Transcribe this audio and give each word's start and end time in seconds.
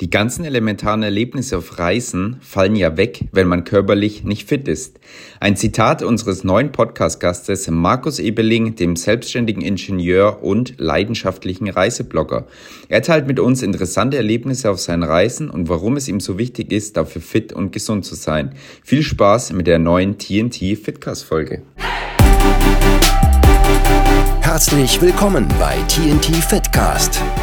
Die 0.00 0.10
ganzen 0.10 0.44
elementaren 0.44 1.02
Erlebnisse 1.02 1.58
auf 1.58 1.80
Reisen 1.80 2.36
fallen 2.40 2.76
ja 2.76 2.96
weg, 2.96 3.24
wenn 3.32 3.48
man 3.48 3.64
körperlich 3.64 4.22
nicht 4.22 4.48
fit 4.48 4.68
ist. 4.68 5.00
Ein 5.40 5.56
Zitat 5.56 6.04
unseres 6.04 6.44
neuen 6.44 6.70
Podcast-Gastes 6.70 7.68
Markus 7.68 8.20
Ebeling, 8.20 8.76
dem 8.76 8.94
selbstständigen 8.94 9.60
Ingenieur 9.60 10.44
und 10.44 10.74
leidenschaftlichen 10.78 11.68
Reiseblogger. 11.68 12.46
Er 12.88 13.02
teilt 13.02 13.26
mit 13.26 13.40
uns 13.40 13.62
interessante 13.62 14.18
Erlebnisse 14.18 14.70
auf 14.70 14.78
seinen 14.78 15.02
Reisen 15.02 15.50
und 15.50 15.68
warum 15.68 15.96
es 15.96 16.06
ihm 16.06 16.20
so 16.20 16.38
wichtig 16.38 16.70
ist, 16.70 16.96
dafür 16.96 17.20
fit 17.20 17.52
und 17.52 17.72
gesund 17.72 18.04
zu 18.04 18.14
sein. 18.14 18.54
Viel 18.84 19.02
Spaß 19.02 19.52
mit 19.52 19.66
der 19.66 19.80
neuen 19.80 20.16
TNT 20.16 20.78
Fitcast-Folge. 20.80 21.62
Herzlich 24.42 25.00
willkommen 25.00 25.46
bei 25.58 25.76
TNT 25.88 26.36
Fitcast, 26.36 27.20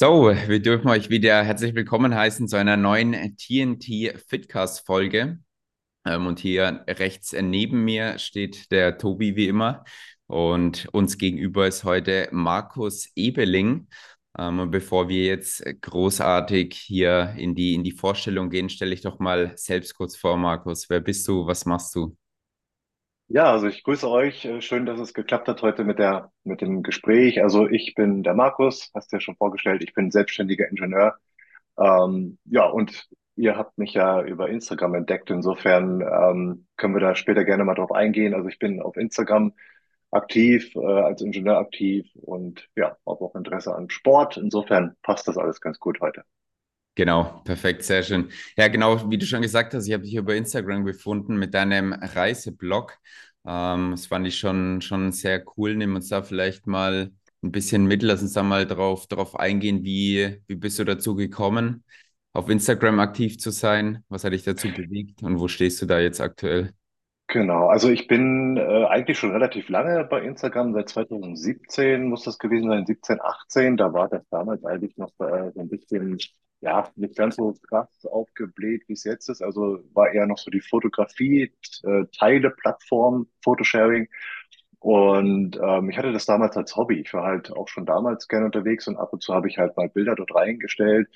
So, 0.00 0.28
wir 0.30 0.62
dürfen 0.62 0.86
euch 0.90 1.10
wieder 1.10 1.42
herzlich 1.42 1.74
willkommen 1.74 2.14
heißen 2.14 2.46
zu 2.46 2.54
einer 2.56 2.76
neuen 2.76 3.36
TNT 3.36 4.16
Fitcast 4.28 4.86
Folge. 4.86 5.40
Ähm, 6.04 6.26
und 6.26 6.38
hier 6.38 6.84
rechts 6.86 7.32
neben 7.32 7.84
mir 7.84 8.16
steht 8.20 8.70
der 8.70 8.96
Tobi 8.96 9.34
wie 9.34 9.48
immer. 9.48 9.82
Und 10.28 10.86
uns 10.92 11.18
gegenüber 11.18 11.66
ist 11.66 11.82
heute 11.82 12.28
Markus 12.30 13.10
Ebeling. 13.16 13.88
Ähm, 14.38 14.60
und 14.60 14.70
bevor 14.70 15.08
wir 15.08 15.24
jetzt 15.24 15.64
großartig 15.80 16.74
hier 16.76 17.34
in 17.36 17.56
die, 17.56 17.74
in 17.74 17.82
die 17.82 17.90
Vorstellung 17.90 18.50
gehen, 18.50 18.68
stelle 18.68 18.94
ich 18.94 19.00
doch 19.00 19.18
mal 19.18 19.50
selbst 19.56 19.96
kurz 19.96 20.16
vor, 20.16 20.36
Markus. 20.36 20.88
Wer 20.88 21.00
bist 21.00 21.26
du? 21.26 21.44
Was 21.44 21.66
machst 21.66 21.96
du? 21.96 22.16
Ja, 23.30 23.52
also 23.52 23.66
ich 23.66 23.82
grüße 23.84 24.08
euch. 24.08 24.44
Äh, 24.44 24.60
schön, 24.62 24.86
dass 24.86 24.98
es 25.00 25.12
geklappt 25.12 25.48
hat 25.48 25.60
heute 25.62 25.84
mit 25.84 25.98
der, 25.98 26.32
mit 26.44 26.60
dem 26.62 26.82
Gespräch. 26.82 27.42
Also 27.42 27.68
ich 27.68 27.94
bin 27.94 28.22
der 28.22 28.34
Markus, 28.34 28.90
hast 28.94 29.12
du 29.12 29.16
ja 29.16 29.20
schon 29.20 29.36
vorgestellt. 29.36 29.82
Ich 29.82 29.92
bin 29.94 30.10
selbstständiger 30.10 30.68
Ingenieur. 30.68 31.18
Ähm, 31.78 32.38
ja, 32.46 32.66
und 32.66 33.08
ihr 33.36 33.56
habt 33.56 33.78
mich 33.78 33.94
ja 33.94 34.22
über 34.22 34.48
Instagram 34.48 34.94
entdeckt. 34.94 35.30
Insofern 35.30 36.00
ähm, 36.02 36.66
können 36.76 36.94
wir 36.94 37.00
da 37.00 37.14
später 37.14 37.44
gerne 37.44 37.64
mal 37.64 37.74
drauf 37.74 37.92
eingehen. 37.92 38.34
Also 38.34 38.48
ich 38.48 38.58
bin 38.58 38.80
auf 38.82 38.96
Instagram 38.96 39.54
aktiv, 40.10 40.74
äh, 40.76 40.80
als 40.80 41.22
Ingenieur 41.22 41.58
aktiv 41.58 42.06
und 42.14 42.68
ja, 42.76 42.96
habe 43.06 43.20
auch 43.24 43.34
Interesse 43.36 43.74
an 43.74 43.90
Sport. 43.90 44.38
Insofern 44.38 44.96
passt 45.02 45.28
das 45.28 45.38
alles 45.38 45.60
ganz 45.60 45.78
gut 45.78 46.00
heute. 46.00 46.24
Genau, 46.98 47.42
perfekt, 47.44 47.84
sehr 47.84 48.02
schön. 48.02 48.28
Ja, 48.56 48.66
genau, 48.66 49.08
wie 49.08 49.18
du 49.18 49.24
schon 49.24 49.40
gesagt 49.40 49.72
hast, 49.72 49.86
ich 49.86 49.94
habe 49.94 50.02
dich 50.02 50.16
über 50.16 50.34
Instagram 50.34 50.84
gefunden 50.84 51.36
mit 51.36 51.54
deinem 51.54 51.92
Reiseblog. 51.92 52.98
Ähm, 53.46 53.92
das 53.92 54.06
fand 54.06 54.26
ich 54.26 54.36
schon, 54.36 54.80
schon 54.80 55.12
sehr 55.12 55.44
cool. 55.56 55.76
Nimm 55.76 55.94
uns 55.94 56.08
da 56.08 56.22
vielleicht 56.22 56.66
mal 56.66 57.12
ein 57.44 57.52
bisschen 57.52 57.86
mit. 57.86 58.02
Lass 58.02 58.20
uns 58.20 58.32
da 58.32 58.42
mal 58.42 58.66
drauf, 58.66 59.06
drauf 59.06 59.38
eingehen, 59.38 59.84
wie, 59.84 60.42
wie 60.48 60.56
bist 60.56 60.80
du 60.80 60.84
dazu 60.84 61.14
gekommen, 61.14 61.84
auf 62.32 62.48
Instagram 62.48 62.98
aktiv 62.98 63.38
zu 63.38 63.50
sein? 63.50 64.02
Was 64.08 64.24
hat 64.24 64.32
dich 64.32 64.42
dazu 64.42 64.66
bewegt 64.66 65.22
und 65.22 65.38
wo 65.38 65.46
stehst 65.46 65.80
du 65.80 65.86
da 65.86 66.00
jetzt 66.00 66.20
aktuell? 66.20 66.72
Genau, 67.28 67.68
also 67.68 67.90
ich 67.90 68.08
bin 68.08 68.56
äh, 68.56 68.86
eigentlich 68.86 69.20
schon 69.20 69.30
relativ 69.30 69.68
lange 69.68 70.02
bei 70.02 70.22
Instagram, 70.22 70.72
seit 70.72 70.88
2017 70.88 72.08
muss 72.08 72.24
das 72.24 72.38
gewesen 72.38 72.70
sein, 72.70 72.86
17, 72.86 73.20
18, 73.20 73.76
da 73.76 73.92
war 73.92 74.08
das 74.08 74.28
damals 74.30 74.64
eigentlich 74.64 74.96
noch 74.96 75.12
äh, 75.20 75.52
so 75.54 75.60
ein 75.60 75.68
bisschen 75.68 76.18
ja, 76.60 76.90
nicht 76.96 77.16
ganz 77.16 77.36
so 77.36 77.54
krass 77.68 77.88
aufgebläht, 78.06 78.82
wie 78.88 78.94
es 78.94 79.04
jetzt 79.04 79.28
ist. 79.28 79.42
Also 79.42 79.78
war 79.92 80.10
eher 80.12 80.26
noch 80.26 80.38
so 80.38 80.50
die 80.50 80.60
Fotografie, 80.60 81.52
äh, 81.84 82.04
Teile, 82.18 82.50
Plattform, 82.50 83.28
Photosharing. 83.44 84.08
Und 84.80 85.58
ähm, 85.62 85.90
ich 85.90 85.98
hatte 85.98 86.12
das 86.12 86.26
damals 86.26 86.56
als 86.56 86.76
Hobby. 86.76 87.00
Ich 87.00 87.12
war 87.14 87.24
halt 87.24 87.52
auch 87.52 87.68
schon 87.68 87.86
damals 87.86 88.28
gerne 88.28 88.46
unterwegs 88.46 88.86
und 88.88 88.96
ab 88.96 89.12
und 89.12 89.22
zu 89.22 89.34
habe 89.34 89.48
ich 89.48 89.58
halt 89.58 89.76
mal 89.76 89.88
Bilder 89.88 90.14
dort 90.16 90.34
reingestellt. 90.34 91.08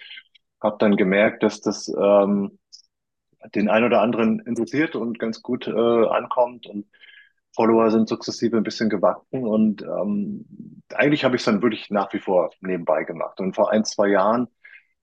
Habe 0.62 0.76
dann 0.78 0.96
gemerkt, 0.96 1.42
dass 1.42 1.60
das 1.60 1.88
ähm, 1.88 2.58
den 3.54 3.68
ein 3.68 3.84
oder 3.84 4.00
anderen 4.00 4.40
interessiert 4.40 4.94
und 4.96 5.18
ganz 5.18 5.42
gut 5.42 5.66
äh, 5.66 5.70
ankommt 5.72 6.66
und 6.66 6.86
Follower 7.54 7.90
sind 7.90 8.08
sukzessive 8.08 8.56
ein 8.56 8.62
bisschen 8.62 8.88
gewachsen 8.88 9.44
und 9.44 9.82
ähm, 9.82 10.82
eigentlich 10.94 11.24
habe 11.24 11.36
ich 11.36 11.42
es 11.42 11.46
dann 11.46 11.62
wirklich 11.62 11.90
nach 11.90 12.12
wie 12.14 12.18
vor 12.18 12.50
nebenbei 12.60 13.04
gemacht. 13.04 13.40
Und 13.40 13.54
vor 13.54 13.70
ein, 13.70 13.84
zwei 13.84 14.08
Jahren 14.08 14.48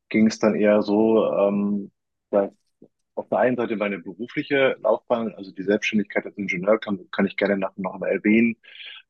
ging 0.09 0.27
es 0.27 0.39
dann 0.39 0.55
eher 0.55 0.81
so, 0.81 1.25
ähm, 1.31 1.91
dass 2.31 2.51
auf 3.15 3.27
der 3.29 3.39
einen 3.39 3.57
Seite 3.57 3.75
meine 3.75 3.99
berufliche 3.99 4.77
Laufbahn, 4.81 5.33
also 5.35 5.51
die 5.51 5.63
Selbstständigkeit 5.63 6.25
als 6.25 6.37
Ingenieur, 6.37 6.79
kann, 6.79 6.99
kann 7.11 7.25
ich 7.25 7.35
gerne 7.37 7.57
nachher 7.57 7.81
noch 7.81 7.99
mal 7.99 8.09
erwähnen, 8.09 8.55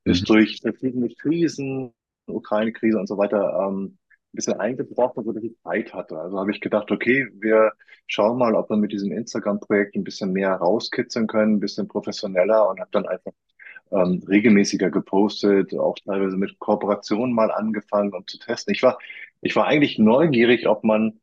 mhm. 0.04 0.12
ist 0.12 0.28
durch 0.28 0.60
verschiedene 0.62 1.10
Krisen, 1.10 1.94
Ukraine-Krise 2.28 2.98
und 3.00 3.08
so 3.08 3.18
weiter, 3.18 3.68
ähm, 3.68 3.98
ein 4.32 4.36
bisschen 4.36 4.60
eingebrochen, 4.60 5.24
sodass 5.24 5.44
ich 5.44 5.58
Zeit 5.64 5.94
hatte. 5.94 6.18
Also 6.20 6.40
habe 6.40 6.52
ich 6.52 6.62
gedacht, 6.62 6.92
okay, 6.92 7.28
wir 7.34 7.72
schauen 8.08 8.38
mal, 8.38 8.56
ob 8.56 8.70
wir 8.70 8.78
mit 8.78 8.92
diesem 8.92 9.12
Instagram-Projekt 9.12 9.96
ein 9.96 10.04
bisschen 10.04 10.34
mehr 10.34 10.54
rauskitzeln 10.54 11.28
können, 11.28 11.56
ein 11.56 11.60
bisschen 11.60 11.88
professioneller 11.88 12.70
und 12.70 12.80
habe 12.80 12.90
dann 12.92 13.08
einfach 13.08 13.32
ähm, 13.92 14.24
regelmäßiger 14.28 14.92
gepostet, 14.92 15.74
auch 15.74 15.96
teilweise 16.06 16.38
mit 16.38 16.60
Kooperationen 16.60 17.34
mal 17.34 17.52
angefangen, 17.52 18.14
um 18.14 18.26
zu 18.28 18.38
testen. 18.38 18.74
Ich 18.74 18.84
war, 18.84 19.00
ich 19.42 19.56
war 19.56 19.66
eigentlich 19.66 20.00
neugierig, 20.00 20.68
ob 20.68 20.84
man, 20.84 21.20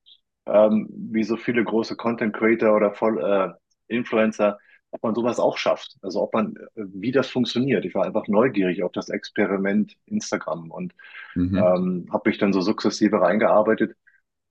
ähm, 0.46 0.88
wie 0.90 1.24
so 1.24 1.36
viele 1.36 1.64
große 1.64 1.96
Content 1.96 2.34
Creator 2.34 2.74
oder 2.74 2.92
voll, 2.92 3.22
äh, 3.22 3.52
Influencer, 3.88 4.58
ob 4.90 5.02
man 5.02 5.14
sowas 5.14 5.38
auch 5.38 5.58
schafft. 5.58 5.96
Also 6.02 6.22
ob 6.22 6.34
man, 6.34 6.56
äh, 6.74 6.84
wie 6.94 7.12
das 7.12 7.28
funktioniert. 7.28 7.84
Ich 7.84 7.94
war 7.94 8.04
einfach 8.04 8.28
neugierig 8.28 8.82
auf 8.82 8.92
das 8.92 9.08
Experiment 9.08 9.96
Instagram 10.06 10.70
und 10.70 10.94
mhm. 11.34 11.56
ähm, 11.56 12.08
habe 12.12 12.30
mich 12.30 12.38
dann 12.38 12.52
so 12.52 12.60
sukzessive 12.60 13.20
reingearbeitet. 13.20 13.96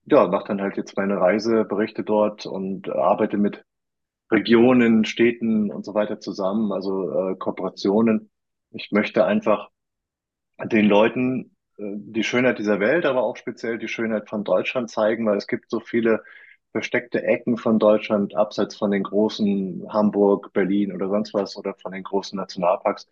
Ja, 0.05 0.27
mache 0.27 0.49
dann 0.49 0.61
halt 0.61 0.77
jetzt 0.77 0.95
meine 0.97 1.19
Reiseberichte 1.19 2.03
dort 2.03 2.45
und 2.45 2.89
arbeite 2.89 3.37
mit 3.37 3.63
Regionen, 4.31 5.05
Städten 5.05 5.71
und 5.71 5.85
so 5.85 5.93
weiter 5.93 6.19
zusammen, 6.19 6.71
also 6.71 7.31
äh, 7.31 7.35
Kooperationen. 7.35 8.29
Ich 8.71 8.91
möchte 8.91 9.25
einfach 9.25 9.69
den 10.63 10.85
Leuten 10.85 11.54
die 11.77 12.23
Schönheit 12.23 12.59
dieser 12.59 12.79
Welt, 12.79 13.05
aber 13.05 13.23
auch 13.23 13.37
speziell 13.37 13.77
die 13.77 13.87
Schönheit 13.87 14.29
von 14.29 14.43
Deutschland 14.43 14.89
zeigen, 14.89 15.25
weil 15.25 15.37
es 15.37 15.47
gibt 15.47 15.69
so 15.69 15.79
viele 15.79 16.23
versteckte 16.71 17.23
Ecken 17.23 17.57
von 17.57 17.79
Deutschland, 17.79 18.35
abseits 18.35 18.75
von 18.75 18.91
den 18.91 19.03
großen 19.03 19.85
Hamburg, 19.89 20.51
Berlin 20.53 20.91
oder 20.91 21.07
sonst 21.07 21.33
was 21.33 21.55
oder 21.55 21.73
von 21.75 21.91
den 21.93 22.03
großen 22.03 22.37
Nationalparks, 22.37 23.07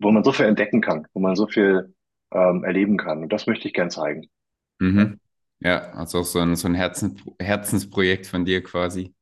wo 0.00 0.10
man 0.10 0.24
so 0.24 0.32
viel 0.32 0.46
entdecken 0.46 0.80
kann, 0.80 1.06
wo 1.12 1.20
man 1.20 1.36
so 1.36 1.46
viel 1.46 1.94
ähm, 2.32 2.64
erleben 2.64 2.96
kann. 2.96 3.22
Und 3.22 3.32
das 3.32 3.46
möchte 3.46 3.68
ich 3.68 3.74
gern 3.74 3.90
zeigen. 3.90 4.28
Mhm. 4.80 5.20
Ja, 5.60 5.90
also 5.92 6.22
so 6.22 6.40
ein, 6.40 6.56
so 6.56 6.68
ein 6.68 6.74
Herzens 6.74 7.20
Herzensprojekt 7.40 8.26
von 8.26 8.44
dir 8.44 8.62
quasi. 8.62 9.14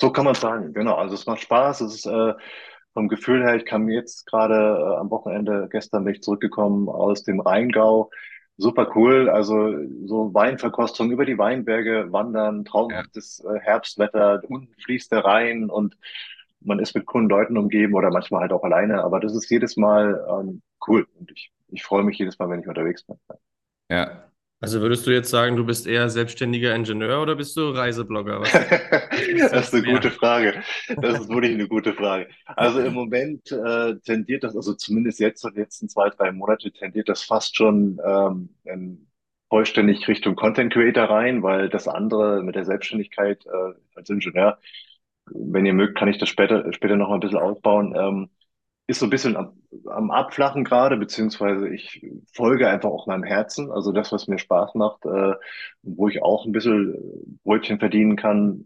So 0.00 0.10
kann 0.10 0.24
man 0.24 0.34
sagen, 0.34 0.72
genau. 0.72 0.94
Also 0.94 1.14
es 1.14 1.26
macht 1.26 1.40
Spaß. 1.40 1.80
Es 1.80 1.94
ist 1.94 2.06
äh, 2.06 2.34
vom 2.98 3.06
Gefühl 3.06 3.44
her, 3.44 3.54
ich 3.54 3.64
kam 3.64 3.88
jetzt 3.88 4.26
gerade 4.26 4.54
äh, 4.56 4.96
am 4.96 5.08
Wochenende, 5.10 5.68
gestern 5.70 6.02
bin 6.02 6.14
ich 6.14 6.20
zurückgekommen 6.20 6.88
aus 6.88 7.22
dem 7.22 7.38
Rheingau. 7.38 8.10
Super 8.56 8.90
cool. 8.96 9.30
Also 9.30 9.72
so 10.04 10.34
Weinverkostung 10.34 11.12
über 11.12 11.24
die 11.24 11.38
Weinberge, 11.38 12.10
wandern, 12.10 12.64
traumhaftes 12.64 13.44
äh, 13.44 13.60
Herbstwetter, 13.60 14.42
unten 14.48 14.74
fließt 14.82 15.12
der 15.12 15.24
Rhein 15.24 15.70
und 15.70 15.96
man 16.60 16.80
ist 16.80 16.96
mit 16.96 17.06
coolen 17.06 17.28
Leuten 17.28 17.56
umgeben 17.56 17.94
oder 17.94 18.10
manchmal 18.10 18.40
halt 18.40 18.52
auch 18.52 18.64
alleine. 18.64 19.04
Aber 19.04 19.20
das 19.20 19.36
ist 19.36 19.48
jedes 19.48 19.76
Mal 19.76 20.20
ähm, 20.28 20.60
cool 20.88 21.06
und 21.20 21.30
ich, 21.30 21.52
ich 21.68 21.84
freue 21.84 22.02
mich 22.02 22.18
jedes 22.18 22.36
Mal, 22.40 22.50
wenn 22.50 22.62
ich 22.62 22.66
unterwegs 22.66 23.04
bin. 23.04 23.16
Ja, 23.88 24.27
also 24.60 24.80
würdest 24.80 25.06
du 25.06 25.12
jetzt 25.12 25.30
sagen, 25.30 25.56
du 25.56 25.64
bist 25.64 25.86
eher 25.86 26.08
selbstständiger 26.08 26.74
Ingenieur 26.74 27.22
oder 27.22 27.36
bist 27.36 27.56
du 27.56 27.70
Reiseblogger? 27.70 28.40
Was, 28.40 28.52
das 29.52 29.68
ist 29.68 29.74
eine 29.74 29.92
gute 29.92 30.10
Frage. 30.10 30.62
Das 30.96 31.20
ist 31.20 31.28
wirklich 31.28 31.54
eine 31.54 31.68
gute 31.68 31.94
Frage. 31.94 32.28
Also 32.44 32.80
im 32.80 32.94
Moment 32.94 33.52
äh, 33.52 33.94
tendiert 34.00 34.42
das, 34.42 34.56
also 34.56 34.74
zumindest 34.74 35.20
jetzt 35.20 35.44
in 35.44 35.52
den 35.52 35.62
letzten 35.62 35.88
zwei, 35.88 36.10
drei 36.10 36.32
Monate 36.32 36.72
tendiert 36.72 37.08
das 37.08 37.22
fast 37.22 37.56
schon 37.56 38.00
ähm, 38.04 38.48
in, 38.64 39.06
vollständig 39.48 40.06
Richtung 40.08 40.34
Content 40.34 40.72
Creator 40.72 41.04
rein, 41.04 41.42
weil 41.42 41.68
das 41.68 41.86
andere 41.88 42.42
mit 42.42 42.54
der 42.54 42.64
Selbstständigkeit 42.64 43.46
äh, 43.46 43.74
als 43.94 44.10
Ingenieur, 44.10 44.58
wenn 45.26 45.66
ihr 45.66 45.74
mögt, 45.74 45.96
kann 45.96 46.08
ich 46.08 46.18
das 46.18 46.28
später, 46.28 46.72
später 46.72 46.96
noch 46.96 47.08
mal 47.08 47.14
ein 47.14 47.20
bisschen 47.20 47.38
ausbauen. 47.38 47.94
Ähm, 47.96 48.30
ist 48.88 49.00
so 49.00 49.06
ein 49.06 49.10
bisschen 49.10 49.36
am, 49.36 49.52
am 49.86 50.10
Abflachen 50.10 50.64
gerade, 50.64 50.96
beziehungsweise 50.96 51.68
ich 51.68 52.04
folge 52.34 52.68
einfach 52.68 52.88
auch 52.88 53.06
meinem 53.06 53.22
Herzen, 53.22 53.70
also 53.70 53.92
das, 53.92 54.10
was 54.12 54.26
mir 54.26 54.38
Spaß 54.38 54.74
macht, 54.74 55.04
äh, 55.04 55.34
wo 55.82 56.08
ich 56.08 56.22
auch 56.22 56.46
ein 56.46 56.52
bisschen 56.52 57.38
Brötchen 57.44 57.78
verdienen 57.78 58.16
kann, 58.16 58.64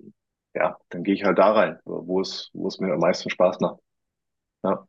ja, 0.55 0.79
dann 0.91 1.03
gehe 1.03 1.15
ich 1.15 1.25
halt 1.25 1.39
da 1.39 1.53
rein, 1.53 1.79
wo 1.85 2.21
es, 2.21 2.51
wo 2.53 2.69
es 2.69 2.79
mir 2.79 2.93
am 2.93 3.01
meisten 3.01 3.31
Spaß 3.31 3.59
macht. 3.61 3.81
Ja. 4.63 4.87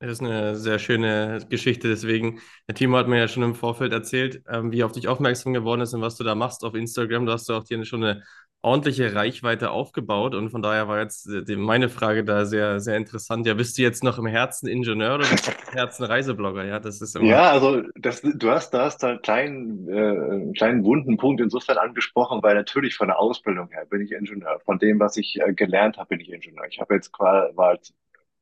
Das 0.00 0.12
ist 0.12 0.20
eine 0.22 0.54
sehr 0.54 0.78
schöne 0.78 1.40
Geschichte. 1.48 1.88
Deswegen, 1.88 2.40
der 2.68 2.74
Timo 2.76 2.98
hat 2.98 3.08
mir 3.08 3.18
ja 3.18 3.26
schon 3.26 3.42
im 3.42 3.54
Vorfeld 3.54 3.92
erzählt, 3.92 4.42
ähm, 4.48 4.70
wie 4.70 4.80
er 4.80 4.86
auf 4.86 4.92
dich 4.92 5.08
aufmerksam 5.08 5.54
geworden 5.54 5.80
ist 5.80 5.94
und 5.94 6.02
was 6.02 6.16
du 6.16 6.24
da 6.24 6.34
machst 6.34 6.64
auf 6.64 6.74
Instagram. 6.74 7.26
Da 7.26 7.32
hast 7.32 7.48
du 7.48 7.54
auch 7.54 7.64
dir 7.64 7.84
schon 7.84 8.04
eine 8.04 8.22
ordentliche 8.60 9.14
Reichweite 9.14 9.70
aufgebaut. 9.70 10.34
Und 10.34 10.50
von 10.50 10.62
daher 10.62 10.88
war 10.88 11.00
jetzt 11.00 11.26
äh, 11.26 11.56
meine 11.56 11.88
Frage 11.88 12.24
da 12.24 12.44
sehr, 12.44 12.80
sehr 12.80 12.96
interessant. 12.96 13.46
Ja, 13.46 13.54
bist 13.54 13.78
du 13.78 13.82
jetzt 13.82 14.02
noch 14.02 14.18
im 14.18 14.26
Herzen 14.26 14.68
Ingenieur 14.68 15.14
oder 15.14 15.28
bist 15.28 15.46
du 15.46 15.52
im 15.52 15.72
Herzen 15.74 16.04
Reiseblogger? 16.04 16.64
Ja, 16.64 16.80
das 16.80 17.00
ist 17.00 17.16
immer. 17.16 17.26
Ja, 17.26 17.50
also 17.50 17.82
das, 17.94 18.22
du 18.22 18.50
hast, 18.50 18.70
da 18.70 18.84
hast 18.86 19.04
einen 19.04 19.22
kleinen, 19.22 19.88
äh, 19.88 19.92
einen 19.92 20.52
kleinen 20.54 20.84
wunden 20.84 21.16
Punkt 21.16 21.40
insofern 21.40 21.78
angesprochen, 21.78 22.42
weil 22.42 22.54
natürlich 22.54 22.96
von 22.96 23.08
der 23.08 23.18
Ausbildung 23.18 23.68
her 23.70 23.86
bin 23.88 24.00
ich 24.00 24.12
Ingenieur. 24.12 24.60
Von 24.64 24.78
dem, 24.78 24.98
was 24.98 25.16
ich 25.16 25.40
äh, 25.40 25.52
gelernt 25.52 25.96
habe, 25.98 26.08
bin 26.08 26.20
ich 26.20 26.32
Ingenieur. 26.32 26.66
Ich 26.68 26.80
habe 26.80 26.94
jetzt 26.94 27.12
quasi, 27.12 27.54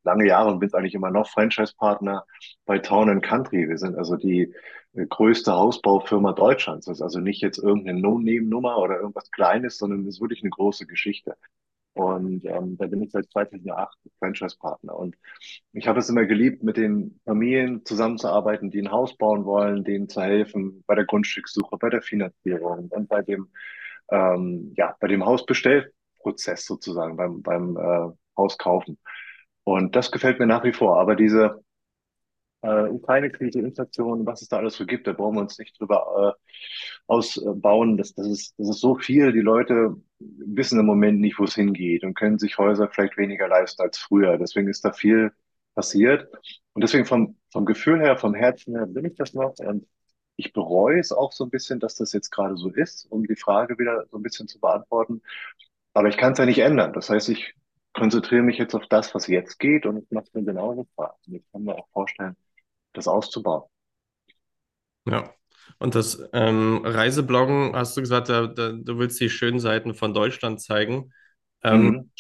lange 0.07 0.27
Jahre 0.27 0.51
und 0.51 0.61
bin 0.61 0.73
eigentlich 0.73 0.95
immer 0.95 1.11
noch 1.11 1.29
Franchise-Partner 1.29 2.25
bei 2.65 2.79
Town 2.79 3.21
Country. 3.21 3.69
Wir 3.69 3.77
sind 3.77 3.97
also 3.97 4.17
die 4.17 4.55
äh, 4.95 5.07
größte 5.07 5.53
Hausbaufirma 5.53 6.33
Deutschlands. 6.33 6.87
Das 6.87 6.99
ist 6.99 7.03
also 7.03 7.21
nicht 7.21 7.43
jetzt 7.43 7.59
irgendeine 7.59 8.01
No-Name-Nummer 8.01 8.79
oder 8.79 8.97
irgendwas 9.01 9.31
Kleines, 9.31 9.77
sondern 9.79 10.01
es 10.03 10.15
ist 10.17 10.21
wirklich 10.21 10.43
eine 10.43 10.51
große 10.51 10.87
Geschichte. 10.87 11.37
Und 11.95 12.45
ähm, 12.45 12.77
da 12.77 12.87
bin 12.87 13.03
ich 13.03 13.11
seit 13.11 13.31
2008 13.31 13.99
Franchise-Partner. 14.19 14.97
Und 14.99 15.17
ich 15.73 15.89
habe 15.89 15.99
es 15.99 16.09
immer 16.11 16.27
geliebt, 16.27 16.63
mit 16.63 16.77
den 16.77 17.21
Familien 17.25 17.85
zusammenzuarbeiten, 17.87 18.71
die 18.71 18.83
ein 18.83 18.93
Haus 18.93 19.17
bauen 19.17 19.47
wollen, 19.47 19.83
denen 19.83 20.09
zu 20.09 20.21
helfen 20.21 20.85
bei 20.87 20.95
der 20.95 21.07
Grundstückssuche, 21.07 21.79
bei 21.79 21.89
der 21.89 22.03
Finanzierung 22.03 22.89
und 22.89 23.09
bei 23.09 23.23
dem, 23.23 23.49
ähm, 24.11 24.75
ja, 24.77 24.95
bei 25.01 25.09
dem 25.09 25.25
Hausbestellprozess 25.25 26.67
sozusagen, 26.67 27.17
beim, 27.17 27.41
beim 27.43 27.77
äh, 27.79 28.13
Hauskaufen. 28.37 28.99
Und 29.67 29.97
das 29.97 30.13
gefällt 30.13 30.39
mir 30.39 30.47
nach 30.47 30.63
wie 30.63 30.73
vor. 30.73 31.01
Aber 31.01 31.17
diese 31.17 31.61
äh, 32.63 32.89
Ukraine-Krise, 32.89 33.59
Inflation, 33.59 34.25
was 34.25 34.43
es 34.43 34.49
da 34.49 34.59
alles 34.59 34.77
so 34.77 34.87
gibt, 34.87 35.09
da 35.09 35.13
brauchen 35.13 35.35
wir 35.35 35.41
uns 35.41 35.59
nicht 35.59 35.81
drüber 35.81 36.37
äh, 36.39 36.43
ausbauen. 37.09 37.97
Das, 37.97 38.15
das, 38.15 38.29
ist, 38.29 38.55
das 38.59 38.69
ist 38.71 38.81
so 38.81 38.95
viel. 38.95 39.33
Die 39.33 39.41
Leute 39.41 39.97
wissen 40.21 40.79
im 40.79 40.87
Moment 40.87 41.21
nicht, 41.21 41.41
wo 41.41 41.45
es 41.45 41.57
hingeht 41.57 42.05
und 42.05 42.15
können 42.15 42.39
sich 42.39 42.59
Häuser 42.59 42.89
vielleicht 42.89 43.17
weniger 43.17 43.49
leisten 43.49 43.83
als 43.83 43.99
früher. 43.99 44.39
Deswegen 44.39 44.69
ist 44.69 44.85
da 44.85 44.93
viel 44.93 45.33
passiert. 45.75 46.29
Und 46.75 46.83
deswegen 46.85 47.05
vom, 47.05 47.37
vom 47.51 47.67
Gefühl 47.67 48.01
her, 48.01 48.17
vom 48.17 48.35
Herzen 48.35 48.77
her 48.77 48.87
bin 48.87 49.05
ich 49.05 49.17
das 49.17 49.35
noch. 49.35 49.59
Und 49.59 49.85
ich 50.37 50.53
bereue 50.53 51.01
es 51.01 51.11
auch 51.11 51.33
so 51.33 51.43
ein 51.43 51.51
bisschen, 51.51 51.81
dass 51.81 51.97
das 51.97 52.13
jetzt 52.13 52.31
gerade 52.31 52.57
so 52.57 52.71
ist, 52.71 53.07
um 53.11 53.27
die 53.27 53.35
Frage 53.37 53.79
wieder 53.81 54.07
so 54.13 54.19
ein 54.19 54.23
bisschen 54.23 54.47
zu 54.47 54.61
beantworten. 54.61 55.23
Aber 55.93 56.09
ich 56.09 56.17
kann 56.19 56.35
es 56.35 56.39
ja 56.39 56.47
nicht 56.47 56.61
ändern. 56.61 56.93
Das 56.93 57.11
heißt, 57.11 57.31
ich 57.31 57.55
konzentriere 57.97 58.43
mich 58.43 58.59
jetzt 58.59 58.75
auf 58.75 58.87
das, 58.89 59.15
was 59.15 59.27
jetzt 59.27 59.59
geht 59.59 59.87
und 59.87 59.97
ich 59.97 60.11
mache 60.11 60.27
mir 60.35 60.45
genauso 60.45 60.87
Spaß. 60.93 61.15
Und 61.27 61.35
ich 61.35 61.43
kann 61.51 61.65
mir 61.65 61.75
auch 61.75 61.89
vorstellen, 61.93 62.37
das 62.93 63.09
auszubauen. 63.09 63.65
Ja. 65.07 65.33
Und 65.79 65.95
das 65.95 66.23
ähm, 66.33 66.83
Reisebloggen, 66.85 67.75
hast 67.75 67.97
du 67.97 68.01
gesagt, 68.01 68.29
da, 68.29 68.47
da, 68.47 68.73
du 68.73 68.99
willst 68.99 69.21
die 69.21 69.31
schönen 69.31 69.59
Seiten 69.59 69.95
von 69.95 70.15
Deutschland 70.15 70.61
zeigen. 70.61 71.13
Ähm, 71.63 71.85
mhm. 71.85 72.11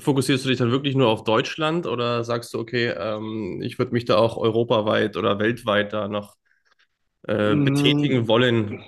Fokussierst 0.00 0.44
du 0.44 0.50
dich 0.50 0.58
dann 0.58 0.70
wirklich 0.70 0.94
nur 0.94 1.08
auf 1.08 1.24
Deutschland 1.24 1.86
oder 1.86 2.22
sagst 2.24 2.52
du, 2.52 2.58
okay, 2.58 2.88
ähm, 2.88 3.60
ich 3.62 3.78
würde 3.78 3.92
mich 3.92 4.04
da 4.04 4.16
auch 4.16 4.36
europaweit 4.36 5.16
oder 5.16 5.38
weltweit 5.38 5.92
da 5.92 6.08
noch 6.08 6.36
äh, 7.22 7.56
betätigen 7.56 8.28
wollen? 8.28 8.84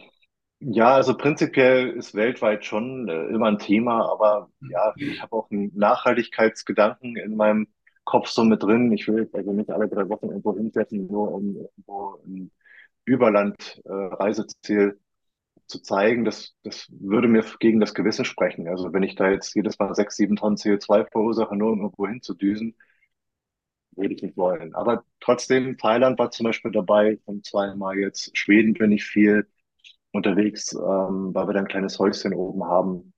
Ja, 0.64 0.94
also 0.94 1.17
prinzipiell 1.17 1.91
ist 1.91 2.14
weltweit 2.14 2.64
schon 2.64 3.09
äh, 3.09 3.25
immer 3.35 3.47
ein 3.49 3.59
Thema, 3.59 4.09
aber 4.12 4.49
ja, 4.69 4.94
ich 5.09 5.20
habe 5.20 5.35
auch 5.35 5.50
einen 5.50 5.73
Nachhaltigkeitsgedanken 5.75 7.17
in 7.17 7.35
meinem 7.37 7.67
Kopf 8.05 8.29
so 8.29 8.44
mit 8.44 8.62
drin. 8.62 8.93
Ich 8.93 9.09
will 9.09 9.29
also 9.32 9.53
nicht 9.53 9.70
alle 9.70 9.88
drei 9.88 10.09
Wochen 10.09 10.26
irgendwo 10.29 10.55
hinsetzen, 10.56 11.06
nur 11.09 11.32
um 11.32 11.56
irgendwo 11.56 12.20
ein 12.25 12.53
Überland-Reiseziel 13.06 14.81
äh, 14.91 15.61
zu 15.67 15.82
zeigen. 15.82 16.25
Das, 16.25 16.55
das 16.65 16.88
würde 16.91 17.29
mir 17.29 17.44
gegen 17.61 17.81
das 17.81 17.94
Gewissen 17.94 18.25
sprechen. 18.25 18.69
Also 18.69 18.93
wenn 18.93 19.03
ich 19.05 19.17
da 19.17 19.31
jetzt 19.31 19.55
jedes 19.56 19.79
Mal 19.81 19.94
sechs, 19.94 20.17
sieben 20.17 20.37
Tonnen 20.37 20.56
CO2 20.58 21.06
verursache, 21.06 21.56
nur 21.56 21.73
um 21.73 21.81
irgendwo 21.82 22.06
hinzudüsen, 22.08 22.76
würde 23.93 24.15
ich 24.15 24.23
nicht 24.23 24.37
wollen. 24.37 24.75
Aber 24.75 25.05
trotzdem, 25.20 25.76
Thailand 25.79 26.19
war 26.19 26.31
zum 26.31 26.44
Beispiel 26.44 26.70
dabei 26.73 27.19
und 27.25 27.44
zweimal 27.47 27.99
jetzt. 27.99 28.37
Schweden 28.37 28.75
bin 28.75 28.93
ich 28.93 29.05
viel 29.05 29.47
unterwegs, 30.12 30.73
ähm, 30.75 31.35
weil 31.35 31.49
wir 31.49 31.55
da 31.55 31.61
ein 31.61 31.69
kleines 31.69 31.99
Häuschen 31.99 32.35
oben 32.35 32.64
haben 32.64 33.12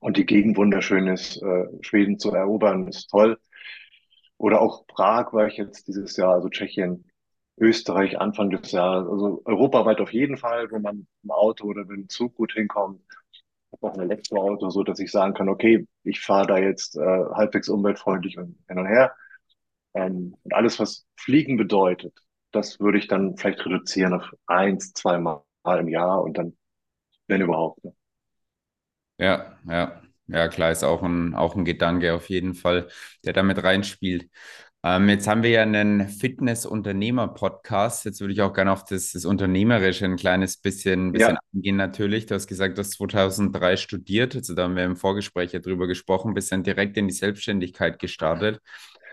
und 0.00 0.16
die 0.16 0.26
Gegend 0.26 0.56
wunderschön 0.56 1.06
ist. 1.08 1.40
Äh, 1.42 1.66
Schweden 1.82 2.18
zu 2.18 2.30
erobern 2.32 2.88
ist 2.88 3.08
toll. 3.08 3.38
Oder 4.38 4.60
auch 4.60 4.86
Prag 4.86 5.32
war 5.32 5.46
ich 5.46 5.56
jetzt 5.56 5.86
dieses 5.88 6.16
Jahr, 6.16 6.34
also 6.34 6.48
Tschechien, 6.48 7.08
Österreich 7.58 8.18
Anfang 8.18 8.50
des 8.50 8.72
Jahres. 8.72 9.08
Also 9.08 9.42
europaweit 9.44 10.00
auf 10.00 10.12
jeden 10.12 10.36
Fall, 10.36 10.70
wo 10.70 10.78
man 10.80 11.06
im 11.22 11.30
Auto 11.30 11.66
oder 11.68 11.84
mit 11.84 11.96
dem 11.96 12.08
Zug 12.08 12.34
gut 12.34 12.52
hinkommt. 12.52 13.00
Ich 13.32 13.42
habe 13.72 13.92
auch 13.92 13.94
ein 13.94 14.02
Elektroauto, 14.02 14.70
so 14.70 14.82
dass 14.82 14.98
ich 14.98 15.10
sagen 15.10 15.34
kann, 15.34 15.48
okay, 15.48 15.86
ich 16.02 16.20
fahre 16.20 16.46
da 16.46 16.58
jetzt 16.58 16.96
äh, 16.96 17.00
halbwegs 17.00 17.68
umweltfreundlich 17.68 18.38
und 18.38 18.58
hin 18.68 18.78
und 18.78 18.86
her. 18.86 19.14
Ähm, 19.94 20.36
und 20.42 20.54
alles, 20.54 20.78
was 20.80 21.06
Fliegen 21.16 21.56
bedeutet, 21.56 22.18
das 22.50 22.80
würde 22.80 22.98
ich 22.98 23.08
dann 23.08 23.36
vielleicht 23.36 23.64
reduzieren 23.64 24.14
auf 24.14 24.30
eins, 24.46 24.92
zweimal 24.92 25.42
im 25.64 25.88
Jahr 25.88 26.22
und 26.22 26.38
dann, 26.38 26.56
wenn 27.28 27.42
überhaupt. 27.42 27.84
Ne? 27.84 27.94
Ja, 29.18 29.58
ja. 29.68 30.02
Ja, 30.28 30.48
klar, 30.48 30.70
ist 30.70 30.84
auch 30.84 31.02
ein, 31.02 31.34
auch 31.34 31.56
ein 31.56 31.64
Gedanke 31.64 32.14
auf 32.14 32.30
jeden 32.30 32.54
Fall, 32.54 32.88
der 33.24 33.32
damit 33.34 33.62
reinspielt. 33.62 34.30
Ähm, 34.84 35.08
jetzt 35.08 35.26
haben 35.28 35.42
wir 35.42 35.50
ja 35.50 35.62
einen 35.62 36.08
Fitness-Unternehmer-Podcast. 36.08 38.04
Jetzt 38.04 38.20
würde 38.20 38.32
ich 38.32 38.40
auch 38.42 38.52
gerne 38.54 38.72
auf 38.72 38.84
das, 38.84 39.12
das 39.12 39.24
Unternehmerische 39.24 40.06
ein 40.06 40.16
kleines 40.16 40.56
bisschen, 40.56 41.12
bisschen 41.12 41.36
Ja, 41.36 41.40
eingehen 41.54 41.76
natürlich. 41.76 42.26
Du 42.26 42.34
hast 42.34 42.46
gesagt, 42.46 42.78
du 42.78 42.80
hast 42.80 42.92
2003 42.92 43.76
studiert. 43.76 44.34
Also 44.36 44.54
da 44.54 44.64
haben 44.64 44.76
wir 44.76 44.84
im 44.84 44.96
Vorgespräch 44.96 45.52
ja 45.52 45.60
drüber 45.60 45.86
gesprochen, 45.86 46.34
bist 46.34 46.50
dann 46.52 46.62
direkt 46.62 46.96
in 46.96 47.08
die 47.08 47.14
Selbstständigkeit 47.14 47.98
gestartet. 47.98 48.60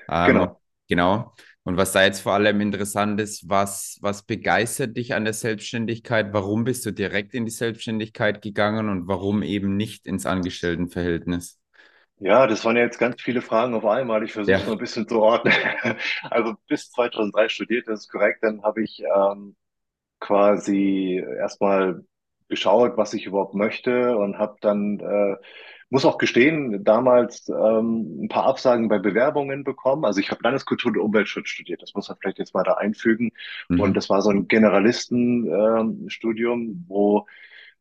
Ähm, 0.10 0.28
genau. 0.28 0.62
genau. 0.88 1.34
Und 1.64 1.78
was 1.78 1.92
da 1.92 2.04
jetzt 2.04 2.22
vor 2.22 2.34
allem 2.34 2.62
interessant 2.62 3.20
ist, 3.22 3.48
was, 3.50 3.98
was 4.02 4.24
begeistert 4.24 4.98
dich 4.98 5.14
an 5.14 5.26
der 5.26 5.34
Selbstständigkeit? 5.34 6.34
Warum 6.34 6.64
bist 6.64 6.86
du 6.86 6.92
direkt 6.92 7.34
in 7.34 7.46
die 7.46 7.52
Selbstständigkeit 7.52 8.42
gegangen 8.42 8.90
und 8.90 9.08
warum 9.08 9.44
eben 9.44 9.78
nicht 9.78 10.08
ins 10.08 10.26
Angestelltenverhältnis? 10.26 11.60
Ja, 12.22 12.48
das 12.48 12.66
waren 12.66 12.76
ja 12.76 12.84
jetzt 12.84 12.98
ganz 13.00 13.22
viele 13.22 13.42
Fragen 13.42 13.74
auf 13.76 13.86
einmal. 13.86 14.24
Ich 14.24 14.34
versuche 14.34 14.56
Ja. 14.56 14.60
es 14.60 14.66
mal 14.66 14.74
ein 14.74 14.78
bisschen 14.78 15.08
zu 15.08 15.22
ordnen. 15.22 15.54
Also 16.30 16.56
bis 16.68 16.90
2003 16.92 17.48
studiert, 17.50 17.88
das 17.88 18.02
ist 18.02 18.10
korrekt. 18.12 18.44
Dann 18.44 18.62
habe 18.64 18.84
ich 18.84 19.02
ähm, 19.02 19.56
quasi 20.20 21.24
erstmal 21.40 22.06
geschaut, 22.50 22.98
was 22.98 23.14
ich 23.14 23.26
überhaupt 23.28 23.56
möchte 23.56 24.18
und 24.18 24.38
habe 24.40 24.58
dann, 24.62 25.00
äh, 25.02 25.38
muss 25.90 26.06
auch 26.06 26.18
gestehen, 26.18 26.84
damals 26.84 27.48
ähm, 27.50 28.24
ein 28.26 28.28
paar 28.30 28.46
Absagen 28.46 28.90
bei 28.90 29.00
Bewerbungen 29.00 29.64
bekommen. 29.64 30.06
Also 30.06 30.20
ich 30.20 30.30
habe 30.32 30.42
Landeskultur 30.44 30.92
und 30.92 30.98
Umweltschutz 31.00 31.50
studiert, 31.50 31.82
das 31.82 31.94
muss 31.96 32.10
man 32.10 32.18
vielleicht 32.22 32.38
jetzt 32.40 32.54
mal 32.54 32.64
da 32.64 32.74
einfügen. 32.76 33.32
Und 33.76 33.94
Mhm. 33.94 33.98
das 33.98 34.10
war 34.10 34.22
so 34.22 34.30
ein 34.30 34.48
Generalistenstudium, 34.48 36.62
ähm, 36.62 36.86
wo 36.88 37.26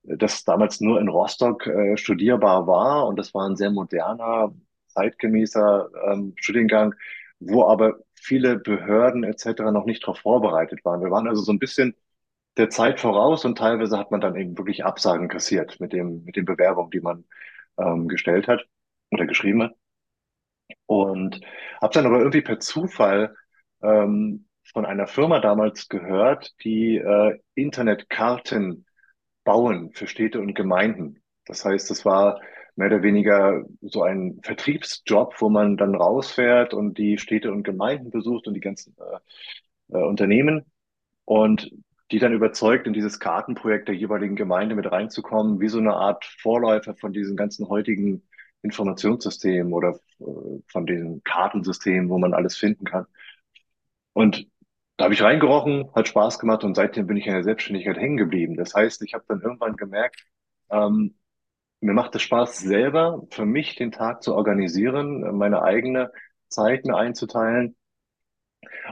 das 0.04 0.44
damals 0.44 0.80
nur 0.80 1.00
in 1.00 1.08
Rostock 1.08 1.66
äh, 1.66 1.96
studierbar 1.96 2.66
war 2.66 3.06
und 3.06 3.18
das 3.18 3.34
war 3.34 3.48
ein 3.48 3.56
sehr 3.56 3.70
moderner, 3.70 4.54
zeitgemäßer 4.88 5.88
ähm, 6.12 6.32
Studiengang, 6.36 6.94
wo 7.40 7.64
aber 7.66 7.98
viele 8.14 8.56
Behörden 8.58 9.22
etc. 9.24 9.70
noch 9.72 9.84
nicht 9.84 10.02
darauf 10.02 10.18
vorbereitet 10.20 10.84
waren. 10.84 11.02
Wir 11.02 11.10
waren 11.10 11.28
also 11.28 11.42
so 11.42 11.52
ein 11.52 11.58
bisschen 11.58 11.94
der 12.56 12.70
Zeit 12.70 13.00
voraus 13.00 13.44
und 13.44 13.58
teilweise 13.58 13.98
hat 13.98 14.10
man 14.10 14.20
dann 14.20 14.36
eben 14.36 14.56
wirklich 14.58 14.84
Absagen 14.84 15.28
kassiert 15.28 15.78
mit 15.80 15.92
dem, 15.92 16.24
mit 16.24 16.36
den 16.36 16.44
Bewerbungen, 16.44 16.90
die 16.90 17.00
man 17.00 17.24
ähm, 17.78 18.08
gestellt 18.08 18.48
hat 18.48 18.64
oder 19.10 19.26
geschrieben 19.26 19.62
hat. 19.64 19.74
Und 20.86 21.40
habe 21.80 21.94
dann 21.94 22.06
aber 22.06 22.18
irgendwie 22.18 22.42
per 22.42 22.60
Zufall 22.60 23.34
ähm, 23.82 24.46
von 24.72 24.84
einer 24.84 25.06
Firma 25.06 25.40
damals 25.40 25.88
gehört, 25.88 26.54
die 26.62 26.96
äh, 26.96 27.38
Internetkarten 27.54 28.86
bauen 29.44 29.92
für 29.94 30.06
Städte 30.06 30.40
und 30.40 30.54
Gemeinden. 30.54 31.22
Das 31.46 31.64
heißt, 31.64 31.90
es 31.90 32.04
war 32.04 32.40
mehr 32.76 32.88
oder 32.88 33.02
weniger 33.02 33.64
so 33.80 34.02
ein 34.02 34.40
Vertriebsjob, 34.42 35.34
wo 35.40 35.48
man 35.48 35.76
dann 35.76 35.94
rausfährt 35.94 36.74
und 36.74 36.98
die 36.98 37.18
Städte 37.18 37.50
und 37.50 37.64
Gemeinden 37.64 38.10
besucht 38.10 38.46
und 38.46 38.54
die 38.54 38.60
ganzen 38.60 38.94
äh, 38.98 39.98
äh, 39.98 40.02
Unternehmen 40.04 40.64
und 41.24 41.70
die 42.10 42.18
dann 42.18 42.32
überzeugt, 42.32 42.86
in 42.86 42.92
dieses 42.92 43.20
Kartenprojekt 43.20 43.88
der 43.88 43.94
jeweiligen 43.94 44.36
Gemeinde 44.36 44.74
mit 44.74 44.90
reinzukommen, 44.90 45.60
wie 45.60 45.68
so 45.68 45.78
eine 45.78 45.94
Art 45.94 46.24
Vorläufer 46.24 46.94
von 46.94 47.12
diesen 47.12 47.36
ganzen 47.36 47.68
heutigen 47.68 48.22
Informationssystemen 48.62 49.72
oder 49.72 49.98
äh, 50.20 50.24
von 50.68 50.86
diesen 50.86 51.22
Kartensystemen, 51.24 52.08
wo 52.08 52.18
man 52.18 52.34
alles 52.34 52.56
finden 52.56 52.84
kann. 52.84 53.06
Und 54.12 54.48
da 54.96 55.04
habe 55.04 55.14
ich 55.14 55.22
reingerochen, 55.22 55.90
hat 55.94 56.08
Spaß 56.08 56.38
gemacht 56.38 56.64
und 56.64 56.74
seitdem 56.74 57.06
bin 57.06 57.16
ich 57.16 57.26
in 57.26 57.34
der 57.34 57.44
Selbstständigkeit 57.44 57.98
hängen 57.98 58.16
geblieben. 58.16 58.56
Das 58.56 58.74
heißt, 58.74 59.02
ich 59.02 59.14
habe 59.14 59.24
dann 59.28 59.40
irgendwann 59.42 59.76
gemerkt, 59.76 60.26
ähm, 60.70 61.16
mir 61.80 61.92
macht 61.94 62.14
es 62.16 62.22
Spaß, 62.22 62.58
selber 62.58 63.22
für 63.30 63.46
mich 63.46 63.76
den 63.76 63.92
Tag 63.92 64.22
zu 64.22 64.34
organisieren, 64.34 65.36
meine 65.36 65.62
eigene 65.62 66.10
Zeit 66.48 66.84
mir 66.84 66.96
einzuteilen 66.96 67.76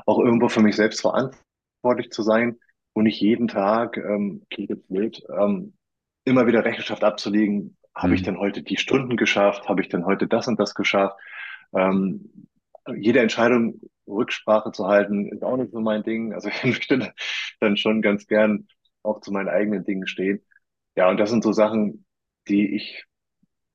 auch 0.05 0.19
irgendwo 0.19 0.49
für 0.49 0.61
mich 0.61 0.77
selbst 0.77 1.01
verantwortlich 1.01 2.11
zu 2.11 2.23
sein 2.23 2.59
und 2.97 3.05
nicht 3.05 3.21
jeden 3.21 3.49
Tag, 3.49 3.97
ähm, 3.99 4.43
klingt 4.51 4.89
blöd, 4.89 5.23
ähm, 5.31 5.75
immer 6.25 6.47
wieder 6.47 6.65
Rechenschaft 6.65 7.05
abzulegen. 7.05 7.77
Habe 7.95 8.15
ich 8.15 8.23
Mhm. 8.23 8.25
denn 8.25 8.39
heute 8.39 8.63
die 8.63 8.77
Stunden 8.79 9.17
geschafft? 9.17 9.69
Habe 9.69 9.83
ich 9.83 9.89
denn 9.89 10.07
heute 10.07 10.27
das 10.29 10.49
und 10.49 10.59
das 10.61 10.75
geschafft? 10.75 11.17
Ähm, 11.75 12.49
jede 12.97 13.21
Entscheidung 13.21 13.81
Rücksprache 14.09 14.73
zu 14.73 14.87
halten, 14.87 15.29
ist 15.31 15.43
auch 15.45 15.57
nicht 15.57 15.73
so 15.73 15.81
mein 15.81 16.03
Ding. 16.03 16.33
Also 16.35 16.49
ich 16.51 16.65
möchte 16.65 17.13
dann 17.61 17.77
schon 17.77 18.03
ganz 18.03 18.27
gern 18.27 18.69
auch 19.03 19.21
zu 19.21 19.33
meinen 19.33 19.49
eigenen 19.49 19.85
Dingen 19.85 20.07
stehen. 20.07 20.43
Ja, 20.97 21.11
und 21.11 21.19
das 21.19 21.31
sind 21.31 21.45
so 21.45 21.53
Sachen, 21.53 22.07
die 22.49 22.75
ich 22.77 23.05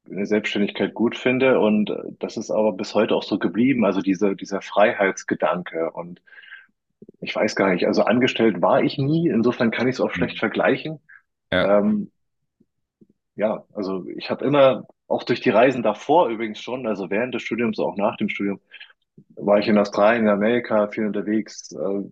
in 0.09 0.17
der 0.17 0.25
Selbstständigkeit 0.25 0.93
gut 0.93 1.17
finde. 1.17 1.59
Und 1.59 1.89
äh, 1.89 1.95
das 2.19 2.37
ist 2.37 2.51
aber 2.51 2.73
bis 2.73 2.95
heute 2.95 3.15
auch 3.15 3.23
so 3.23 3.39
geblieben. 3.39 3.85
Also 3.85 4.01
diese, 4.01 4.35
dieser 4.35 4.61
Freiheitsgedanke. 4.61 5.91
Und 5.91 6.21
ich 7.21 7.35
weiß 7.35 7.55
gar 7.55 7.71
nicht, 7.73 7.87
also 7.87 8.03
angestellt 8.03 8.61
war 8.61 8.83
ich 8.83 8.97
nie. 8.97 9.29
Insofern 9.29 9.71
kann 9.71 9.87
ich 9.87 9.95
es 9.95 10.01
auch 10.01 10.11
schlecht 10.11 10.35
Mhm. 10.35 10.39
vergleichen. 10.39 10.99
Ja. 11.51 11.75
Ähm, 11.79 12.11
ja, 13.35 13.63
also 13.73 14.05
ich 14.17 14.29
habe 14.29 14.45
immer, 14.45 14.85
auch 15.07 15.23
durch 15.23 15.41
die 15.41 15.49
Reisen 15.49 15.83
davor 15.83 16.29
übrigens 16.29 16.59
schon, 16.59 16.87
also 16.87 17.09
während 17.09 17.33
des 17.35 17.41
Studiums, 17.43 17.79
auch 17.79 17.95
nach 17.97 18.17
dem 18.17 18.29
Studium, 18.29 18.59
war 19.35 19.59
ich 19.59 19.67
in 19.67 19.77
Australien, 19.79 20.23
in 20.25 20.29
Amerika 20.29 20.87
viel 20.89 21.07
unterwegs, 21.07 21.71
äh, 21.73 22.03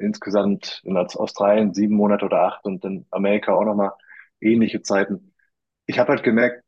insgesamt 0.00 0.82
in 0.84 0.96
Australien 0.98 1.74
sieben 1.74 1.96
Monate 1.96 2.26
oder 2.26 2.42
acht 2.42 2.66
und 2.66 2.84
in 2.84 3.06
Amerika 3.12 3.54
auch 3.54 3.64
nochmal 3.64 3.92
ähnliche 4.40 4.82
Zeiten. 4.82 5.34
Ich 5.86 6.00
habe 6.00 6.12
halt 6.12 6.24
gemerkt, 6.24 6.64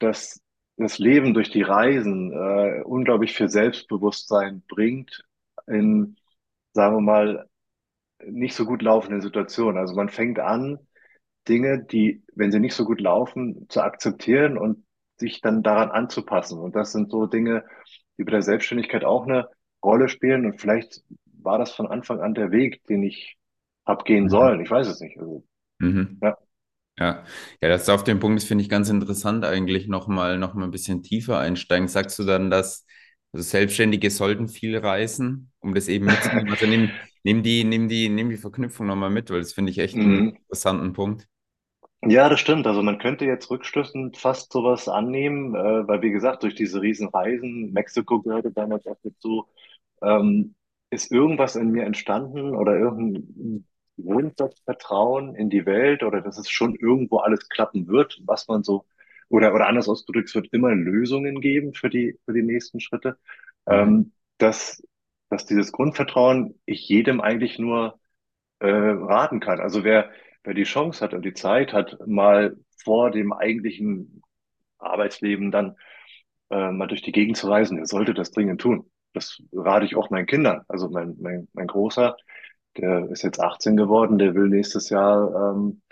dass 0.00 0.42
das 0.78 0.98
Leben 0.98 1.34
durch 1.34 1.50
die 1.50 1.62
Reisen 1.62 2.32
äh, 2.32 2.82
unglaublich 2.84 3.34
viel 3.36 3.50
Selbstbewusstsein 3.50 4.64
bringt 4.68 5.24
in, 5.68 6.17
sagen 6.78 6.96
wir 6.96 7.02
mal, 7.02 7.48
nicht 8.24 8.54
so 8.54 8.66
gut 8.66 8.82
laufenden 8.82 9.20
Situationen. 9.22 9.78
Also 9.78 9.94
man 9.94 10.08
fängt 10.08 10.38
an, 10.40 10.78
Dinge, 11.48 11.84
die, 11.84 12.22
wenn 12.34 12.52
sie 12.52 12.60
nicht 12.60 12.74
so 12.74 12.84
gut 12.84 13.00
laufen, 13.00 13.66
zu 13.68 13.82
akzeptieren 13.82 14.58
und 14.58 14.84
sich 15.16 15.40
dann 15.40 15.62
daran 15.62 15.90
anzupassen. 15.90 16.58
Und 16.60 16.76
das 16.76 16.92
sind 16.92 17.10
so 17.10 17.26
Dinge, 17.26 17.64
die 18.18 18.24
bei 18.24 18.32
der 18.32 18.42
Selbstständigkeit 18.42 19.04
auch 19.04 19.24
eine 19.26 19.48
Rolle 19.84 20.08
spielen. 20.08 20.46
Und 20.46 20.60
vielleicht 20.60 21.02
war 21.26 21.58
das 21.58 21.72
von 21.72 21.88
Anfang 21.88 22.20
an 22.20 22.34
der 22.34 22.50
Weg, 22.52 22.84
den 22.86 23.02
ich 23.04 23.38
hab 23.86 24.04
gehen 24.04 24.28
Mhm. 24.28 24.28
sollen. 24.28 24.60
Ich 24.60 24.70
weiß 24.70 24.88
es 24.88 25.00
nicht. 25.00 25.18
Also, 25.18 25.44
Mhm. 25.80 26.22
ja. 26.22 26.38
Ja, 26.98 27.24
ja, 27.62 27.68
das 27.68 27.88
auf 27.90 28.04
den 28.04 28.20
Punkt, 28.20 28.40
das 28.42 28.48
finde 28.48 28.62
ich 28.62 28.70
ganz 28.70 28.88
interessant, 28.90 29.44
eigentlich 29.44 29.88
nochmal 29.88 30.38
noch 30.38 30.54
mal 30.54 30.64
ein 30.64 30.70
bisschen 30.72 31.02
tiefer 31.02 31.38
einsteigen. 31.38 31.88
Sagst 31.88 32.18
du 32.18 32.24
dann, 32.24 32.50
dass 32.50 32.86
also 33.32 33.42
Selbstständige 33.48 34.10
sollten 34.10 34.48
viel 34.48 34.76
reisen, 34.78 35.52
um 35.60 35.74
das 35.74 35.88
eben 35.88 36.08
mitzunehmen? 36.08 36.50
Also 36.52 36.66
nimm, 36.66 36.98
nimm 37.22 37.42
die, 37.42 37.64
nimm 37.64 37.88
die, 37.88 38.08
nimm 38.08 38.30
die 38.30 38.36
Verknüpfung 38.36 38.86
nochmal 38.86 39.10
mit, 39.10 39.30
weil 39.30 39.40
das 39.40 39.52
finde 39.52 39.70
ich 39.72 39.78
echt 39.78 40.04
einen 40.04 40.16
Mhm. 40.16 40.38
interessanten 40.48 40.92
Punkt. 40.92 41.28
Ja, 42.02 42.28
das 42.28 42.40
stimmt. 42.40 42.66
Also 42.66 42.82
man 42.82 42.98
könnte 42.98 43.24
jetzt 43.24 43.50
rückschlüssend 43.50 44.16
fast 44.16 44.52
sowas 44.52 44.88
annehmen, 44.88 45.54
äh, 45.54 45.86
weil 45.88 46.00
wie 46.02 46.10
gesagt, 46.12 46.42
durch 46.44 46.54
diese 46.54 46.80
Riesenreisen, 46.80 47.72
Mexiko 47.72 48.22
gehörte 48.22 48.52
damals 48.52 48.86
auch 48.86 48.98
dazu, 49.02 49.46
ähm, 50.02 50.54
ist 50.90 51.10
irgendwas 51.12 51.56
in 51.56 51.70
mir 51.72 51.84
entstanden 51.84 52.54
oder 52.54 52.76
irgendein 52.78 53.66
Grundsatzvertrauen 54.00 55.34
in 55.34 55.50
die 55.50 55.66
Welt 55.66 56.02
oder 56.04 56.20
dass 56.20 56.38
es 56.38 56.48
schon 56.50 56.76
irgendwo 56.76 57.18
alles 57.18 57.48
klappen 57.48 57.88
wird, 57.88 58.20
was 58.24 58.46
man 58.48 58.62
so, 58.62 58.84
oder, 59.28 59.54
oder 59.54 59.66
anders 59.68 59.88
ausgedrückt, 59.88 60.28
es 60.28 60.34
wird 60.34 60.48
immer 60.52 60.74
Lösungen 60.74 61.40
geben 61.40 61.74
für 61.74 61.90
die, 61.90 62.18
für 62.24 62.32
die 62.32 62.42
nächsten 62.42 62.80
Schritte, 62.80 63.18
Mhm. 63.70 63.98
ähm, 63.98 64.12
dass, 64.38 64.82
dass 65.30 65.46
dieses 65.46 65.72
Grundvertrauen 65.72 66.60
ich 66.66 66.88
jedem 66.88 67.20
eigentlich 67.20 67.58
nur 67.58 67.98
äh, 68.60 68.68
raten 68.70 69.40
kann. 69.40 69.60
Also 69.60 69.84
wer, 69.84 70.10
wer 70.44 70.54
die 70.54 70.64
Chance 70.64 71.04
hat 71.04 71.14
und 71.14 71.24
die 71.24 71.34
Zeit 71.34 71.72
hat, 71.72 71.98
mal 72.06 72.56
vor 72.84 73.10
dem 73.10 73.32
eigentlichen 73.32 74.22
Arbeitsleben 74.78 75.50
dann 75.50 75.76
äh, 76.50 76.70
mal 76.70 76.86
durch 76.86 77.02
die 77.02 77.12
Gegend 77.12 77.36
zu 77.36 77.48
reisen, 77.48 77.76
der 77.76 77.86
sollte 77.86 78.14
das 78.14 78.30
dringend 78.30 78.60
tun. 78.60 78.90
Das 79.14 79.42
rate 79.52 79.86
ich 79.86 79.96
auch 79.96 80.10
meinen 80.10 80.26
Kindern. 80.26 80.62
Also 80.68 80.90
mein, 80.90 81.16
mein, 81.20 81.48
mein 81.52 81.66
Großer, 81.66 82.16
der 82.78 83.10
ist 83.10 83.24
jetzt 83.24 83.40
18 83.40 83.76
geworden, 83.78 84.18
der 84.18 84.36
will 84.36 84.48
nächstes 84.50 84.90
Jahr 84.90 85.54
ähm, 85.56 85.82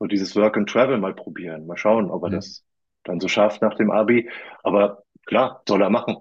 so 0.00 0.06
dieses 0.06 0.36
Work 0.36 0.58
and 0.58 0.70
Travel 0.70 0.98
mal 0.98 1.14
probieren. 1.14 1.66
Mal 1.68 1.78
schauen, 1.78 2.10
ob 2.12 2.24
er 2.24 2.30
Mhm. 2.30 2.32
das 2.32 2.65
dann 3.08 3.20
so 3.20 3.28
schafft 3.28 3.62
nach 3.62 3.74
dem 3.76 3.90
Abi. 3.90 4.30
Aber 4.62 5.02
klar, 5.26 5.62
soll 5.68 5.82
er 5.82 5.90
machen. 5.90 6.18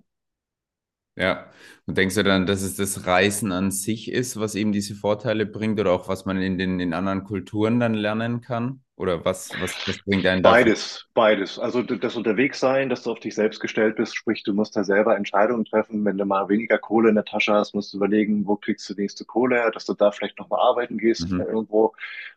Ja, 1.17 1.49
und 1.85 1.97
denkst 1.97 2.15
du 2.15 2.23
dann, 2.23 2.45
dass 2.45 2.61
es 2.61 2.75
das 2.75 3.05
Reisen 3.07 3.51
an 3.53 3.71
sich 3.71 4.11
ist, 4.11 4.37
was 4.37 4.53
eben 4.55 4.73
diese 4.73 4.95
Vorteile 4.95 5.45
bringt 5.45 5.79
oder 5.79 5.91
auch 5.93 6.07
was 6.09 6.25
man 6.25 6.41
in 6.41 6.57
den 6.57 6.79
in 6.81 6.93
anderen 6.93 7.23
Kulturen 7.23 7.79
dann 7.79 7.93
lernen 7.93 8.41
kann? 8.41 8.83
Oder 8.97 9.23
was, 9.23 9.57
was, 9.59 9.81
was 9.87 9.99
bringt 10.03 10.25
einen? 10.27 10.43
Beides, 10.43 11.07
beides. 11.15 11.57
Also 11.57 11.81
das 11.81 12.15
Unterwegssein, 12.15 12.89
dass 12.89 13.01
du 13.03 13.11
auf 13.11 13.19
dich 13.19 13.33
selbst 13.33 13.59
gestellt 13.59 13.95
bist, 13.95 14.15
sprich, 14.15 14.43
du 14.43 14.53
musst 14.53 14.75
da 14.75 14.83
selber 14.83 15.17
Entscheidungen 15.17 15.65
treffen. 15.65 16.05
Wenn 16.05 16.17
du 16.19 16.25
mal 16.25 16.49
weniger 16.49 16.77
Kohle 16.77 17.09
in 17.09 17.15
der 17.15 17.25
Tasche 17.25 17.53
hast, 17.53 17.73
musst 17.73 17.93
du 17.93 17.97
überlegen, 17.97 18.45
wo 18.45 18.55
kriegst 18.55 18.87
du 18.89 18.93
die 18.93 19.01
nächste 19.01 19.25
Kohle 19.25 19.55
her, 19.57 19.71
dass 19.71 19.85
du 19.85 19.93
da 19.95 20.11
vielleicht 20.11 20.37
nochmal 20.37 20.59
arbeiten 20.61 20.97
gehst. 20.99 21.33
Äh, 21.39 21.43
Mhm. 21.43 21.45
Irgendwo 21.45 21.93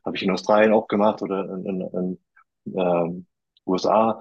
habe 0.07 0.17
ich 0.17 0.23
in 0.23 0.31
Australien 0.31 0.73
auch 0.73 0.89
gemacht 0.89 1.21
oder 1.23 1.45
in, 1.45 1.67
in, 1.67 1.81
in 1.83 2.19
ähm, 2.79 3.27
USA. 3.67 4.21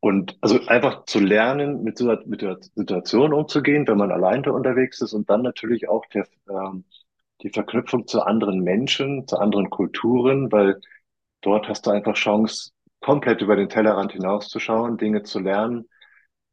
Und 0.00 0.38
also 0.40 0.60
einfach 0.66 1.04
zu 1.04 1.20
lernen, 1.20 1.82
mit, 1.82 2.00
mit 2.26 2.40
der 2.42 2.58
Situation 2.74 3.34
umzugehen, 3.34 3.86
wenn 3.86 3.98
man 3.98 4.10
alleine 4.12 4.52
unterwegs 4.52 5.00
ist 5.02 5.12
und 5.12 5.28
dann 5.28 5.42
natürlich 5.42 5.88
auch 5.88 6.06
der, 6.06 6.26
ähm, 6.48 6.84
die 7.42 7.50
Verknüpfung 7.50 8.06
zu 8.06 8.22
anderen 8.22 8.60
Menschen, 8.60 9.26
zu 9.28 9.38
anderen 9.38 9.70
Kulturen, 9.70 10.50
weil 10.52 10.80
Dort 11.42 11.68
hast 11.68 11.86
du 11.86 11.90
einfach 11.90 12.14
Chance, 12.14 12.72
komplett 13.00 13.42
über 13.42 13.56
den 13.56 13.68
Tellerrand 13.68 14.12
hinauszuschauen, 14.12 14.98
Dinge 14.98 15.22
zu 15.24 15.40
lernen, 15.40 15.88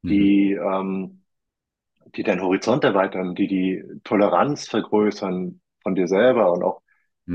Mhm. 0.03 0.09
die, 0.09 0.53
ähm, 0.53 1.23
die 2.15 2.23
deinen 2.23 2.41
Horizont 2.41 2.83
erweitern, 2.83 3.35
die 3.35 3.47
die 3.47 3.83
Toleranz 4.03 4.67
vergrößern 4.67 5.61
von 5.83 5.95
dir 5.95 6.07
selber 6.07 6.51
und 6.51 6.63
auch 6.63 6.81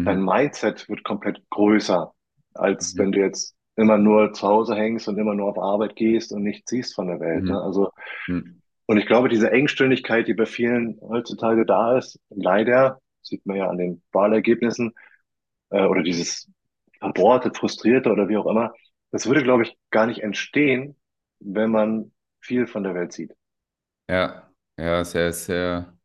dein 0.04 0.20
Mhm. 0.20 0.24
Mindset 0.24 0.88
wird 0.88 1.04
komplett 1.04 1.42
größer, 1.50 2.14
als 2.54 2.96
Mhm. 2.96 2.98
wenn 2.98 3.12
du 3.12 3.20
jetzt 3.20 3.56
immer 3.76 3.98
nur 3.98 4.32
zu 4.32 4.46
Hause 4.46 4.74
hängst 4.76 5.08
und 5.08 5.18
immer 5.18 5.34
nur 5.34 5.48
auf 5.50 5.58
Arbeit 5.58 5.96
gehst 5.96 6.32
und 6.32 6.42
nichts 6.42 6.70
siehst 6.70 6.94
von 6.94 7.08
der 7.08 7.20
Welt. 7.20 7.48
Ne? 7.48 7.54
Mhm. 7.54 7.62
Also, 7.62 7.90
Mhm. 8.28 8.62
und 8.86 8.98
ich 8.98 9.06
glaube, 9.06 9.28
diese 9.28 9.50
Engstirnigkeit, 9.50 10.28
die 10.28 10.34
bei 10.34 10.46
vielen 10.46 11.00
heutzutage 11.00 11.64
da 11.66 11.98
ist, 11.98 12.18
leider, 12.30 13.00
sieht 13.22 13.46
man 13.46 13.56
ja 13.56 13.68
an 13.68 13.78
den 13.78 14.02
Wahlergebnissen, 14.12 14.94
äh, 15.70 15.84
oder 15.86 16.02
dieses 16.02 16.50
verbohrte, 17.00 17.52
frustrierte 17.54 18.10
oder 18.12 18.28
wie 18.28 18.36
auch 18.38 18.46
immer, 18.46 18.74
das 19.12 19.26
würde, 19.26 19.42
glaube 19.42 19.64
ich, 19.64 19.76
gar 19.90 20.06
nicht 20.06 20.20
entstehen, 20.22 20.96
wenn 21.40 21.70
man 21.70 22.12
viel 22.40 22.66
von 22.66 22.84
der 22.84 22.94
Welt 22.94 23.12
sieht. 23.12 23.32
Ja, 24.08 24.52
ja, 24.78 25.04
sehr, 25.04 25.32
sehr, 25.32 25.98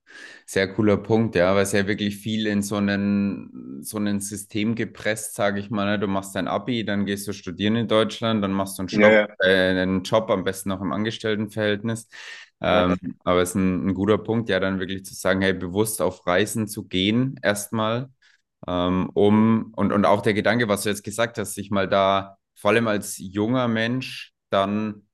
sehr 0.46 0.74
cooler 0.74 0.98
Punkt, 0.98 1.36
ja, 1.36 1.56
weil 1.56 1.64
es 1.64 1.72
ja 1.74 1.88
wirklich 1.88 2.18
viel 2.18 2.48
in 2.48 2.62
so 2.62 2.76
einen, 2.78 3.84
so 3.84 3.98
ein 3.98 4.20
System 4.22 4.76
gepresst, 4.76 5.36
sage 5.36 5.60
ich 5.60 5.70
mal. 5.70 5.86
Ne? 5.86 6.00
Du 6.00 6.08
machst 6.08 6.36
dein 6.36 6.48
Abi, 6.48 6.86
dann 6.86 7.06
gehst 7.06 7.28
du 7.28 7.34
studieren 7.34 7.76
in 7.76 7.88
Deutschland, 7.88 8.44
dann 8.44 8.52
machst 8.54 8.78
du 8.78 8.84
einen 8.84 8.90
Ja, 8.92 9.00
Job, 9.02 9.28
ja, 9.28 9.28
äh, 9.40 9.48
einen 9.72 10.04
Job, 10.04 10.30
am 10.30 10.44
besten 10.44 10.70
noch 10.70 10.82
im 10.82 10.92
Angestelltenverhältnis. 10.94 12.08
ja. 12.66 12.86
Ähm, 12.86 12.98
aber 13.24 13.42
es 13.42 13.50
ist 13.50 13.56
ein, 13.56 13.88
ein 13.90 13.94
guter 13.94 14.18
Punkt, 14.18 14.50
ja, 14.50 14.60
dann 14.60 14.80
wirklich 14.80 15.06
zu 15.06 15.14
sagen, 15.14 15.42
hey, 15.42 15.54
bewusst 15.54 16.02
auf 16.02 16.26
Reisen 16.26 16.68
zu 16.68 16.86
gehen, 16.88 17.40
erstmal, 17.44 18.10
ähm, 18.68 19.10
um, 19.14 19.74
und, 19.76 19.92
und 19.94 20.06
auch 20.06 20.22
der 20.22 20.34
Gedanke, 20.34 20.68
was 20.68 20.84
du 20.84 20.90
jetzt 20.90 21.04
gesagt 21.04 21.38
hast, 21.38 21.54
sich 21.56 21.72
mal 21.72 21.88
da, 21.88 22.38
vor 22.56 22.72
allem 22.72 22.88
als 22.88 23.18
junger 23.20 23.68
Mensch, 23.68 24.34
dann 24.50 25.07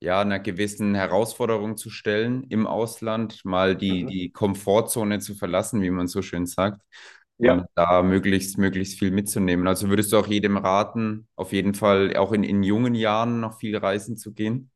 ja, 0.00 0.20
einer 0.20 0.38
gewissen 0.38 0.94
Herausforderung 0.94 1.76
zu 1.76 1.90
stellen 1.90 2.44
im 2.50 2.66
Ausland, 2.66 3.44
mal 3.44 3.76
die, 3.76 4.04
Mhm. 4.04 4.10
die 4.10 4.30
Komfortzone 4.32 5.20
zu 5.20 5.34
verlassen, 5.34 5.82
wie 5.82 5.90
man 5.90 6.06
so 6.08 6.22
schön 6.22 6.46
sagt, 6.46 6.82
und 7.38 7.66
Ja, 7.66 7.68
da 7.74 8.02
möglichst, 8.02 8.58
möglichst 8.58 8.98
viel 8.98 9.10
mitzunehmen. 9.10 9.66
Also 9.68 9.88
würdest 9.88 10.12
du 10.12 10.18
auch 10.18 10.26
jedem 10.26 10.56
raten, 10.56 11.28
auf 11.36 11.52
jeden 11.52 11.74
Fall 11.74 12.16
auch 12.16 12.32
in, 12.32 12.44
in 12.44 12.62
jungen 12.62 12.94
Jahren 12.94 13.40
noch 13.40 13.58
viel 13.58 13.76
reisen 13.76 14.16
zu 14.16 14.32
gehen? 14.34 14.70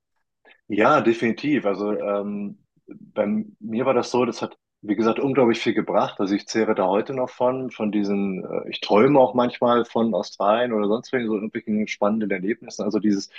ja, 0.69 1.01
definitiv. 1.01 1.67
Also 1.67 1.93
ähm, 1.99 2.59
bei 2.87 3.27
mir 3.61 3.87
war 3.87 3.95
das 3.95 4.11
so, 4.11 4.25
das 4.25 4.43
hat, 4.43 4.57
wie 4.83 4.97
gesagt, 4.97 5.19
unglaublich 5.21 5.61
viel 5.61 5.75
gebracht. 5.75 6.21
Also 6.21 6.35
ich 6.35 6.47
zehre 6.47 6.75
da 6.75 6.87
heute 6.87 7.15
noch 7.15 7.31
von, 7.31 7.71
von 7.71 7.93
diesen, 7.93 8.45
äh, 8.45 8.69
ich 8.71 8.81
träume 8.81 9.19
auch 9.21 9.35
manchmal 9.35 9.85
von 9.85 10.15
Australien 10.15 10.73
oder 10.73 10.89
sonst 10.89 11.13
wegen 11.13 11.27
so 11.27 11.35
irgendwelchen 11.35 11.87
spannenden 11.89 12.31
Erlebnissen. 12.31 12.83
Also 12.85 12.99
dieses 12.99 13.31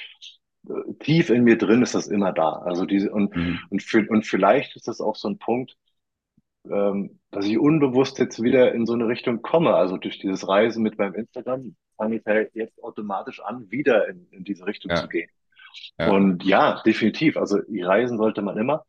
tief 0.99 1.29
in 1.29 1.43
mir 1.43 1.57
drin 1.57 1.81
ist 1.81 1.95
das 1.95 2.07
immer 2.07 2.31
da. 2.33 2.53
Also 2.53 2.85
diese 2.85 3.11
und 3.11 3.33
Mhm. 3.35 3.59
und 3.69 3.83
für, 3.83 4.07
und 4.09 4.25
vielleicht 4.25 4.75
ist 4.75 4.87
das 4.87 5.01
auch 5.01 5.15
so 5.15 5.27
ein 5.29 5.37
Punkt, 5.39 5.77
ähm, 6.69 7.19
dass 7.31 7.45
ich 7.45 7.59
unbewusst 7.59 8.19
jetzt 8.19 8.41
wieder 8.43 8.73
in 8.73 8.85
so 8.85 8.93
eine 8.93 9.07
Richtung 9.07 9.41
komme. 9.41 9.75
Also 9.75 9.97
durch 9.97 10.19
dieses 10.19 10.47
Reisen 10.47 10.83
mit 10.83 10.97
meinem 10.97 11.15
Instagram 11.15 11.75
fange 11.97 12.17
ich 12.17 12.25
halt 12.25 12.55
jetzt 12.55 12.83
automatisch 12.83 13.41
an, 13.41 13.69
wieder 13.71 14.07
in, 14.09 14.27
in 14.31 14.43
diese 14.43 14.65
Richtung 14.65 14.93
zu 14.95 15.07
Ja, 15.07 15.09
gehen. 15.09 15.29
ja. 15.99 16.17
Und 16.17 16.43
ja, 16.45 16.81
definitiv. 16.85 17.37
Also 17.37 17.59
Reisen 17.69 18.17
sollte 18.17 18.41
man 18.43 18.57
immer, 18.57 18.85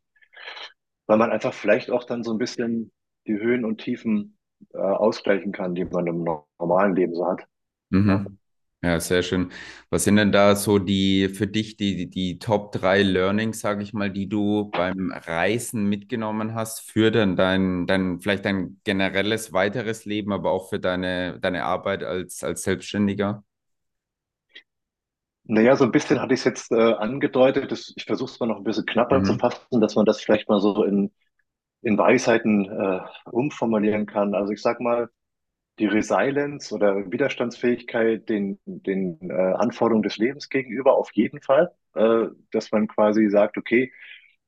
weil 1.06 1.18
man 1.18 1.30
einfach 1.30 1.52
vielleicht 1.54 1.90
auch 1.90 2.04
dann 2.04 2.22
so 2.24 2.32
ein 2.32 2.38
bisschen 2.38 2.92
die 3.26 3.34
Höhen 3.38 3.64
und 3.64 3.78
Tiefen 3.80 4.36
äh, 4.74 4.78
ausgleichen 4.78 5.52
kann, 5.52 5.74
die 5.74 5.84
man 5.84 6.06
im 6.06 6.24
normalen 6.58 6.94
Leben 6.96 7.14
so 7.14 7.26
hat. 7.26 7.46
Mhm. 7.90 8.36
Ja, 8.84 8.98
sehr 8.98 9.22
schön. 9.22 9.52
Was 9.90 10.02
sind 10.04 10.16
denn 10.16 10.32
da 10.32 10.56
so 10.56 10.80
die 10.80 11.28
für 11.28 11.46
dich 11.46 11.76
die, 11.76 12.10
die 12.10 12.40
Top 12.40 12.72
drei 12.72 13.02
Learnings, 13.04 13.60
sage 13.60 13.82
ich 13.84 13.92
mal, 13.92 14.10
die 14.10 14.28
du 14.28 14.72
beim 14.72 15.12
Reisen 15.14 15.88
mitgenommen 15.88 16.54
hast 16.56 16.80
für 16.80 17.12
dann 17.12 17.36
dein, 17.36 17.86
dein, 17.86 18.18
vielleicht 18.20 18.44
dein 18.44 18.80
generelles 18.82 19.52
weiteres 19.52 20.04
Leben, 20.04 20.32
aber 20.32 20.50
auch 20.50 20.68
für 20.68 20.80
deine, 20.80 21.38
deine 21.38 21.62
Arbeit 21.64 22.02
als, 22.02 22.42
als 22.42 22.62
Selbstständiger? 22.64 23.44
Naja, 25.44 25.74
so 25.76 25.84
ein 25.84 25.90
bisschen 25.92 26.20
hatte 26.20 26.34
ich 26.34 26.40
es 26.40 26.44
jetzt 26.44 26.70
äh, 26.72 26.76
angedeutet. 26.94 27.72
Das, 27.72 27.92
ich 27.96 28.04
versuche 28.04 28.30
es 28.30 28.40
mal 28.40 28.46
noch 28.46 28.58
ein 28.58 28.64
bisschen 28.64 28.86
knapper 28.86 29.22
zu 29.24 29.34
Mhm. 29.34 29.38
fassen, 29.38 29.80
dass 29.80 29.96
man 29.96 30.06
das 30.06 30.20
vielleicht 30.20 30.48
mal 30.48 30.60
so 30.60 30.84
in, 30.84 31.10
in 31.82 31.98
Weisheiten 31.98 32.66
äh, 32.70 33.00
umformulieren 33.30 34.06
kann. 34.06 34.34
Also 34.34 34.52
ich 34.52 34.62
sag 34.62 34.80
mal, 34.80 35.10
die 35.82 35.88
Resilience 35.88 36.72
oder 36.72 37.12
Widerstandsfähigkeit 37.12 38.30
den, 38.30 38.60
den 38.66 39.18
äh, 39.30 39.34
Anforderungen 39.34 40.04
des 40.04 40.18
Lebens 40.18 40.48
gegenüber 40.50 40.96
auf 40.96 41.10
jeden 41.14 41.42
Fall, 41.42 41.72
äh, 41.96 42.26
dass 42.52 42.72
man 42.72 42.88
quasi 42.88 43.28
sagt, 43.30 43.58
okay, 43.58 43.92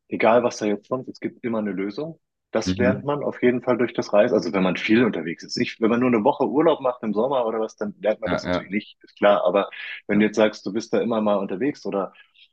egal 0.09 0.43
was 0.43 0.59
da 0.59 0.67
jetzt 0.67 0.89
kommt, 0.89 1.09
es 1.09 1.21
gibt 1.21 1.45
immer 1.45 1.59
eine 1.59 1.73
Lösung. 1.73 2.21
Das 2.53 2.77
lernt 2.77 3.03
Mhm. 3.03 3.05
man 3.05 3.25
auf 3.25 3.43
jeden 3.43 3.63
Fall 3.63 3.79
durch 3.79 3.95
das 3.95 4.13
Reisen. 4.13 4.35
Also 4.35 4.53
wenn 4.53 4.63
man 4.63 4.77
viel 4.77 5.05
unterwegs 5.05 5.43
ist. 5.45 5.57
Nicht, 5.57 5.81
wenn 5.81 5.91
man 5.91 6.01
nur 6.01 6.09
eine 6.11 6.23
Woche 6.25 6.47
Urlaub 6.49 6.81
macht 6.81 7.03
im 7.03 7.13
Sommer 7.13 7.47
oder 7.47 7.61
was, 7.61 7.77
dann 7.77 7.95
lernt 8.01 8.21
man 8.21 8.31
Ja, 8.31 8.33
das 8.33 8.45
natürlich 8.47 8.71
ja, 8.71 8.71
nicht, 8.71 8.99
ist 9.03 9.17
klar. 9.19 9.45
Aber 9.45 9.71
wenn 10.07 10.21
du 10.21 10.27
jetzt 10.27 10.37
sagst, 10.37 10.65
du 10.67 10.73
bist 10.73 10.93
da 10.93 11.01
immer 11.01 11.21
mal 11.21 11.37
unterwegs 11.37 11.85
oder 11.87 12.13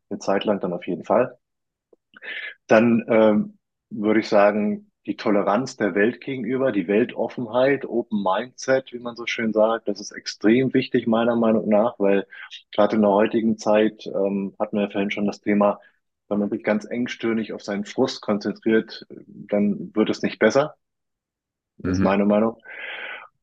eine 0.10 0.20
Zeit 0.20 0.44
lang, 0.46 0.60
dann 0.60 0.74
auf 0.74 0.88
jeden 0.88 1.06
Fall. 1.06 1.38
Dann 2.68 3.04
ähm, 3.10 3.58
würde 3.90 4.20
ich 4.22 4.28
sagen, 4.30 4.91
die 5.06 5.16
Toleranz 5.18 5.78
der 5.78 5.96
Welt 5.96 6.22
gegenüber, 6.22 6.72
die 6.72 6.88
Weltoffenheit, 6.88 7.86
Open 7.86 8.22
Mindset, 8.24 8.94
wie 8.94 9.00
man 9.00 9.16
so 9.16 9.26
schön 9.26 9.54
sagt, 9.54 9.88
das 9.88 10.00
ist 10.00 10.12
extrem 10.12 10.74
wichtig 10.74 11.08
meiner 11.08 11.36
Meinung 11.36 11.68
nach, 11.70 11.96
weil 12.00 12.28
gerade 12.74 12.96
in 12.98 13.02
der 13.02 13.12
heutigen 13.12 13.58
Zeit 13.58 14.06
ähm, 14.08 14.56
hatten 14.60 14.78
wir 14.78 14.84
ja 14.84 14.90
vorhin 14.92 15.12
schon 15.12 15.26
das 15.28 15.42
Thema, 15.42 15.80
wenn 16.30 16.40
man 16.40 16.50
sich 16.50 16.64
ganz 16.64 16.86
engstirnig 16.86 17.54
auf 17.54 17.64
seinen 17.64 17.86
Frust 17.86 18.22
konzentriert, 18.22 19.06
dann 19.28 19.94
wird 19.96 20.10
es 20.10 20.22
nicht 20.22 20.40
besser. 20.40 20.76
Das 21.78 21.98
ist 21.98 22.00
Mhm. 22.00 22.04
meine 22.04 22.26
Meinung. 22.26 22.58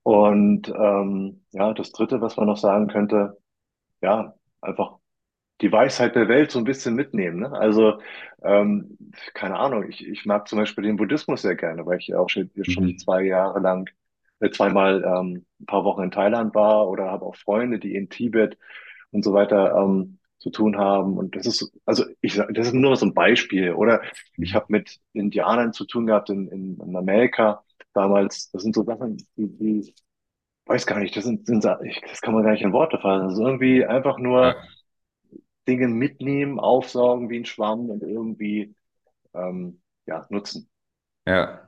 Und 0.03 0.69
ähm, 0.71 1.45
ja, 1.53 1.75
das 1.75 1.93
Dritte, 1.93 2.21
was 2.21 2.37
man 2.37 2.47
noch 2.47 2.57
sagen 2.59 2.89
könnte, 2.89 3.39
ja, 4.03 4.35
einfach 4.63 4.98
die 5.61 5.73
Weisheit 5.73 6.15
der 6.17 6.29
Welt 6.29 6.51
so 6.51 6.59
ein 6.59 6.65
bisschen 6.65 6.95
mitnehmen. 6.95 7.41
Ne? 7.41 7.53
Also, 7.53 8.01
ähm, 8.43 8.97
keine 9.35 9.57
Ahnung, 9.59 9.89
ich, 9.89 10.07
ich 10.07 10.25
mag 10.27 10.49
zum 10.49 10.59
Beispiel 10.59 10.85
den 10.85 10.97
Buddhismus 10.97 11.43
sehr 11.43 11.57
gerne, 11.57 11.85
weil 11.87 11.99
ich 11.99 12.15
auch 12.15 12.29
schon, 12.31 12.51
schon 12.63 12.85
Mhm. 12.87 12.99
zwei 12.99 13.23
Jahre 13.25 13.61
lang, 13.61 13.89
äh, 14.41 14.51
zweimal 14.51 15.03
ähm, 15.05 15.47
ein 15.61 15.67
paar 15.67 15.85
Wochen 15.85 16.05
in 16.05 16.11
Thailand 16.13 16.55
war 16.55 16.89
oder 16.89 17.07
habe 17.11 17.25
auch 17.27 17.37
Freunde, 17.37 17.79
die 17.79 17.95
in 17.97 18.09
Tibet 18.09 18.57
und 19.11 19.25
so 19.25 19.33
weiter 19.33 19.75
ähm, 19.77 20.19
zu 20.39 20.51
tun 20.51 20.79
haben. 20.79 21.19
Und 21.19 21.35
das 21.37 21.47
ist, 21.47 21.73
also 21.85 22.05
ich 22.21 22.35
das 22.37 22.69
ist 22.69 22.75
nur 22.75 22.97
so 22.97 23.07
ein 23.07 23.15
Beispiel. 23.15 23.73
Oder 23.73 24.03
ich 24.41 24.55
Mhm. 24.55 24.55
habe 24.55 24.67
mit 24.69 24.99
Indianern 25.13 25.73
zu 25.73 25.85
tun 25.87 26.07
gehabt 26.07 26.31
in, 26.31 26.49
in, 26.49 26.79
in 26.81 26.97
Amerika 26.97 27.65
damals. 27.95 28.51
Das 28.53 28.63
sind 28.63 28.75
so 28.75 28.85
Sachen, 28.85 29.17
die, 29.37 29.49
die 29.59 29.95
weiß 30.67 30.87
gar 30.87 30.99
nicht, 31.01 31.17
das 31.17 31.25
sind, 31.25 31.47
sind 31.47 31.65
das 31.65 32.21
kann 32.21 32.35
man 32.35 32.43
gar 32.45 32.53
nicht 32.53 32.63
in 32.63 32.73
Worte 32.73 32.99
fassen. 32.99 33.25
Das 33.29 33.35
ist 33.35 33.41
irgendwie 33.41 33.85
einfach 33.87 34.19
nur 34.19 34.57
Ja, 34.57 34.69
Dinge 35.69 35.89
mitnehmen, 35.89 36.61
aufsaugen 36.61 37.31
wie 37.31 37.39
ein 37.41 37.47
Schwamm 37.47 37.91
und 37.91 38.03
irgendwie 38.05 38.75
ähm, 39.35 39.83
ja, 40.07 40.27
nutzen. 40.31 40.71
ja. 41.27 41.65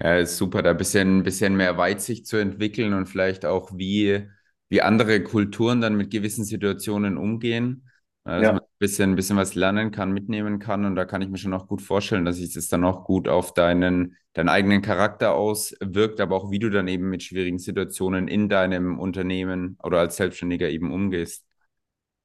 Ja, 0.00 0.16
ist 0.18 0.36
super, 0.38 0.62
da 0.62 0.70
ein 0.72 0.78
bisschen, 0.78 1.22
bisschen 1.24 1.56
mehr 1.56 1.78
Weitsicht 1.78 2.26
zu 2.26 2.36
entwickeln 2.38 2.94
und 2.94 3.06
vielleicht 3.06 3.46
auch, 3.46 3.70
wie, 3.76 4.28
wie 4.68 4.82
andere 4.82 5.22
Kulturen 5.24 5.80
dann 5.80 5.96
mit 5.96 6.10
gewissen 6.10 6.44
Situationen 6.44 7.18
umgehen. 7.18 7.88
Ja, 8.24 8.42
Dass 8.42 8.50
man 8.52 8.60
Ja, 8.60 8.62
ein 8.62 8.68
bisschen, 8.80 9.12
ein 9.12 9.16
bisschen 9.16 9.36
was 9.38 9.54
lernen 9.56 9.92
kann, 9.92 10.12
mitnehmen 10.12 10.58
kann. 10.60 10.84
Und 10.86 10.96
da 10.96 11.04
kann 11.06 11.22
ich 11.22 11.30
mir 11.30 11.38
schon 11.38 11.54
auch 11.54 11.68
gut 11.68 11.82
vorstellen, 11.82 12.24
dass 12.26 12.36
sich 12.38 12.54
das 12.54 12.68
dann 12.68 12.84
auch 12.84 13.04
gut 13.06 13.28
auf 13.28 13.54
deinen, 13.54 14.16
deinen 14.34 14.48
eigenen 14.50 14.82
Charakter 14.82 15.34
auswirkt, 15.34 16.20
aber 16.20 16.36
auch 16.36 16.50
wie 16.52 16.58
du 16.60 16.70
dann 16.70 16.88
eben 16.88 17.10
mit 17.10 17.22
schwierigen 17.24 17.58
Situationen 17.60 18.28
in 18.28 18.48
deinem 18.50 18.98
Unternehmen 19.00 19.78
oder 19.82 20.00
als 20.00 20.16
Selbstständiger 20.16 20.70
eben 20.70 20.92
umgehst. 20.92 21.44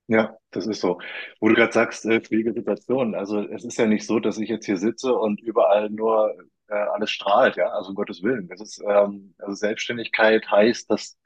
Ja, 0.07 0.37
das 0.51 0.67
ist 0.67 0.81
so. 0.81 0.99
Wo 1.39 1.49
du 1.49 1.55
gerade 1.55 1.73
sagst, 1.73 2.05
äh, 2.05 2.23
schwierige 2.23 2.53
Situation. 2.53 3.15
Also 3.15 3.41
es 3.41 3.65
ist 3.65 3.77
ja 3.77 3.85
nicht 3.87 4.05
so, 4.05 4.19
dass 4.19 4.37
ich 4.37 4.49
jetzt 4.49 4.65
hier 4.65 4.77
sitze 4.77 5.13
und 5.13 5.41
überall 5.41 5.89
nur 5.89 6.35
äh, 6.69 6.73
alles 6.75 7.11
strahlt, 7.11 7.57
ja, 7.57 7.67
also 7.69 7.89
um 7.89 7.95
Gottes 7.95 8.23
Willen. 8.23 8.47
Das 8.47 8.61
ist, 8.61 8.81
ähm, 8.87 9.33
also 9.39 9.53
Selbstständigkeit 9.53 10.49
heißt, 10.49 10.89
dass, 10.91 11.17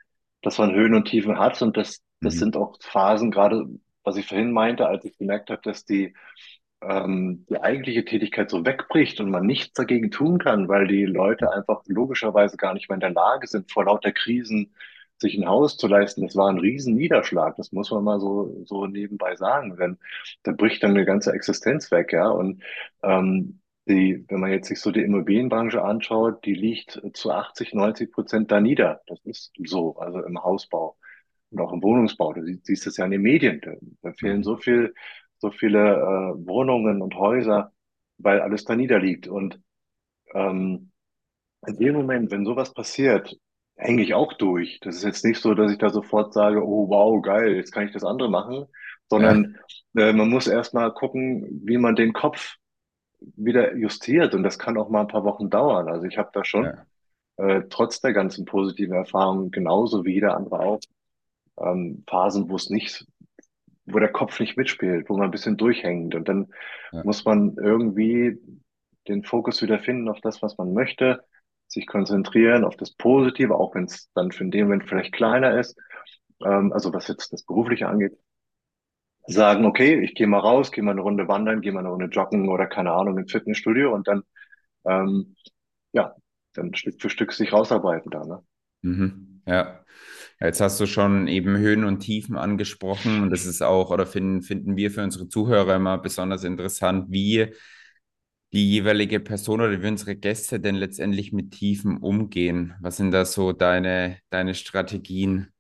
dass 0.42 0.58
man 0.58 0.74
Höhen 0.74 0.96
und 0.96 1.06
Tiefen 1.08 1.38
hat 1.40 1.62
und 1.62 1.78
das, 1.78 2.02
das 2.24 2.38
Mhm. 2.38 2.40
sind 2.40 2.58
auch 2.58 2.78
Phasen, 2.82 3.32
gerade 3.32 3.66
was 4.04 4.18
ich 4.18 4.28
vorhin 4.28 4.52
meinte, 4.52 4.88
als 4.88 5.06
ich 5.06 5.18
gemerkt 5.18 5.50
habe, 5.52 5.62
dass 5.64 5.86
die 5.86 6.16
ähm, 6.82 7.46
die 7.50 7.62
eigentliche 7.62 8.06
Tätigkeit 8.06 8.50
so 8.50 8.66
wegbricht 8.66 9.20
und 9.20 9.30
man 9.30 9.46
nichts 9.46 9.74
dagegen 9.74 10.12
tun 10.12 10.40
kann, 10.40 10.68
weil 10.68 10.88
die 10.88 11.06
Leute 11.06 11.52
einfach 11.54 11.84
logischerweise 11.88 12.58
gar 12.58 12.74
nicht 12.74 12.90
mehr 12.90 12.96
in 12.96 13.02
der 13.02 13.12
Lage 13.12 13.48
sind, 13.48 13.72
vor 13.72 13.86
lauter 13.86 14.12
Krisen 14.12 14.74
sich 15.22 15.38
ein 15.38 15.48
Haus 15.48 15.78
zu 15.78 15.88
leisten. 15.88 16.24
Das 16.24 16.36
war 16.36 16.50
ein 16.50 16.60
Riesenniederschlag. 16.60 17.56
Das 17.58 17.72
muss 17.72 17.92
man 17.92 18.04
mal 18.04 18.20
so, 18.20 18.64
so 18.66 18.88
nebenbei 18.88 19.36
sagen. 19.38 19.78
Denn 19.78 19.98
da 20.44 20.52
bricht 20.54 20.84
dann 20.84 20.92
eine 20.92 21.06
ganze 21.06 21.34
Existenz 21.34 21.92
weg, 21.92 22.14
ja. 22.14 22.30
Und 22.30 22.64
ähm, 23.04 23.62
die, 23.88 24.26
wenn 24.30 24.40
man 24.40 24.52
jetzt 24.52 24.68
sich 24.68 24.80
so 24.82 24.92
die 24.92 25.02
Immobilienbranche 25.04 25.84
anschaut, 25.84 26.46
die 26.46 26.54
liegt 26.54 27.02
zu 27.14 27.32
80, 27.32 27.74
90 27.74 28.12
Prozent 28.12 28.52
da 28.52 28.62
nieder. 28.62 29.02
Das 29.08 29.20
ist 29.26 29.52
so, 29.66 29.98
also 29.98 30.22
im 30.24 30.42
Hausbau 30.44 30.98
und 31.52 31.62
auch 31.62 31.74
im 31.74 31.84
Wohnungsbau. 31.84 32.34
Du 32.34 32.44
siehst, 32.64 32.88
es 32.88 32.98
ja 32.98 33.06
in 33.06 33.12
den 33.12 33.22
Medien. 33.22 33.62
Da, 33.62 33.72
da 34.02 34.14
fehlen 34.14 34.40
Mhm. 34.40 34.44
so 34.44 34.58
viel 34.58 34.94
so 35.40 35.52
viele 35.52 35.80
äh, 35.80 36.48
Wohnungen 36.48 37.02
und 37.02 37.16
Häuser, 37.16 37.74
weil 38.20 38.42
alles 38.42 38.64
da 38.66 38.76
niederliegt. 38.76 39.28
Und 39.28 39.60
ähm, 40.34 40.92
in 41.68 41.78
dem 41.78 41.96
Moment, 41.96 42.32
wenn 42.32 42.46
sowas 42.46 42.74
passiert, 42.74 43.38
hänge 43.82 44.04
ich 44.04 44.14
auch 44.14 44.34
durch. 44.34 44.80
Das 44.82 44.96
ist 44.96 45.04
jetzt 45.04 45.26
nicht 45.26 45.42
so, 45.42 45.54
dass 45.54 45.72
ich 45.72 45.78
da 45.78 45.90
sofort 45.90 46.34
sage, 46.34 46.64
oh 46.66 46.88
wow, 46.90 47.22
geil, 47.22 47.56
jetzt 47.56 47.72
kann 47.72 47.86
ich 47.86 47.92
das 47.92 48.04
andere 48.04 48.30
machen, 48.30 48.56
Ja, 48.56 48.68
sondern 49.10 49.58
äh, 49.96 50.14
man 50.14 50.30
muss 50.30 50.48
erstmal 50.48 50.94
gucken, 50.94 51.62
wie 51.66 51.78
man 51.78 51.96
den 51.96 52.14
Kopf 52.14 52.56
wieder 53.20 53.76
justiert. 53.76 54.36
Und 54.36 54.44
das 54.44 54.60
kann 54.60 54.78
auch 54.78 54.90
mal 54.90 55.02
ein 55.02 55.08
paar 55.08 55.24
Wochen 55.24 55.50
dauern. 55.50 55.90
Also 55.90 56.06
ich 56.06 56.18
habe 56.18 56.30
da 56.34 56.46
schon 56.46 56.66
ja, 56.66 56.86
äh, 57.46 57.64
trotz 57.70 58.02
der 58.02 58.14
ganzen 58.14 58.46
positiven 58.46 58.96
Erfahrungen, 58.96 59.52
genauso 59.52 60.06
wie 60.06 60.14
jeder 60.14 60.38
andere 60.38 60.60
auch, 60.60 60.80
ähm, 61.60 62.04
Phasen, 62.08 62.50
wo 62.50 62.56
es 62.56 62.70
nicht 62.70 63.06
wo 63.86 64.00
der 64.00 64.12
Kopf 64.12 64.40
nicht 64.40 64.58
mitspielt, 64.58 65.10
wo 65.10 65.18
man 65.18 65.26
ein 65.26 65.32
bisschen 65.32 65.58
durchhängt. 65.58 66.16
Und 66.16 66.30
dann 66.30 66.48
ja. 66.92 67.04
muss 67.04 67.26
man 67.26 67.56
irgendwie 67.58 68.38
den 69.08 69.24
Fokus 69.24 69.62
wieder 69.62 69.80
finden 69.80 70.08
auf 70.08 70.22
das, 70.22 70.42
was 70.42 70.58
man 70.58 70.74
möchte, 70.74 71.24
sich 71.72 71.88
konzentrieren 71.88 72.64
auf 72.64 72.76
das 72.78 72.94
Positive, 72.94 73.56
auch 73.56 73.76
wenn 73.76 73.86
es 73.86 74.10
dann 74.14 74.32
für 74.32 74.46
den 74.46 74.66
Moment 74.66 74.88
vielleicht 74.88 75.14
kleiner 75.14 75.60
ist. 75.60 75.78
Ähm, 76.44 76.74
also 76.74 76.94
was 76.94 77.08
jetzt 77.08 77.34
das 77.34 77.44
Berufliche 77.44 77.88
angeht. 77.88 78.18
Sagen, 79.28 79.66
okay, 79.66 80.00
ich 80.04 80.16
gehe 80.16 80.28
mal 80.28 80.40
raus, 80.40 80.72
gehe 80.72 80.84
mal 80.84 80.92
eine 80.92 81.02
Runde 81.02 81.28
wandern, 81.28 81.62
gehe 81.62 81.72
mal 81.72 81.80
eine 81.82 81.90
Runde 81.90 82.08
joggen 82.08 82.50
oder 82.50 82.66
keine 82.66 82.92
Ahnung 82.92 83.18
ins 83.20 83.32
Fitnessstudio 83.32 83.94
und 83.94 84.08
dann, 84.08 84.24
ähm, 84.86 85.36
ja, 85.94 86.16
dann 86.54 86.74
Stück 86.74 87.02
für 87.02 87.10
Stück 87.10 87.34
sich 87.34 87.54
rausarbeiten 87.54 88.12
da, 88.12 88.26
ne? 88.26 88.44
Mhm. 88.82 89.42
Ja. 89.46 89.86
Ja, 90.40 90.48
Jetzt 90.48 90.62
hast 90.62 90.80
du 90.80 90.88
schon 90.88 91.28
eben 91.28 91.58
Höhen 91.58 91.84
und 91.84 92.00
Tiefen 92.00 92.36
angesprochen 92.38 93.22
und 93.22 93.30
das 93.30 93.46
ist 93.46 93.62
auch, 93.62 93.92
oder 93.92 94.06
finden, 94.06 94.42
finden 94.42 94.76
wir 94.76 94.92
für 94.92 95.04
unsere 95.04 95.28
Zuhörer 95.28 95.76
immer 95.76 95.98
besonders 96.00 96.44
interessant, 96.44 97.08
wie 97.10 97.54
die 98.54 98.70
jeweilige 98.70 99.20
Person 99.20 99.62
oder 99.62 99.82
wie 99.82 99.88
unsere 99.88 100.16
Gäste 100.16 100.60
denn 100.60 100.76
letztendlich 100.76 101.32
mit 101.34 101.52
Tiefen 101.52 101.98
umgehen. 101.98 102.74
Was 102.82 102.98
sind 102.98 103.12
da 103.12 103.26
so 103.26 103.54
deine, 103.54 104.20
deine 104.30 104.56
Strategien? 104.56 105.52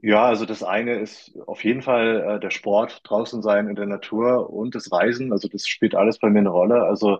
Ja, 0.00 0.26
also 0.26 0.44
das 0.46 0.62
eine 0.62 1.00
ist 1.00 1.36
auf 1.46 1.64
jeden 1.64 1.82
Fall 1.82 2.36
äh, 2.36 2.40
der 2.40 2.50
Sport, 2.50 3.00
draußen 3.04 3.42
sein 3.42 3.68
in 3.68 3.74
der 3.76 3.86
Natur 3.86 4.50
und 4.50 4.74
das 4.74 4.92
Reisen. 4.92 5.32
Also 5.32 5.48
das 5.48 5.66
spielt 5.66 5.94
alles 5.94 6.18
bei 6.18 6.30
mir 6.30 6.40
eine 6.40 6.50
Rolle. 6.50 6.82
Also 6.84 7.18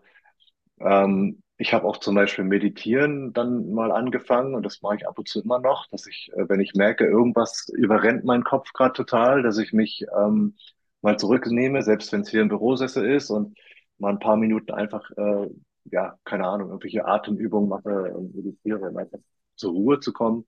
ähm, 0.80 1.42
ich 1.58 1.74
habe 1.74 1.86
auch 1.86 1.98
zum 1.98 2.14
Beispiel 2.16 2.44
Meditieren 2.44 3.32
dann 3.32 3.72
mal 3.72 3.92
angefangen 3.92 4.54
und 4.54 4.64
das 4.64 4.82
mache 4.82 4.96
ich 4.96 5.08
ab 5.08 5.18
und 5.18 5.28
zu 5.28 5.42
immer 5.42 5.60
noch, 5.60 5.88
dass 5.90 6.06
ich, 6.06 6.30
äh, 6.34 6.48
wenn 6.48 6.60
ich 6.60 6.74
merke, 6.74 7.06
irgendwas 7.06 7.68
überrennt 7.74 8.24
meinen 8.24 8.44
Kopf 8.44 8.72
gerade 8.72 8.94
total, 8.94 9.42
dass 9.42 9.58
ich 9.58 9.72
mich 9.72 10.04
ähm, 10.18 10.56
mal 11.02 11.18
zurücknehme, 11.18 11.82
selbst 11.82 12.12
wenn 12.12 12.22
es 12.22 12.30
hier 12.30 12.42
im 12.42 12.48
Bürosessel 12.48 13.06
ist 13.10 13.30
und 13.30 13.56
mal 13.98 14.10
ein 14.10 14.18
paar 14.18 14.36
Minuten 14.36 14.72
einfach, 14.72 15.10
äh, 15.16 15.48
ja, 15.84 16.18
keine 16.24 16.46
Ahnung, 16.46 16.68
irgendwelche 16.68 17.06
Atemübungen 17.06 17.68
mache 17.68 18.14
und 18.14 18.34
meditiere, 18.34 18.90
um 18.90 18.96
einfach 18.96 19.18
zur 19.56 19.72
Ruhe 19.72 20.00
zu 20.00 20.12
kommen 20.12 20.46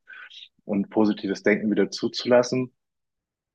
und 0.64 0.90
positives 0.90 1.42
Denken 1.42 1.70
wieder 1.70 1.90
zuzulassen. 1.90 2.72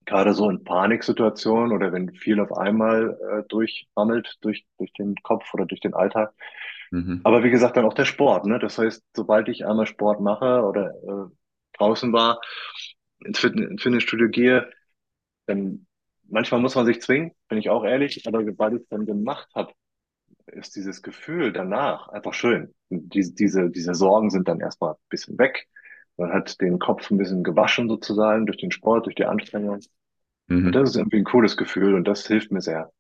Gerade 0.06 0.34
so 0.34 0.50
in 0.50 0.64
Paniksituationen 0.64 1.72
oder 1.72 1.94
wenn 1.94 2.14
viel 2.14 2.40
auf 2.42 2.52
einmal 2.52 3.18
äh, 3.22 3.44
durchrammelt 3.48 4.38
durch, 4.42 4.66
durch 4.78 4.92
den 4.94 5.16
Kopf 5.24 5.54
oder 5.54 5.66
durch 5.66 5.80
den 5.82 5.94
Alltag, 5.94 6.34
Mhm. 6.94 7.22
Aber 7.24 7.44
wie 7.44 7.50
gesagt, 7.50 7.76
dann 7.76 7.86
auch 7.86 7.96
der 7.96 8.06
Sport. 8.06 8.46
Ne? 8.46 8.60
Das 8.60 8.78
heißt, 8.78 9.04
sobald 9.16 9.50
ich 9.50 9.66
einmal 9.66 9.88
Sport 9.88 10.22
mache 10.22 10.62
oder 10.64 10.92
äh, 10.92 11.36
draußen 11.78 12.14
war, 12.14 12.40
ins 13.26 13.40
Fitnessstudio 13.40 14.30
gehe, 14.30 14.70
dann 15.48 15.88
manchmal 16.30 16.62
muss 16.62 16.76
man 16.76 16.86
sich 16.86 17.02
zwingen, 17.02 17.32
bin 17.48 17.58
ich 17.58 17.70
auch 17.70 17.84
ehrlich, 17.84 18.28
aber 18.28 18.46
sobald 18.46 18.74
ich 18.76 18.82
es 18.82 18.90
dann 18.90 19.06
gemacht 19.08 19.50
habe, 19.56 19.74
ist 20.48 20.76
dieses 20.76 21.02
Gefühl 21.02 21.54
danach 21.54 22.10
einfach 22.10 22.34
schön. 22.34 22.74
Diese, 22.90 23.34
diese, 23.34 23.70
diese 23.70 23.96
Sorgen 23.96 24.30
sind 24.30 24.48
dann 24.48 24.60
erstmal 24.60 24.94
ein 24.94 25.10
bisschen 25.10 25.38
weg. 25.38 25.68
Man 26.18 26.32
hat 26.32 26.62
den 26.62 26.80
Kopf 26.80 27.10
ein 27.10 27.18
bisschen 27.18 27.44
gewaschen 27.44 27.90
sozusagen 27.90 28.46
durch 28.46 28.58
den 28.58 28.72
Sport, 28.72 29.06
durch 29.06 29.16
die 29.16 29.26
Anstrengung. 29.26 29.80
Mhm. 30.48 30.68
Und 30.68 30.72
das 30.74 30.90
ist 30.90 30.96
irgendwie 30.96 31.18
ein 31.18 31.24
cooles 31.24 31.58
Gefühl 31.58 31.96
und 31.96 32.08
das 32.08 32.28
hilft 32.28 32.52
mir 32.52 32.62
sehr. 32.62 32.92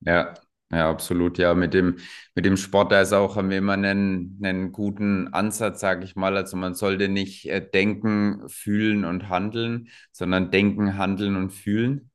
Ja, 0.00 0.34
ja, 0.72 0.88
absolut. 0.88 1.36
Ja, 1.38 1.54
mit 1.54 1.74
dem, 1.74 1.96
mit 2.36 2.44
dem 2.44 2.56
Sport, 2.56 2.92
da 2.92 3.00
ist 3.00 3.12
auch, 3.12 3.34
haben 3.36 3.50
wir 3.50 3.58
immer 3.58 3.72
einen, 3.72 4.38
einen 4.42 4.70
guten 4.70 5.28
Ansatz, 5.34 5.80
sage 5.80 6.04
ich 6.04 6.14
mal. 6.14 6.36
Also 6.36 6.56
man 6.56 6.74
sollte 6.74 7.08
nicht 7.08 7.48
äh, 7.48 7.60
denken, 7.60 8.48
fühlen 8.48 9.04
und 9.04 9.28
handeln, 9.28 9.88
sondern 10.12 10.52
denken, 10.52 10.96
handeln 10.96 11.34
und 11.34 11.50
fühlen. 11.50 12.12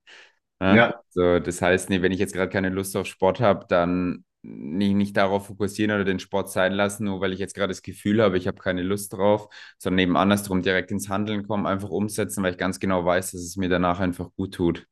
Ja. 0.62 0.76
ja. 0.76 1.02
Also 1.08 1.40
das 1.40 1.62
heißt, 1.62 1.90
nee, 1.90 2.02
wenn 2.02 2.14
ich 2.14 2.20
jetzt 2.20 2.34
gerade 2.34 2.50
keine 2.50 2.70
Lust 2.70 2.96
auf 2.96 3.08
Sport 3.08 3.42
habe, 3.42 3.66
dann 3.68 4.24
nicht, 4.46 4.96
nicht 4.96 5.18
darauf 5.18 5.48
fokussieren 5.48 5.92
oder 5.92 6.06
den 6.06 6.20
Sport 6.20 6.52
sein 6.52 6.74
lassen, 6.74 7.06
nur 7.06 7.22
weil 7.22 7.34
ich 7.34 7.40
jetzt 7.40 7.56
gerade 7.56 7.72
das 7.72 7.82
Gefühl 7.82 8.22
habe, 8.22 8.38
ich 8.38 8.48
habe 8.48 8.58
keine 8.58 8.84
Lust 8.84 9.14
drauf, 9.14 9.48
sondern 9.78 10.00
eben 10.00 10.18
andersrum 10.18 10.62
direkt 10.62 10.92
ins 10.92 11.10
Handeln 11.10 11.48
kommen, 11.48 11.66
einfach 11.66 11.90
umsetzen, 11.90 12.44
weil 12.44 12.52
ich 12.52 12.58
ganz 12.58 12.80
genau 12.80 13.06
weiß, 13.06 13.32
dass 13.32 13.42
es 13.42 13.58
mir 13.58 13.70
danach 13.70 14.00
einfach 14.00 14.30
gut 14.36 14.54
tut. 14.54 14.86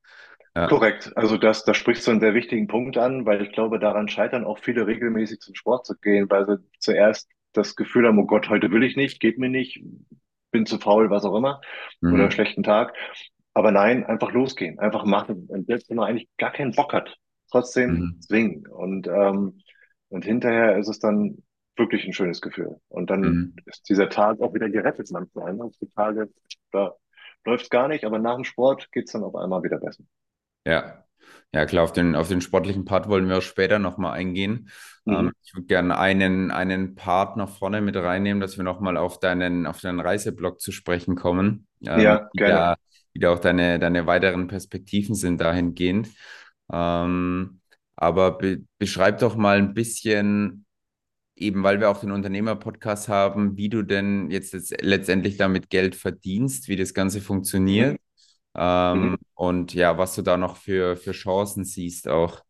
Ja. 0.56 0.68
Korrekt. 0.68 1.12
Also 1.16 1.38
das, 1.38 1.66
da 1.66 1.74
sprichst 1.74 2.06
du 2.06 2.12
einen 2.12 2.20
sehr 2.20 2.36
wichtigen 2.36 2.68
Punkt 2.68 2.98
an, 2.98 3.26
weil 3.26 3.42
ich 3.42 3.52
glaube, 3.52 3.80
daran 3.80 4.08
scheitern 4.08 4.46
auch 4.46 4.60
viele 4.60 4.86
regelmäßig 4.86 5.40
zum 5.40 5.56
Sport 5.56 5.86
zu 5.86 5.96
gehen, 6.00 6.30
weil 6.30 6.46
sie 6.46 6.58
zuerst 6.80 7.30
das 7.54 7.76
Gefühl 7.76 8.08
haben, 8.08 8.20
oh 8.20 8.26
Gott, 8.26 8.50
heute 8.50 8.72
will 8.72 8.84
ich 8.84 8.96
nicht, 8.96 9.20
geht 9.20 9.38
mir 9.38 9.50
nicht, 9.50 9.84
bin 10.52 10.66
zu 10.66 10.78
faul, 10.78 11.10
was 11.10 11.26
auch 11.26 11.36
immer, 11.36 11.62
mhm. 12.02 12.14
oder 12.14 12.32
schlechten 12.32 12.64
Tag. 12.64 12.94
Aber 13.56 13.72
nein, 13.72 14.06
einfach 14.06 14.32
losgehen, 14.32 14.80
einfach 14.80 15.06
machen. 15.06 15.48
Und 15.48 15.68
selbst 15.68 15.90
wenn 15.90 15.98
man 15.98 16.10
eigentlich 16.10 16.28
gar 16.38 16.52
keinen 16.52 16.74
Bock 16.74 16.94
hat, 16.94 17.16
trotzdem 17.54 17.92
mhm. 17.92 18.22
zwingen. 18.22 18.68
Und, 18.68 19.08
ähm, 19.08 19.60
und 20.10 20.26
hinterher 20.26 20.78
ist 20.78 20.90
es 20.90 21.00
dann 21.00 21.38
wirklich 21.78 22.06
ein 22.06 22.14
schönes 22.14 22.42
Gefühl. 22.42 22.78
Und 22.90 23.10
dann 23.10 23.22
mhm. 23.22 23.56
ist 23.66 23.88
dieser 23.90 24.10
Tag 24.10 24.42
auch 24.42 24.54
wieder 24.54 24.70
gerettet 24.70 25.10
manchmal. 25.12 25.58
Die 25.82 25.90
Tage, 25.90 26.30
da 26.72 26.96
läuft 27.46 27.66
es 27.66 27.70
gar 27.70 27.88
nicht, 27.88 28.06
aber 28.06 28.20
nach 28.20 28.36
dem 28.36 28.44
Sport 28.44 28.92
geht 28.92 29.06
es 29.06 29.14
dann 29.14 29.24
auf 29.24 29.36
einmal 29.36 29.64
wieder 29.64 29.80
besser. 29.80 30.04
Ja, 30.66 31.04
ja 31.54 31.66
klar, 31.66 31.84
auf 31.84 31.94
den, 31.94 32.16
auf 32.16 32.28
den 32.28 32.42
sportlichen 32.42 32.86
Part 32.86 33.08
wollen 33.08 33.28
wir 33.28 33.38
auch 33.38 33.42
später 33.42 33.80
nochmal 33.80 34.14
eingehen. 34.14 34.70
Mhm. 35.06 35.14
Ähm, 35.14 35.32
ich 35.44 35.54
würde 35.54 35.68
gerne 35.68 35.98
einen, 35.98 36.52
einen 36.52 36.96
Part 36.96 37.38
nach 37.38 37.50
vorne 37.50 37.82
mit 37.82 37.96
reinnehmen, 37.96 38.42
dass 38.42 38.58
wir 38.58 38.64
nochmal 38.64 38.98
auf 38.98 39.20
deinen, 39.20 39.66
auf 39.68 39.82
deinen 39.82 40.00
Reiseblog 40.00 40.60
zu 40.60 40.72
sprechen 40.72 41.16
kommen. 41.16 41.68
Ähm, 41.86 42.00
ja, 42.00 42.30
gerne. 42.34 42.76
Wie 43.14 43.20
da 43.20 43.32
auch 43.32 43.40
deine, 43.40 43.78
deine 43.78 44.08
weiteren 44.08 44.48
Perspektiven 44.48 45.14
sind 45.14 45.40
dahingehend. 45.40 46.10
Ähm, 46.72 47.62
aber 47.96 48.38
be 48.38 48.64
beschreib 48.80 49.20
doch 49.20 49.36
mal 49.36 49.58
ein 49.58 49.74
bisschen, 49.74 50.66
eben 51.36 51.64
weil 51.64 51.80
wir 51.80 51.90
auch 51.90 52.00
den 52.00 52.12
Unternehmer-Podcast 52.12 53.10
haben, 53.10 53.58
wie 53.58 53.70
du 53.70 53.84
denn 53.84 54.30
jetzt, 54.32 54.54
jetzt 54.54 54.82
letztendlich 54.82 55.38
damit 55.38 55.70
Geld 55.70 55.96
verdienst, 55.96 56.68
wie 56.68 56.76
das 56.76 56.94
Ganze 56.94 57.22
funktioniert. 57.22 58.00
Ähm, 58.56 59.02
mhm. 59.02 59.18
Und 59.34 59.74
ja, 59.74 59.98
was 59.98 60.16
du 60.16 60.22
da 60.22 60.38
noch 60.38 60.58
für, 60.58 60.96
für 60.96 61.12
Chancen 61.12 61.66
siehst 61.66 62.08
auch. 62.08 62.42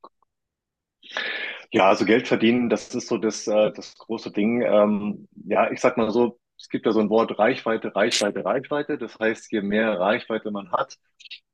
Ja, 1.72 1.90
also 1.90 2.06
Geld 2.06 2.28
verdienen, 2.28 2.70
das 2.70 2.94
ist 2.94 3.08
so 3.08 3.18
das, 3.18 3.48
äh, 3.48 3.72
das 3.72 3.98
große 3.98 4.32
Ding. 4.32 4.62
Ähm, 4.62 5.28
ja, 5.46 5.72
ich 5.72 5.80
sag 5.80 5.98
mal 5.98 6.12
so, 6.12 6.40
es 6.58 6.70
gibt 6.70 6.86
ja 6.86 6.92
so 6.92 7.00
ein 7.00 7.10
Wort 7.10 7.38
Reichweite, 7.40 7.96
Reichweite, 7.96 8.46
Reichweite. 8.46 8.98
Das 8.98 9.18
heißt, 9.18 9.52
je 9.52 9.62
mehr 9.62 10.00
Reichweite 10.00 10.52
man 10.52 10.72
hat, 10.72 10.98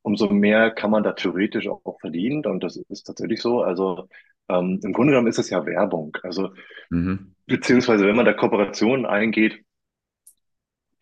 umso 0.02 0.30
mehr 0.30 0.72
kann 0.72 0.92
man 0.92 1.04
da 1.04 1.14
theoretisch 1.14 1.68
auch, 1.68 2.00
verdienen. 2.00 2.46
Und 2.46 2.64
das 2.64 2.78
ist 2.78 3.04
tatsächlich 3.04 3.42
so. 3.42 3.62
Also 3.62 4.08
ähm, 4.50 4.80
im 4.84 4.94
Grunde 4.94 5.12
genommen 5.12 5.28
ist 5.28 5.40
es 5.40 5.50
ja 5.50 5.66
Werbung. 5.66 6.18
Also 6.24 6.52
mhm. 6.90 7.36
beziehungsweise 7.46 8.06
wenn 8.06 8.16
man 8.16 8.26
da 8.26 8.34
Kooperationen 8.34 9.06
eingeht 9.06 9.64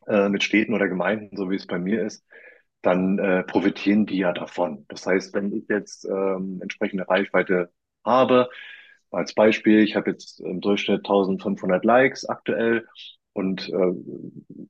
äh, 0.07 0.29
mit 0.29 0.43
Städten 0.43 0.73
oder 0.73 0.87
Gemeinden, 0.87 1.37
so 1.37 1.49
wie 1.49 1.55
es 1.55 1.67
bei 1.67 1.79
mir 1.79 2.03
ist, 2.03 2.25
dann 2.81 3.19
äh, 3.19 3.43
profitieren 3.43 4.05
die 4.05 4.17
ja 4.17 4.33
davon. 4.33 4.85
Das 4.87 5.05
heißt, 5.05 5.33
wenn 5.33 5.51
ich 5.51 5.67
jetzt 5.67 6.05
ähm, 6.05 6.59
entsprechende 6.61 7.07
Reichweite 7.07 7.71
habe, 8.05 8.49
als 9.11 9.33
Beispiel, 9.33 9.79
ich 9.79 9.95
habe 9.95 10.11
jetzt 10.11 10.39
im 10.41 10.61
Durchschnitt 10.61 10.99
1500 10.99 11.83
Likes 11.85 12.25
aktuell 12.25 12.87
und 13.37 13.69
äh, 13.69 13.93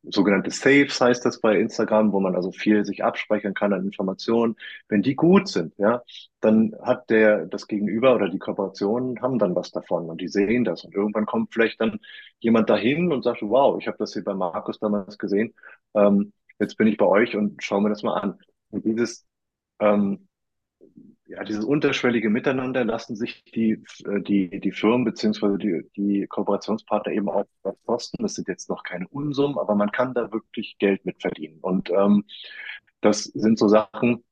sogenannte 0.03 0.51
Saves 0.51 0.99
heißt 0.99 1.23
das 1.23 1.39
bei 1.39 1.57
Instagram, 1.57 2.11
wo 2.11 2.19
man 2.19 2.35
also 2.35 2.51
viel 2.51 2.83
sich 2.83 3.01
abspeichern 3.01 3.53
kann 3.53 3.71
an 3.71 3.85
Informationen. 3.85 4.57
Wenn 4.89 5.01
die 5.01 5.15
gut 5.15 5.47
sind, 5.47 5.73
ja, 5.77 6.03
dann 6.41 6.75
hat 6.81 7.09
der 7.09 7.45
das 7.45 7.67
Gegenüber 7.67 8.13
oder 8.13 8.27
die 8.27 8.39
Kooperationen 8.39 9.21
haben 9.21 9.39
dann 9.39 9.55
was 9.55 9.71
davon 9.71 10.09
und 10.09 10.19
die 10.19 10.27
sehen 10.27 10.65
das 10.65 10.83
und 10.83 10.93
irgendwann 10.93 11.25
kommt 11.25 11.53
vielleicht 11.53 11.79
dann 11.79 11.99
jemand 12.39 12.69
dahin 12.69 13.13
und 13.13 13.23
sagt, 13.23 13.41
wow, 13.41 13.79
ich 13.79 13.87
habe 13.87 13.97
das 13.99 14.11
hier 14.11 14.25
bei 14.25 14.33
Markus 14.33 14.79
damals 14.79 15.17
gesehen. 15.17 15.53
Ähm, 15.93 16.33
jetzt 16.59 16.77
bin 16.77 16.87
ich 16.87 16.97
bei 16.97 17.05
euch 17.05 17.37
und 17.37 17.63
schaue 17.63 17.81
mir 17.81 17.89
das 17.89 18.03
mal 18.03 18.15
an. 18.19 18.37
Und 18.71 18.83
dieses, 18.83 19.25
ähm, 19.79 20.26
ja, 21.27 21.43
dieses 21.43 21.65
unterschwellige 21.65 22.29
Miteinander 22.29 22.85
lassen 22.85 23.15
sich 23.15 23.43
die, 23.43 23.83
äh, 24.05 24.21
die, 24.21 24.59
die 24.59 24.71
Firmen 24.71 25.05
beziehungsweise 25.05 25.57
die, 25.57 25.89
die 25.95 26.27
Kooperationspartner 26.27 27.11
eben 27.11 27.29
auch 27.29 27.45
was 27.63 27.75
kosten. 27.85 28.23
Das 28.23 28.35
sind 28.35 28.47
jetzt 28.47 28.69
noch 28.69 28.83
keine 28.83 29.07
Unsummen, 29.09 29.57
aber 29.57 29.75
man 29.75 29.91
kann 29.91 30.13
da 30.13 30.31
wirklich 30.31 30.77
Geld 30.79 31.05
mit 31.05 31.21
verdienen. 31.21 31.59
Und 31.59 31.89
ähm, 31.89 32.25
das 33.01 33.25
sind 33.25 33.59
so 33.59 33.67
Sachen, 33.67 34.23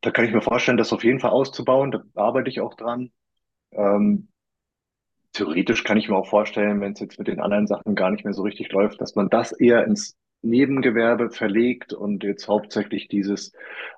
da 0.00 0.10
kann 0.10 0.26
ich 0.26 0.32
mir 0.32 0.42
vorstellen, 0.42 0.76
das 0.76 0.92
auf 0.92 1.04
jeden 1.04 1.20
Fall 1.20 1.30
auszubauen. 1.30 1.90
Da 1.90 2.04
arbeite 2.14 2.50
ich 2.50 2.60
auch 2.60 2.74
dran. 2.74 3.10
Ähm, 3.72 4.28
theoretisch 5.32 5.82
kann 5.82 5.96
ich 5.96 6.08
mir 6.08 6.16
auch 6.16 6.28
vorstellen, 6.28 6.80
wenn 6.80 6.92
es 6.92 7.00
jetzt 7.00 7.18
mit 7.18 7.28
den 7.28 7.40
anderen 7.40 7.66
Sachen 7.66 7.94
gar 7.94 8.10
nicht 8.10 8.24
mehr 8.24 8.34
so 8.34 8.42
richtig 8.42 8.70
läuft, 8.70 9.00
dass 9.00 9.16
man 9.16 9.28
das 9.28 9.52
eher 9.52 9.84
ins 9.84 10.16
Nebengewerbe 10.44 11.30
verlegt 11.30 11.92
und 11.92 12.22
jetzt 12.22 12.48
hauptsächlich 12.48 13.08
dieses 13.08 13.52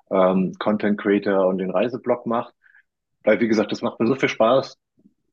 ähm, 0.09 0.53
Content 0.59 0.99
Creator 0.99 1.47
und 1.47 1.57
den 1.59 1.71
Reiseblog 1.71 2.25
macht. 2.25 2.53
Weil, 3.23 3.39
wie 3.39 3.47
gesagt, 3.47 3.71
das 3.71 3.81
macht 3.81 3.99
mir 3.99 4.07
so 4.07 4.15
viel 4.15 4.29
Spaß. 4.29 4.77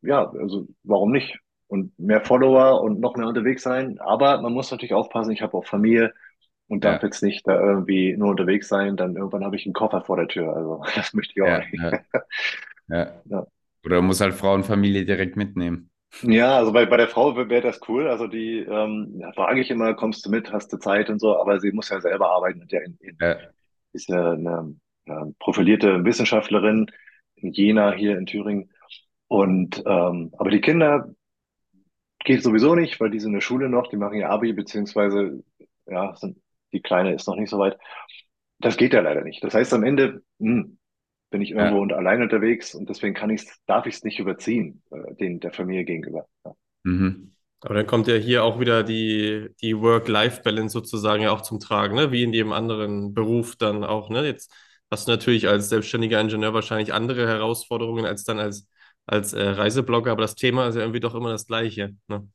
Ja, 0.02 0.30
also 0.30 0.66
warum 0.82 1.12
nicht? 1.12 1.38
Und 1.66 1.98
mehr 1.98 2.20
Follower 2.20 2.82
und 2.82 3.00
noch 3.00 3.16
mehr 3.16 3.28
unterwegs 3.28 3.62
sein. 3.62 3.98
Aber 4.00 4.40
man 4.40 4.52
muss 4.52 4.70
natürlich 4.70 4.94
aufpassen, 4.94 5.32
ich 5.32 5.42
habe 5.42 5.56
auch 5.56 5.66
Familie 5.66 6.12
und 6.68 6.84
darf 6.84 7.02
ja. 7.02 7.08
jetzt 7.08 7.22
nicht 7.22 7.46
da 7.46 7.58
irgendwie 7.60 8.16
nur 8.16 8.30
unterwegs 8.30 8.68
sein. 8.68 8.96
Dann 8.96 9.16
irgendwann 9.16 9.44
habe 9.44 9.56
ich 9.56 9.64
einen 9.66 9.74
Koffer 9.74 10.02
vor 10.02 10.16
der 10.16 10.28
Tür. 10.28 10.54
Also 10.54 10.82
das 10.94 11.14
möchte 11.14 11.32
ich 11.36 11.42
auch 11.42 11.46
ja, 11.46 11.58
nicht. 11.58 12.04
Ja. 12.88 13.46
Oder 13.84 14.00
muss 14.00 14.20
halt 14.20 14.34
Frau 14.34 14.54
und 14.54 14.64
Familie 14.64 15.04
direkt 15.04 15.36
mitnehmen. 15.36 15.90
Ja, 16.22 16.56
also 16.56 16.72
bei, 16.72 16.86
bei 16.86 16.96
der 16.96 17.08
Frau 17.08 17.36
wäre 17.36 17.60
das 17.60 17.80
cool. 17.88 18.08
Also 18.08 18.26
die 18.26 18.58
ähm, 18.58 19.16
ja, 19.18 19.32
frage 19.32 19.60
ich 19.60 19.70
immer, 19.70 19.94
kommst 19.94 20.24
du 20.24 20.30
mit, 20.30 20.52
hast 20.52 20.72
du 20.72 20.78
Zeit 20.78 21.10
und 21.10 21.20
so, 21.20 21.38
aber 21.38 21.60
sie 21.60 21.72
muss 21.72 21.88
ja 21.88 22.00
selber 22.00 22.30
arbeiten. 22.30 22.60
Und 22.60 22.72
ja 22.72 22.80
in, 22.80 22.96
in, 23.00 23.16
ja. 23.20 23.36
ist 23.92 24.08
ja 24.08 24.32
eine, 24.32 24.76
eine 25.06 25.34
profilierte 25.38 26.04
Wissenschaftlerin 26.04 26.90
in 27.36 27.52
Jena 27.52 27.92
hier 27.92 28.16
in 28.16 28.26
Thüringen. 28.26 28.70
Und 29.28 29.82
ähm, 29.86 30.32
aber 30.36 30.50
die 30.50 30.60
Kinder 30.60 31.14
geht 32.24 32.42
sowieso 32.42 32.74
nicht, 32.74 33.00
weil 33.00 33.10
die 33.10 33.20
sind 33.20 33.30
in 33.30 33.34
der 33.34 33.40
Schule 33.40 33.68
noch, 33.68 33.88
die 33.88 33.96
machen 33.96 34.18
ihr 34.18 34.30
Abi, 34.30 34.52
beziehungsweise 34.52 35.42
ja, 35.86 36.14
sind, 36.16 36.38
die 36.72 36.80
Kleine 36.80 37.14
ist 37.14 37.26
noch 37.26 37.36
nicht 37.36 37.50
so 37.50 37.58
weit. 37.58 37.78
Das 38.58 38.76
geht 38.76 38.94
ja 38.94 39.00
leider 39.00 39.22
nicht. 39.22 39.44
Das 39.44 39.54
heißt 39.54 39.74
am 39.74 39.82
Ende, 39.82 40.22
hm, 40.38 40.78
bin 41.34 41.42
ich 41.42 41.50
irgendwo 41.50 41.78
ja. 41.78 41.82
und 41.82 41.92
allein 41.92 42.22
unterwegs 42.22 42.76
und 42.76 42.88
deswegen 42.88 43.12
kann 43.12 43.28
ich's, 43.28 43.58
darf 43.66 43.86
ich 43.86 43.96
es 43.96 44.04
nicht 44.04 44.20
überziehen, 44.20 44.84
äh, 44.92 45.16
den 45.16 45.40
der 45.40 45.50
Familie 45.50 45.84
gegenüber. 45.84 46.28
Ja. 46.44 46.54
Mhm. 46.84 47.32
Aber 47.60 47.74
dann 47.74 47.88
kommt 47.88 48.06
ja 48.06 48.14
hier 48.14 48.44
auch 48.44 48.60
wieder 48.60 48.84
die, 48.84 49.48
die 49.60 49.76
Work-Life-Balance 49.76 50.72
sozusagen 50.72 51.24
ja 51.24 51.32
auch 51.32 51.40
zum 51.40 51.58
Tragen, 51.58 51.96
ne? 51.96 52.12
wie 52.12 52.22
in 52.22 52.32
jedem 52.32 52.52
anderen 52.52 53.14
Beruf 53.14 53.56
dann 53.56 53.82
auch. 53.82 54.10
Ne? 54.10 54.24
Jetzt 54.24 54.54
hast 54.92 55.08
du 55.08 55.10
natürlich 55.10 55.48
als 55.48 55.70
selbstständiger 55.70 56.20
Ingenieur 56.20 56.54
wahrscheinlich 56.54 56.94
andere 56.94 57.26
Herausforderungen 57.26 58.04
als 58.06 58.22
dann 58.22 58.38
als, 58.38 58.68
als 59.04 59.32
äh, 59.32 59.42
Reiseblogger, 59.42 60.12
aber 60.12 60.22
das 60.22 60.36
Thema 60.36 60.68
ist 60.68 60.76
ja 60.76 60.82
irgendwie 60.82 61.00
doch 61.00 61.16
immer 61.16 61.30
das 61.30 61.48
gleiche. 61.48 61.96
Ne? 62.06 62.28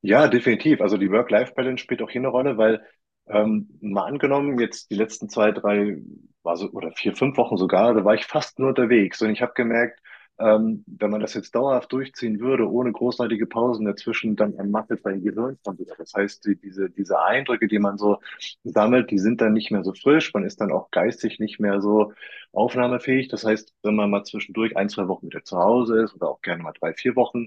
Ja, 0.00 0.26
definitiv. 0.26 0.80
Also 0.80 0.96
die 0.96 1.10
Work-Life-Balance 1.10 1.82
spielt 1.82 2.00
auch 2.00 2.08
hier 2.08 2.22
eine 2.22 2.28
Rolle, 2.28 2.56
weil 2.56 2.82
ähm, 3.26 3.68
mal 3.82 4.06
angenommen, 4.06 4.58
jetzt 4.58 4.90
die 4.90 4.96
letzten 4.96 5.28
zwei, 5.28 5.52
drei 5.52 5.98
war 6.42 6.56
so, 6.56 6.70
oder 6.70 6.92
vier, 6.92 7.14
fünf 7.14 7.36
Wochen 7.36 7.56
sogar, 7.56 7.94
da 7.94 8.04
war 8.04 8.14
ich 8.14 8.24
fast 8.26 8.58
nur 8.58 8.70
unterwegs 8.70 9.20
und 9.22 9.30
ich 9.30 9.42
habe 9.42 9.52
gemerkt, 9.54 10.00
ähm, 10.40 10.84
wenn 10.86 11.10
man 11.10 11.20
das 11.20 11.34
jetzt 11.34 11.54
dauerhaft 11.54 11.92
durchziehen 11.92 12.40
würde, 12.40 12.68
ohne 12.68 12.92
großartige 12.92 13.46
Pausen 13.46 13.84
dazwischen, 13.84 14.36
dann 14.36 14.54
ermattet 14.54 15.02
sein 15.02 15.22
Gehirn 15.22 15.58
schon 15.62 15.78
wieder. 15.78 15.94
Das 15.98 16.14
heißt, 16.14 16.46
die, 16.46 16.56
diese, 16.56 16.88
diese 16.88 17.20
Eindrücke, 17.22 17.68
die 17.68 17.78
man 17.78 17.98
so 17.98 18.18
sammelt, 18.64 19.10
die 19.10 19.18
sind 19.18 19.42
dann 19.42 19.52
nicht 19.52 19.70
mehr 19.70 19.84
so 19.84 19.92
frisch. 19.92 20.32
Man 20.32 20.44
ist 20.44 20.60
dann 20.60 20.72
auch 20.72 20.90
geistig 20.90 21.40
nicht 21.40 21.60
mehr 21.60 21.82
so 21.82 22.14
aufnahmefähig. 22.52 23.28
Das 23.28 23.44
heißt, 23.44 23.74
wenn 23.82 23.94
man 23.96 24.08
mal 24.10 24.24
zwischendurch 24.24 24.76
ein, 24.78 24.88
zwei 24.88 25.08
Wochen 25.08 25.26
wieder 25.26 25.44
zu 25.44 25.58
Hause 25.58 26.02
ist 26.04 26.14
oder 26.14 26.28
auch 26.30 26.40
gerne 26.40 26.62
mal 26.62 26.72
drei, 26.72 26.94
vier 26.94 27.16
Wochen, 27.16 27.46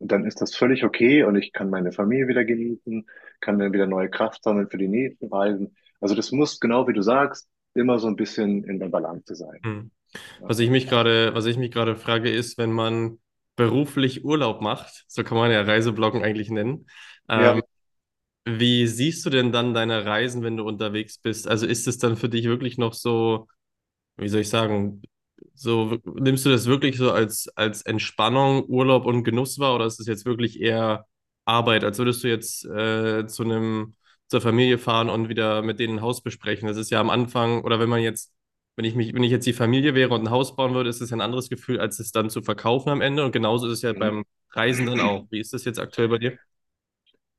dann 0.00 0.24
ist 0.26 0.40
das 0.40 0.56
völlig 0.56 0.84
okay 0.84 1.22
und 1.22 1.36
ich 1.36 1.52
kann 1.52 1.70
meine 1.70 1.92
Familie 1.92 2.26
wieder 2.28 2.44
genießen, 2.44 3.06
kann 3.40 3.58
dann 3.60 3.72
wieder 3.72 3.86
neue 3.86 4.10
Kraft 4.10 4.42
sammeln 4.42 4.68
für 4.68 4.78
die 4.78 4.88
nächsten 4.88 5.28
Reisen. 5.32 5.76
Also 6.00 6.16
das 6.16 6.32
muss, 6.32 6.58
genau 6.58 6.88
wie 6.88 6.92
du 6.92 7.02
sagst, 7.02 7.48
immer 7.74 7.98
so 7.98 8.08
ein 8.08 8.16
bisschen 8.16 8.64
in 8.64 8.78
der 8.78 8.88
Balance 8.88 9.34
sein. 9.34 9.60
Hm. 9.64 9.90
Was 10.40 10.58
ich 10.58 10.70
mich 10.70 10.88
gerade, 10.88 11.34
was 11.34 11.46
ich 11.46 11.56
mich 11.56 11.70
gerade 11.70 11.96
frage, 11.96 12.30
ist, 12.30 12.56
wenn 12.58 12.72
man 12.72 13.18
beruflich 13.56 14.24
Urlaub 14.24 14.60
macht, 14.60 15.04
so 15.08 15.22
kann 15.24 15.38
man 15.38 15.50
ja 15.50 15.62
Reisebloggen 15.62 16.22
eigentlich 16.22 16.50
nennen. 16.50 16.86
Ja. 17.28 17.54
Ähm, 17.54 17.62
wie 18.46 18.86
siehst 18.86 19.24
du 19.24 19.30
denn 19.30 19.52
dann 19.52 19.72
deine 19.74 20.04
Reisen, 20.04 20.42
wenn 20.42 20.56
du 20.56 20.64
unterwegs 20.64 21.18
bist? 21.18 21.48
Also 21.48 21.66
ist 21.66 21.88
es 21.88 21.98
dann 21.98 22.16
für 22.16 22.28
dich 22.28 22.44
wirklich 22.44 22.76
noch 22.76 22.92
so, 22.92 23.48
wie 24.16 24.28
soll 24.28 24.42
ich 24.42 24.50
sagen, 24.50 25.02
so 25.54 25.98
nimmst 26.04 26.44
du 26.44 26.50
das 26.50 26.66
wirklich 26.66 26.96
so 26.96 27.10
als, 27.10 27.48
als 27.56 27.82
Entspannung, 27.82 28.64
Urlaub 28.66 29.06
und 29.06 29.24
Genuss 29.24 29.58
wahr 29.58 29.74
oder 29.74 29.86
ist 29.86 30.00
es 30.00 30.06
jetzt 30.06 30.26
wirklich 30.26 30.60
eher 30.60 31.06
Arbeit, 31.44 31.84
als 31.84 31.98
würdest 31.98 32.24
du 32.24 32.28
jetzt 32.28 32.64
äh, 32.66 33.26
zu 33.26 33.44
einem, 33.44 33.94
zur 34.28 34.40
Familie 34.40 34.78
fahren 34.78 35.08
und 35.10 35.28
wieder 35.28 35.62
mit 35.62 35.78
denen 35.78 35.98
ein 35.98 36.02
Haus 36.02 36.22
besprechen? 36.22 36.66
Das 36.68 36.76
ist 36.76 36.90
ja 36.90 37.00
am 37.00 37.10
Anfang, 37.10 37.62
oder 37.64 37.78
wenn 37.80 37.88
man 37.88 38.00
jetzt 38.00 38.32
wenn 38.76 38.84
ich 38.84 38.96
mich, 38.96 39.14
wenn 39.14 39.22
ich 39.22 39.30
jetzt 39.30 39.46
die 39.46 39.52
Familie 39.52 39.94
wäre 39.94 40.12
und 40.14 40.22
ein 40.22 40.30
Haus 40.30 40.56
bauen 40.56 40.74
würde, 40.74 40.90
ist 40.90 41.00
es 41.00 41.12
ein 41.12 41.20
anderes 41.20 41.48
Gefühl, 41.48 41.78
als 41.78 42.00
es 42.00 42.10
dann 42.10 42.28
zu 42.28 42.42
verkaufen 42.42 42.88
am 42.90 43.00
Ende. 43.00 43.24
Und 43.24 43.30
genauso 43.32 43.66
ist 43.68 43.74
es 43.74 43.82
ja 43.82 43.92
Mhm. 43.92 43.98
beim 43.98 44.24
Reisen 44.50 44.86
dann 44.86 45.00
auch. 45.00 45.26
Wie 45.30 45.38
ist 45.40 45.52
das 45.52 45.64
jetzt 45.64 45.78
aktuell 45.78 46.08
bei 46.08 46.18
dir? 46.18 46.38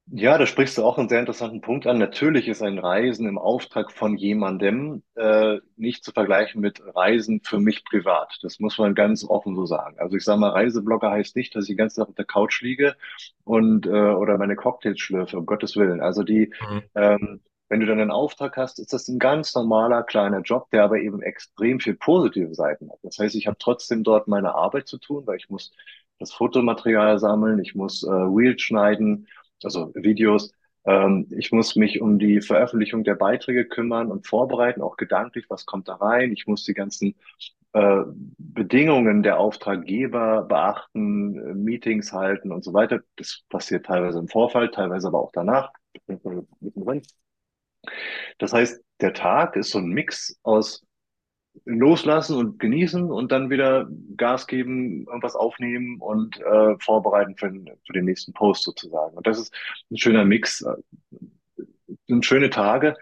Ja, 0.08 0.38
da 0.38 0.46
sprichst 0.46 0.78
du 0.78 0.84
auch 0.86 1.00
einen 1.00 1.10
sehr 1.10 1.20
interessanten 1.20 1.62
Punkt 1.62 1.88
an. 1.88 1.98
Natürlich 1.98 2.48
ist 2.48 2.62
ein 2.62 2.78
Reisen 2.78 3.28
im 3.28 3.40
Auftrag 3.40 3.92
von 3.92 4.16
jemandem 4.18 5.02
äh, 5.16 5.58
nicht 5.78 6.04
zu 6.04 6.12
vergleichen 6.12 6.62
mit 6.62 6.80
Reisen 6.96 7.42
für 7.44 7.60
mich 7.60 7.84
privat. 7.84 8.38
Das 8.44 8.60
muss 8.60 8.78
man 8.78 8.94
ganz 8.94 9.24
offen 9.28 9.56
so 9.56 9.66
sagen. 9.66 9.98
Also 10.00 10.16
ich 10.16 10.24
sage 10.24 10.40
mal, 10.40 10.52
Reiseblogger 10.52 11.10
heißt 11.10 11.36
nicht, 11.36 11.56
dass 11.56 11.64
ich 11.66 11.70
die 11.70 11.76
ganze 11.76 11.96
Zeit 11.98 12.08
auf 12.10 12.16
der 12.16 12.26
Couch 12.26 12.62
liege 12.62 12.96
und 13.44 13.88
äh, 13.88 13.90
oder 13.90 14.38
meine 14.38 14.56
Cocktails 14.56 15.00
schlürfe, 15.00 15.40
um 15.40 15.46
Gottes 15.48 15.76
Willen. 15.76 16.02
Also 16.02 16.22
die, 16.24 16.54
Mhm. 16.62 16.90
ähm, 16.94 17.42
wenn 17.68 17.80
du 17.80 17.88
dann 17.88 18.00
einen 18.00 18.12
Auftrag 18.12 18.58
hast, 18.58 18.78
ist 18.80 18.94
das 18.94 19.08
ein 19.08 19.18
ganz 19.18 19.56
normaler 19.56 20.04
kleiner 20.04 20.42
Job, 20.42 20.70
der 20.70 20.84
aber 20.84 21.00
eben 21.00 21.24
extrem 21.24 21.80
viel 21.80 21.96
positive 21.96 22.54
Seiten 22.54 22.92
hat. 22.92 23.00
Das 23.02 23.18
heißt, 23.18 23.34
ich 23.36 23.48
habe 23.48 23.58
trotzdem 23.60 24.04
dort 24.04 24.28
meine 24.28 24.54
Arbeit 24.54 24.88
zu 24.88 25.00
tun, 25.00 25.26
weil 25.26 25.38
ich 25.38 25.50
muss 25.50 25.72
das 26.20 26.32
Fotomaterial 26.32 27.20
sammeln, 27.20 27.60
ich 27.60 27.76
muss 27.76 28.04
äh, 28.04 28.10
Reels 28.12 28.62
schneiden 28.62 29.28
also 29.66 29.92
Videos. 29.96 30.52
Ähm, 30.86 31.28
ich 31.32 31.52
muss 31.52 31.76
mich 31.76 32.02
um 32.02 32.20
die 32.20 32.42
Veröffentlichung 32.42 33.04
der 33.04 33.16
Beiträge 33.16 33.66
kümmern 33.66 34.12
und 34.12 34.28
vorbereiten, 34.28 34.82
auch 34.82 34.98
gedanklich, 34.98 35.46
was 35.50 35.66
kommt 35.66 35.88
da 35.88 35.96
rein. 35.96 36.32
Ich 36.32 36.48
muss 36.48 36.64
die 36.64 36.74
ganzen 36.74 37.16
äh, 37.74 38.04
Bedingungen 38.38 39.24
der 39.24 39.40
Auftraggeber 39.40 40.44
beachten, 40.44 41.64
Meetings 41.64 42.14
halten 42.14 42.52
und 42.52 42.64
so 42.64 42.74
weiter. 42.74 43.02
Das 43.18 43.44
passiert 43.50 43.86
teilweise 43.88 44.20
im 44.20 44.28
Vorfall, 44.30 44.72
teilweise 44.72 45.08
aber 45.08 45.20
auch 45.20 45.32
danach. 45.34 45.72
Das 48.38 48.54
heißt, 48.54 48.82
der 49.02 49.14
Tag 49.14 49.56
ist 49.56 49.72
so 49.72 49.80
ein 49.80 49.90
Mix 49.90 50.40
aus 50.44 50.86
loslassen 51.66 52.38
und 52.38 52.60
genießen 52.60 53.12
und 53.12 53.32
dann 53.32 53.50
wieder 53.50 53.88
Gas 54.18 54.48
geben, 54.48 55.06
irgendwas 55.08 55.36
aufnehmen 55.36 56.00
und 56.02 56.40
äh, 56.42 56.76
vorbereiten 56.80 57.36
für, 57.38 57.50
den- 57.52 57.70
für 57.86 57.94
den 57.94 58.06
nächsten 58.06 58.34
Post 58.34 58.64
sozusagen. 58.64 59.16
Und 59.18 59.26
das 59.28 59.40
ist 59.40 59.54
ein 59.92 59.98
schöner 59.98 60.26
Mix, 60.26 60.62
äh, 60.62 60.74
sind 62.08 62.26
schöne 62.26 62.50
Tage, 62.50 62.96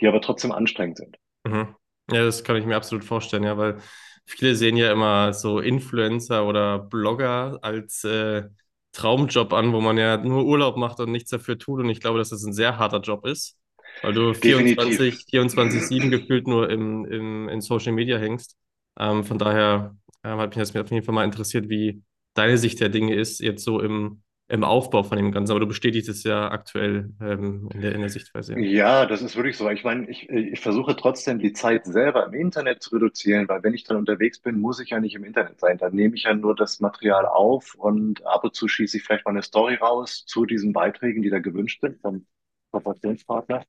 die 0.00 0.06
aber 0.06 0.20
trotzdem 0.20 0.52
anstrengend 0.52 0.98
sind. 0.98 1.16
Mhm. 1.44 1.74
Ja, 2.10 2.24
das 2.24 2.44
kann 2.44 2.56
ich 2.56 2.64
mir 2.66 2.76
absolut 2.76 3.04
vorstellen, 3.04 3.44
ja, 3.44 3.56
weil 3.58 3.78
viele 4.26 4.54
sehen 4.54 4.76
ja 4.76 4.92
immer 4.92 5.32
so 5.34 5.60
Influencer 5.60 6.46
oder 6.46 6.78
Blogger 6.78 7.58
als 7.62 8.04
äh, 8.04 8.44
Traumjob 8.92 9.52
an, 9.52 9.72
wo 9.72 9.80
man 9.80 9.98
ja 9.98 10.16
nur 10.16 10.44
Urlaub 10.44 10.76
macht 10.76 11.00
und 11.00 11.12
nichts 11.12 11.30
dafür 11.30 11.58
tut. 11.58 11.80
Und 11.80 11.90
ich 11.90 12.00
glaube, 12.00 12.18
dass 12.18 12.30
das 12.30 12.44
ein 12.44 12.52
sehr 12.54 12.78
harter 12.78 13.00
Job 13.00 13.26
ist, 13.26 13.57
weil 14.02 14.12
du 14.12 14.32
Definitiv. 14.32 14.96
24, 14.96 15.26
24/7 15.30 16.10
gefühlt 16.10 16.46
nur 16.46 16.70
im, 16.70 17.04
im, 17.06 17.48
in 17.48 17.60
Social 17.60 17.92
Media 17.92 18.18
hängst. 18.18 18.56
Ähm, 18.98 19.24
von 19.24 19.38
daher 19.38 19.96
ähm, 20.24 20.38
hat 20.38 20.50
mich 20.50 20.58
das 20.58 20.74
mir 20.74 20.82
auf 20.82 20.90
jeden 20.90 21.04
Fall 21.04 21.14
mal 21.14 21.24
interessiert, 21.24 21.68
wie 21.68 22.02
deine 22.34 22.58
Sicht 22.58 22.80
der 22.80 22.88
Dinge 22.88 23.14
ist, 23.14 23.40
jetzt 23.40 23.64
so 23.64 23.80
im, 23.80 24.22
im 24.48 24.64
Aufbau 24.64 25.02
von 25.02 25.16
dem 25.16 25.32
Ganzen. 25.32 25.52
Aber 25.52 25.60
du 25.60 25.66
bestätigst 25.66 26.08
es 26.08 26.24
ja 26.24 26.50
aktuell 26.50 27.10
ähm, 27.20 27.68
in 27.74 27.80
der, 27.80 27.94
in 27.94 28.00
der 28.00 28.10
Sichtweise. 28.10 28.54
ja. 28.54 28.58
Ja, 28.58 29.06
das 29.06 29.22
ist 29.22 29.36
wirklich 29.36 29.56
so. 29.56 29.68
Ich 29.70 29.84
meine, 29.84 30.08
ich, 30.08 30.28
ich 30.30 30.60
versuche 30.60 30.96
trotzdem 30.96 31.38
die 31.38 31.52
Zeit 31.52 31.84
selber 31.86 32.26
im 32.26 32.34
Internet 32.34 32.82
zu 32.82 32.94
reduzieren, 32.96 33.48
weil 33.48 33.62
wenn 33.62 33.74
ich 33.74 33.84
dann 33.84 33.96
unterwegs 33.98 34.40
bin, 34.40 34.58
muss 34.60 34.80
ich 34.80 34.90
ja 34.90 35.00
nicht 35.00 35.14
im 35.14 35.24
Internet 35.24 35.60
sein. 35.60 35.78
Dann 35.78 35.94
nehme 35.94 36.14
ich 36.16 36.24
ja 36.24 36.34
nur 36.34 36.54
das 36.54 36.80
Material 36.80 37.26
auf 37.26 37.74
und 37.74 38.24
ab 38.26 38.44
und 38.44 38.54
zu 38.54 38.68
schieße 38.68 38.96
ich 38.96 39.02
vielleicht 39.04 39.24
mal 39.26 39.32
eine 39.32 39.42
Story 39.42 39.74
raus 39.74 40.24
zu 40.26 40.46
diesen 40.46 40.72
Beiträgen, 40.72 41.22
die 41.22 41.30
da 41.30 41.38
gewünscht 41.40 41.80
sind 41.82 42.00
vom 42.00 42.26
Kooperationspartner. 42.70 43.64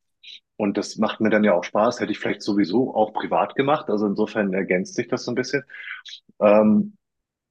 Und 0.57 0.77
das 0.77 0.97
macht 0.97 1.21
mir 1.21 1.29
dann 1.29 1.43
ja 1.43 1.53
auch 1.53 1.63
Spaß. 1.63 1.99
Hätte 1.99 2.11
ich 2.11 2.19
vielleicht 2.19 2.41
sowieso 2.41 2.93
auch 2.95 3.13
privat 3.13 3.55
gemacht. 3.55 3.89
Also 3.89 4.07
insofern 4.07 4.53
ergänzt 4.53 4.95
sich 4.95 5.07
das 5.07 5.23
so 5.25 5.31
ein 5.31 5.35
bisschen. 5.35 5.63
Ähm, 6.41 6.97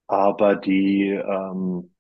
aber 0.07 0.57
die, 0.57 1.11
ähm, 1.11 1.95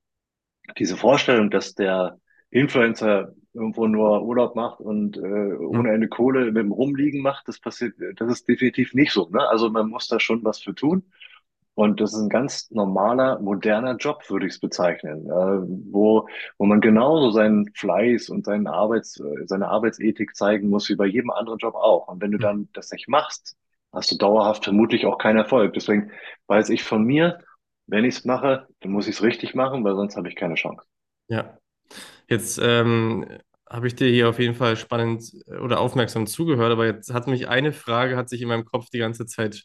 diese 0.78 0.96
Vorstellung, 0.96 1.50
dass 1.50 1.74
der 1.74 2.18
Influencer 2.50 3.34
irgendwo 3.54 3.86
nur 3.86 4.22
Urlaub 4.24 4.54
macht 4.56 4.80
und 4.80 5.16
äh, 5.18 5.20
Hm. 5.72 5.80
ohne 5.80 5.92
Ende 5.92 6.08
Kohle 6.08 6.46
mit 6.46 6.56
dem 6.56 6.72
Rumliegen 6.72 7.22
macht, 7.22 7.48
das 7.48 7.60
passiert, 7.60 7.94
das 8.16 8.30
ist 8.30 8.48
definitiv 8.48 8.94
nicht 8.94 9.12
so. 9.12 9.28
Ne? 9.30 9.48
Also 9.48 9.70
man 9.70 9.88
muss 9.88 10.08
da 10.08 10.20
schon 10.20 10.44
was 10.44 10.60
für 10.60 10.74
tun. 10.74 11.04
Und 11.78 12.00
das 12.00 12.12
ist 12.12 12.18
ein 12.18 12.28
ganz 12.28 12.68
normaler, 12.72 13.38
moderner 13.38 13.94
Job, 13.94 14.28
würde 14.28 14.46
ich 14.46 14.54
es 14.54 14.58
bezeichnen, 14.58 15.26
äh, 15.26 15.92
wo, 15.92 16.26
wo 16.58 16.66
man 16.66 16.80
genauso 16.80 17.30
seinen 17.30 17.72
Fleiß 17.72 18.30
und 18.30 18.44
seinen 18.44 18.66
Arbeits, 18.66 19.22
seine 19.44 19.68
Arbeitsethik 19.68 20.34
zeigen 20.34 20.70
muss, 20.70 20.88
wie 20.88 20.96
bei 20.96 21.06
jedem 21.06 21.30
anderen 21.30 21.60
Job 21.60 21.76
auch. 21.76 22.08
Und 22.08 22.20
wenn 22.20 22.32
du 22.32 22.38
dann 22.38 22.68
das 22.72 22.90
nicht 22.90 23.06
machst, 23.06 23.56
hast 23.92 24.10
du 24.10 24.16
dauerhaft 24.16 24.64
vermutlich 24.64 25.06
auch 25.06 25.18
keinen 25.18 25.36
Erfolg. 25.36 25.72
Deswegen 25.74 26.10
weiß 26.48 26.70
ich 26.70 26.82
von 26.82 27.04
mir, 27.04 27.38
wenn 27.86 28.04
ich 28.04 28.16
es 28.16 28.24
mache, 28.24 28.66
dann 28.80 28.90
muss 28.90 29.06
ich 29.06 29.14
es 29.14 29.22
richtig 29.22 29.54
machen, 29.54 29.84
weil 29.84 29.94
sonst 29.94 30.16
habe 30.16 30.28
ich 30.28 30.34
keine 30.34 30.56
Chance. 30.56 30.82
Ja. 31.28 31.58
Jetzt 32.28 32.58
ähm, 32.60 33.24
habe 33.70 33.86
ich 33.86 33.94
dir 33.94 34.08
hier 34.08 34.28
auf 34.28 34.40
jeden 34.40 34.56
Fall 34.56 34.76
spannend 34.76 35.32
äh, 35.46 35.58
oder 35.58 35.78
aufmerksam 35.78 36.26
zugehört, 36.26 36.72
aber 36.72 36.86
jetzt 36.86 37.14
hat 37.14 37.28
mich 37.28 37.46
eine 37.46 37.72
Frage, 37.72 38.16
hat 38.16 38.28
sich 38.28 38.42
in 38.42 38.48
meinem 38.48 38.64
Kopf 38.64 38.86
die 38.92 38.98
ganze 38.98 39.26
Zeit 39.26 39.62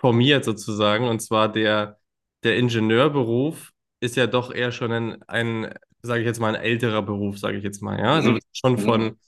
formiert 0.00 0.44
sozusagen, 0.46 1.08
und 1.08 1.20
zwar 1.20 1.52
der, 1.52 1.98
der 2.44 2.56
Ingenieurberuf 2.58 3.72
ist 4.00 4.16
ja 4.16 4.26
doch 4.28 4.52
eher 4.54 4.72
schon 4.72 4.92
ein, 4.92 5.22
ein 5.24 5.74
sage 6.02 6.20
ich 6.22 6.26
jetzt 6.26 6.40
mal, 6.40 6.54
ein 6.54 6.62
älterer 6.62 7.02
Beruf, 7.02 7.38
sage 7.38 7.58
ich 7.58 7.64
jetzt 7.64 7.82
mal, 7.82 7.98
ja, 7.98 8.14
also 8.14 8.32
Mhm. 8.32 8.40
schon 8.52 8.78
Mhm. 8.78 8.84
von, 8.84 9.18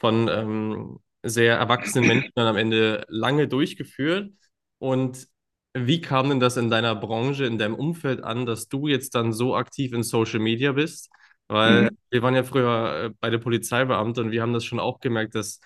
von 0.00 0.28
ähm, 0.28 0.98
sehr 1.22 1.56
erwachsenen 1.58 2.06
Menschen 2.06 2.32
dann 2.34 2.46
am 2.48 2.56
Ende 2.56 3.04
lange 3.08 3.48
durchgeführt 3.48 4.32
und 4.78 5.28
wie 5.74 6.00
kam 6.00 6.28
denn 6.28 6.40
das 6.40 6.56
in 6.56 6.70
deiner 6.70 6.94
Branche, 6.94 7.46
in 7.46 7.58
deinem 7.58 7.74
Umfeld 7.74 8.22
an, 8.24 8.44
dass 8.46 8.68
du 8.68 8.88
jetzt 8.88 9.14
dann 9.14 9.32
so 9.32 9.56
aktiv 9.56 9.92
in 9.94 10.02
Social 10.02 10.40
Media 10.40 10.72
bist? 10.72 11.10
Weil 11.48 11.88
Mhm. 11.88 11.96
wir 12.10 12.22
waren 12.22 12.34
ja 12.34 12.44
früher 12.44 13.04
äh, 13.06 13.10
bei 13.20 13.30
der 13.30 13.38
Polizeibeamte 13.38 14.20
und 14.20 14.30
wir 14.32 14.42
haben 14.42 14.52
das 14.52 14.64
schon 14.64 14.80
auch 14.80 15.00
gemerkt, 15.00 15.34
dass 15.34 15.60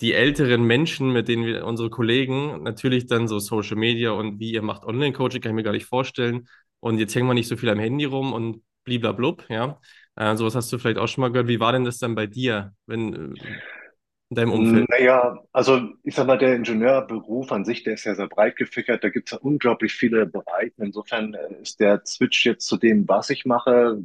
die 0.00 0.14
älteren 0.14 0.62
Menschen, 0.64 1.12
mit 1.12 1.28
denen 1.28 1.44
wir, 1.44 1.66
unsere 1.66 1.90
Kollegen, 1.90 2.62
natürlich 2.62 3.06
dann 3.06 3.28
so 3.28 3.38
Social 3.38 3.76
Media 3.76 4.12
und 4.12 4.40
wie 4.40 4.52
ihr 4.52 4.62
macht 4.62 4.84
Online-Coaching, 4.84 5.40
kann 5.40 5.52
ich 5.52 5.56
mir 5.56 5.62
gar 5.62 5.72
nicht 5.72 5.86
vorstellen. 5.86 6.48
Und 6.80 6.98
jetzt 6.98 7.14
hängen 7.14 7.26
wir 7.26 7.34
nicht 7.34 7.48
so 7.48 7.56
viel 7.56 7.68
am 7.68 7.78
Handy 7.78 8.04
rum 8.04 8.32
und 8.32 8.62
bliblablub, 8.84 9.44
ja. 9.48 9.78
Äh, 10.16 10.36
sowas 10.36 10.54
hast 10.54 10.72
du 10.72 10.78
vielleicht 10.78 10.98
auch 10.98 11.08
schon 11.08 11.22
mal 11.22 11.30
gehört. 11.30 11.48
Wie 11.48 11.60
war 11.60 11.72
denn 11.72 11.84
das 11.84 11.98
dann 11.98 12.14
bei 12.14 12.26
dir, 12.26 12.72
wenn, 12.86 13.14
äh, 13.14 13.40
in 14.30 14.36
deinem 14.36 14.52
Umfeld? 14.52 14.88
Naja, 14.88 15.38
also 15.52 15.82
ich 16.02 16.14
sag 16.14 16.26
mal, 16.26 16.38
der 16.38 16.54
Ingenieurberuf 16.54 17.52
an 17.52 17.64
sich, 17.64 17.84
der 17.84 17.94
ist 17.94 18.04
ja 18.04 18.14
sehr 18.14 18.28
breit 18.28 18.56
gefächert. 18.56 19.04
Da 19.04 19.10
gibt 19.10 19.28
es 19.28 19.32
ja 19.32 19.38
unglaublich 19.38 19.92
viele 19.92 20.26
Bereiche. 20.26 20.74
Insofern 20.78 21.34
äh, 21.34 21.60
ist 21.60 21.80
der 21.80 22.02
Switch 22.06 22.46
jetzt 22.46 22.66
zu 22.66 22.76
dem, 22.76 23.06
was 23.08 23.30
ich 23.30 23.44
mache, 23.44 24.02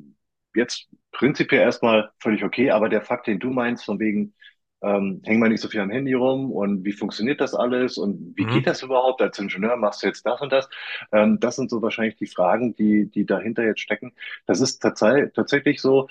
jetzt 0.53 0.89
prinzipiell 1.11 1.61
erstmal 1.61 2.11
völlig 2.19 2.43
okay. 2.43 2.71
Aber 2.71 2.89
der 2.89 3.01
Fakt, 3.01 3.27
den 3.27 3.39
du 3.39 3.49
meinst, 3.49 3.85
von 3.85 3.99
wegen, 3.99 4.33
ähm, 4.81 5.21
hängen 5.25 5.41
wir 5.41 5.49
nicht 5.49 5.61
so 5.61 5.69
viel 5.69 5.81
am 5.81 5.89
Handy 5.89 6.13
rum 6.13 6.51
und 6.51 6.83
wie 6.85 6.91
funktioniert 6.93 7.41
das 7.41 7.55
alles 7.55 7.97
und 7.97 8.33
wie 8.37 8.47
geht 8.47 8.65
Mhm. 8.65 8.67
das 8.67 8.83
überhaupt? 8.83 9.21
Als 9.21 9.39
Ingenieur 9.39 9.77
machst 9.77 10.03
du 10.03 10.07
jetzt 10.07 10.25
das 10.25 10.41
und 10.41 10.51
das. 10.51 10.69
Ähm, 11.11 11.39
das 11.39 11.55
sind 11.55 11.69
so 11.71 11.81
wahrscheinlich 11.81 12.15
die 12.17 12.27
Fragen, 12.27 12.75
die, 12.75 13.09
die 13.09 13.25
dahinter 13.25 13.63
jetzt 13.63 13.81
stecken. 13.81 14.13
Das 14.45 14.61
ist 14.61 14.79
tats 14.81 14.99
tatsächlich 15.33 15.81
so, 15.81 16.07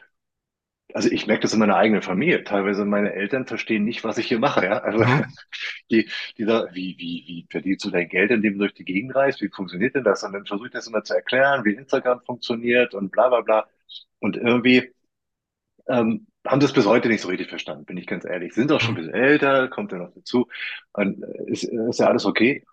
also 0.94 1.10
ich 1.10 1.26
merke 1.26 1.42
das 1.42 1.52
in 1.54 1.58
meiner 1.58 1.76
eigenen 1.76 2.02
Familie. 2.02 2.44
Teilweise 2.44 2.84
meine 2.84 3.12
Eltern 3.14 3.46
verstehen 3.46 3.84
nicht, 3.84 4.04
was 4.04 4.18
ich 4.18 4.26
hier 4.28 4.38
mache. 4.38 4.64
Ja? 4.66 4.78
Also 4.78 5.04
Mhm. 5.04 5.34
die, 5.90 6.08
die 6.38 6.44
da, 6.44 6.68
wie, 6.72 6.96
wie, 6.98 7.24
wie 7.26 7.46
verdienst 7.50 7.84
du 7.84 7.90
dein 7.90 8.08
Geld, 8.08 8.30
indem 8.30 8.54
du 8.54 8.58
durch 8.60 8.74
die 8.74 8.84
Gegend 8.84 9.14
reist? 9.14 9.40
Wie 9.42 9.48
funktioniert 9.50 9.94
denn 9.96 10.04
das? 10.04 10.22
Und 10.24 10.32
dann 10.34 10.46
versuche 10.46 10.68
ich 10.68 10.72
das 10.74 10.86
immer 10.86 11.02
zu 11.04 11.14
erklären, 11.14 11.64
wie 11.64 11.74
Instagram 11.74 12.20
funktioniert 12.26 12.94
und 12.94 13.10
bla 13.12 13.28
bla 13.28 13.40
bla. 13.40 13.66
Und 14.20 14.36
irgendwie 14.36 14.92
ähm, 15.88 16.26
haben 16.46 16.60
das 16.60 16.72
bis 16.72 16.86
heute 16.86 17.08
nicht 17.08 17.22
so 17.22 17.28
richtig 17.28 17.48
verstanden, 17.48 17.84
bin 17.86 17.96
ich 17.96 18.06
ganz 18.06 18.24
ehrlich. 18.24 18.54
Sind 18.54 18.72
auch 18.72 18.80
schon 18.80 18.94
Mhm. 18.94 18.96
ein 18.96 19.06
bisschen 19.06 19.14
älter, 19.14 19.68
kommt 19.68 19.92
ja 19.92 19.98
noch 19.98 20.12
dazu. 20.14 20.48
Und 20.92 21.22
äh, 21.22 21.50
ist, 21.50 21.64
ist 21.64 22.00
ja 22.00 22.06
alles 22.08 22.26
okay. 22.26 22.64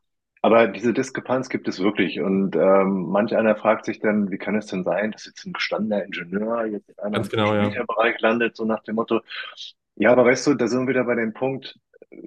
Aber 0.44 0.68
diese 0.68 0.94
Diskrepanz 0.94 1.50
gibt 1.50 1.68
es 1.68 1.80
wirklich. 1.80 2.20
Und 2.22 2.56
ähm, 2.56 3.08
manch 3.10 3.36
einer 3.36 3.56
fragt 3.56 3.86
sich 3.86 4.00
dann, 4.00 4.32
wie 4.32 4.38
kann 4.38 4.56
es 4.56 4.68
denn 4.68 4.84
sein, 4.84 5.12
dass 5.12 5.26
jetzt 5.26 5.46
ein 5.46 5.54
gestandener 5.54 6.04
Ingenieur 6.06 6.66
jetzt 6.66 6.90
in 6.90 7.00
einem 7.00 7.30
genau, 7.30 7.54
ja. 7.56 7.78
Bereich 7.88 8.20
landet, 8.22 8.56
so 8.56 8.66
nach 8.66 8.84
dem 8.84 8.96
Motto, 8.96 9.22
ja, 9.96 10.12
aber 10.12 10.26
weißt 10.26 10.48
du, 10.48 10.54
da 10.56 10.68
sind 10.68 10.82
wir 10.84 10.90
wieder 10.90 11.04
bei 11.06 11.16
dem 11.16 11.34
Punkt, 11.34 11.78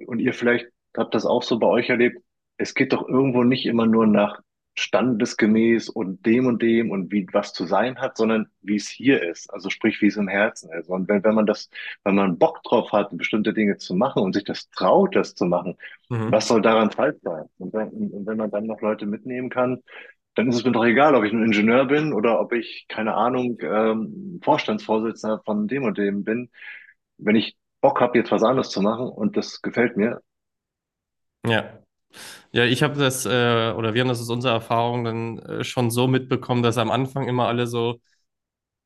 und 0.07 0.19
ihr 0.19 0.33
vielleicht 0.33 0.67
habt 0.95 1.13
das 1.15 1.25
auch 1.25 1.43
so 1.43 1.59
bei 1.59 1.67
euch 1.67 1.89
erlebt, 1.89 2.23
es 2.57 2.73
geht 2.73 2.93
doch 2.93 3.07
irgendwo 3.07 3.43
nicht 3.43 3.65
immer 3.65 3.85
nur 3.85 4.07
nach 4.07 4.41
standesgemäß 4.77 5.89
und 5.89 6.25
dem 6.25 6.47
und 6.47 6.61
dem 6.61 6.91
und 6.91 7.11
wie 7.11 7.27
was 7.33 7.53
zu 7.53 7.65
sein 7.65 7.97
hat, 7.99 8.17
sondern 8.17 8.47
wie 8.61 8.75
es 8.75 8.87
hier 8.87 9.23
ist, 9.23 9.51
also 9.53 9.69
sprich, 9.69 10.01
wie 10.01 10.07
es 10.07 10.17
im 10.17 10.27
Herzen 10.27 10.71
ist. 10.73 10.89
Und 10.89 11.07
wenn, 11.09 11.23
wenn 11.23 11.35
man 11.35 11.45
das, 11.45 11.69
wenn 12.03 12.15
man 12.15 12.37
Bock 12.37 12.61
drauf 12.63 12.91
hat, 12.91 13.15
bestimmte 13.17 13.53
Dinge 13.53 13.77
zu 13.77 13.95
machen 13.95 14.21
und 14.23 14.33
sich 14.33 14.43
das 14.43 14.69
traut, 14.71 15.15
das 15.15 15.35
zu 15.35 15.45
machen, 15.45 15.77
Mhm. 16.09 16.31
was 16.31 16.47
soll 16.47 16.61
daran 16.61 16.91
falsch 16.91 17.17
sein? 17.23 17.45
Und 17.57 17.73
wenn, 17.73 17.89
und 17.89 18.25
wenn 18.25 18.37
man 18.37 18.51
dann 18.51 18.65
noch 18.65 18.81
Leute 18.81 19.05
mitnehmen 19.05 19.49
kann, 19.49 19.81
dann 20.35 20.49
ist 20.49 20.57
es 20.57 20.65
mir 20.65 20.71
doch 20.71 20.83
egal, 20.85 21.15
ob 21.15 21.23
ich 21.23 21.31
ein 21.33 21.43
Ingenieur 21.43 21.85
bin 21.85 22.13
oder 22.13 22.39
ob 22.41 22.51
ich, 22.53 22.85
keine 22.89 23.13
Ahnung, 23.15 23.57
ähm, 23.61 24.39
Vorstandsvorsitzender 24.43 25.41
von 25.45 25.67
dem 25.67 25.83
und 25.83 25.97
dem 25.97 26.23
bin. 26.23 26.49
Wenn 27.17 27.35
ich 27.35 27.57
Bock 27.81 28.01
habe, 28.01 28.17
jetzt 28.17 28.31
was 28.31 28.43
anderes 28.43 28.69
zu 28.69 28.81
machen 28.81 29.07
und 29.07 29.37
das 29.37 29.61
gefällt 29.61 29.97
mir, 29.97 30.21
Ja. 31.43 31.84
Ja, 32.51 32.63
ich 32.65 32.83
habe 32.83 32.97
das, 32.97 33.25
äh, 33.25 33.29
oder 33.75 33.93
wir 33.93 34.01
haben 34.01 34.07
das 34.07 34.21
aus 34.21 34.29
unserer 34.29 34.53
Erfahrung 34.53 35.03
dann 35.03 35.39
äh, 35.39 35.63
schon 35.63 35.91
so 35.91 36.07
mitbekommen, 36.07 36.63
dass 36.63 36.77
am 36.77 36.91
Anfang 36.91 37.27
immer 37.27 37.47
alle 37.47 37.67
so 37.67 37.99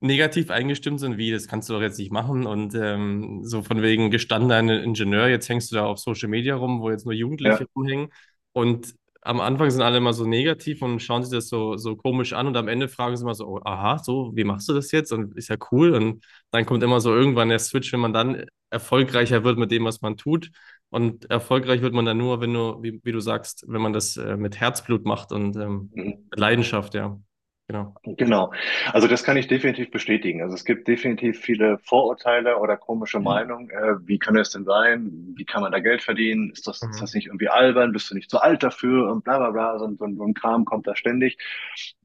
negativ 0.02 0.52
eingestimmt 0.52 1.00
sind, 1.00 1.18
wie, 1.18 1.32
das 1.32 1.48
kannst 1.48 1.70
du 1.70 1.74
doch 1.74 1.82
jetzt 1.82 2.00
nicht 2.00 2.12
machen 2.12 2.46
und 2.48 2.76
ähm, 2.76 3.42
so 3.44 3.64
von 3.64 3.82
wegen 3.82 4.12
gestandener 4.12 4.84
Ingenieur, 4.84 5.28
jetzt 5.28 5.50
hängst 5.50 5.72
du 5.72 5.76
da 5.76 5.86
auf 5.86 6.00
Social 6.00 6.30
Media 6.30 6.56
rum, 6.56 6.82
wo 6.82 6.90
jetzt 6.92 7.06
nur 7.06 7.14
Jugendliche 7.14 7.66
ja, 7.66 7.70
rumhängen 7.76 8.10
und 8.54 8.96
am 9.22 9.42
Anfang 9.42 9.70
sind 9.72 9.82
alle 9.82 9.98
immer 9.98 10.14
so 10.14 10.26
negativ 10.26 10.82
und 10.82 11.02
schauen 11.02 11.24
sich 11.24 11.34
das 11.34 11.50
so, 11.50 11.78
so 11.78 11.96
komisch 11.98 12.34
an 12.34 12.48
und 12.48 12.58
am 12.58 12.68
Ende 12.70 12.88
fragen 12.88 13.18
sie 13.18 13.24
immer 13.24 13.36
so, 13.36 13.48
oh, 13.48 13.60
aha, 13.66 14.00
so, 14.00 14.32
wie 14.36 14.46
machst 14.46 14.70
du 14.70 14.74
das 14.74 14.92
jetzt? 14.92 15.12
Und 15.12 15.36
ist 15.38 15.50
ja 15.50 15.58
cool 15.72 15.94
und 15.94 16.26
dann 16.52 16.66
kommt 16.66 16.84
immer 16.84 17.02
so 17.02 17.14
irgendwann 17.14 17.50
der 17.50 17.60
Switch, 17.60 17.92
wenn 17.94 18.00
man 18.00 18.14
dann 18.14 18.46
erfolgreicher 18.70 19.44
wird 19.44 19.58
mit 19.58 19.72
dem, 19.72 19.84
was 19.86 20.02
man 20.02 20.16
tut 20.18 20.52
und 20.90 21.30
erfolgreich 21.30 21.82
wird 21.82 21.94
man 21.94 22.06
dann 22.06 22.18
nur, 22.18 22.42
wenn 22.42 22.54
du, 22.54 22.82
wie, 22.84 23.00
wie 23.04 23.12
du 23.12 23.20
sagst, 23.20 23.66
wenn 23.68 23.82
man 23.82 23.94
das 23.94 24.18
äh, 24.18 24.38
mit 24.38 24.60
Herzblut 24.60 25.06
macht 25.06 25.32
und 25.32 25.56
ähm, 25.58 25.94
mhm. 25.94 26.30
mit 26.32 26.40
Leidenschaft, 26.40 26.94
ja, 26.96 27.20
genau. 27.68 27.96
Genau. 28.04 28.54
Also 28.94 29.08
das 29.10 29.24
kann 29.24 29.36
ich 29.36 29.48
definitiv 29.48 29.92
bestätigen. 29.92 30.42
Also 30.42 30.56
es 30.56 30.64
gibt 30.64 30.88
definitiv 30.88 31.38
viele 31.42 31.78
Vorurteile 31.80 32.58
oder 32.58 32.78
komische 32.78 33.20
Mhm. 33.20 33.24
Meinungen. 33.24 33.70
Äh, 33.70 33.96
wie 34.08 34.18
kann 34.18 34.38
es 34.38 34.52
denn 34.52 34.64
sein? 34.64 35.34
Wie 35.36 35.44
kann 35.44 35.62
man 35.62 35.74
da 35.74 35.80
Geld 35.80 36.02
verdienen? 36.02 36.50
Ist 36.52 36.66
das, 36.68 36.88
ist 36.90 37.02
Mhm. 37.02 37.02
das 37.02 37.14
nicht 37.14 37.28
irgendwie 37.28 37.50
albern? 37.50 37.92
Bist 37.92 38.10
du 38.10 38.16
nicht 38.16 38.30
zu 38.30 38.40
alt 38.40 38.64
dafür? 38.64 39.12
Und 39.12 39.26
bla 39.26 39.38
bla 39.38 39.52
bla. 39.52 39.78
So, 39.80 39.88
so, 39.90 40.08
so 40.16 40.24
ein 40.24 40.34
Kram 40.34 40.64
kommt 40.64 40.88
da 40.88 40.96
ständig. 40.96 41.38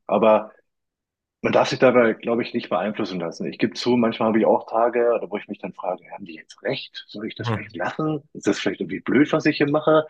Aber 0.09 0.51
man 1.45 1.53
darf 1.53 1.69
sich 1.69 1.79
dabei, 1.79 2.15
glaube 2.15 2.43
ich, 2.43 2.55
nicht 2.55 2.71
beeinflussen 2.71 3.21
lassen. 3.21 3.47
Ich 3.47 3.59
gebe 3.59 3.75
zu, 3.75 3.97
manchmal 3.97 4.29
habe 4.29 4.39
ich 4.41 4.47
auch 4.47 4.67
Tage, 4.67 5.21
wo 5.29 5.37
ich 5.37 5.49
mich 5.49 5.59
dann 5.59 5.75
frage, 5.75 6.03
haben 6.13 6.25
die 6.25 6.35
jetzt 6.37 6.63
recht? 6.63 7.05
Soll 7.09 7.27
ich 7.27 7.35
das 7.37 7.51
vielleicht 7.51 7.77
Mhm. 7.77 7.79
lassen? 7.79 8.23
Ist 8.33 8.47
das 8.47 8.59
vielleicht 8.59 8.81
irgendwie 8.81 9.01
blöd, 9.01 9.33
was 9.33 9.47
ich 9.47 9.59
hier 9.59 9.71
mache? 9.71 10.07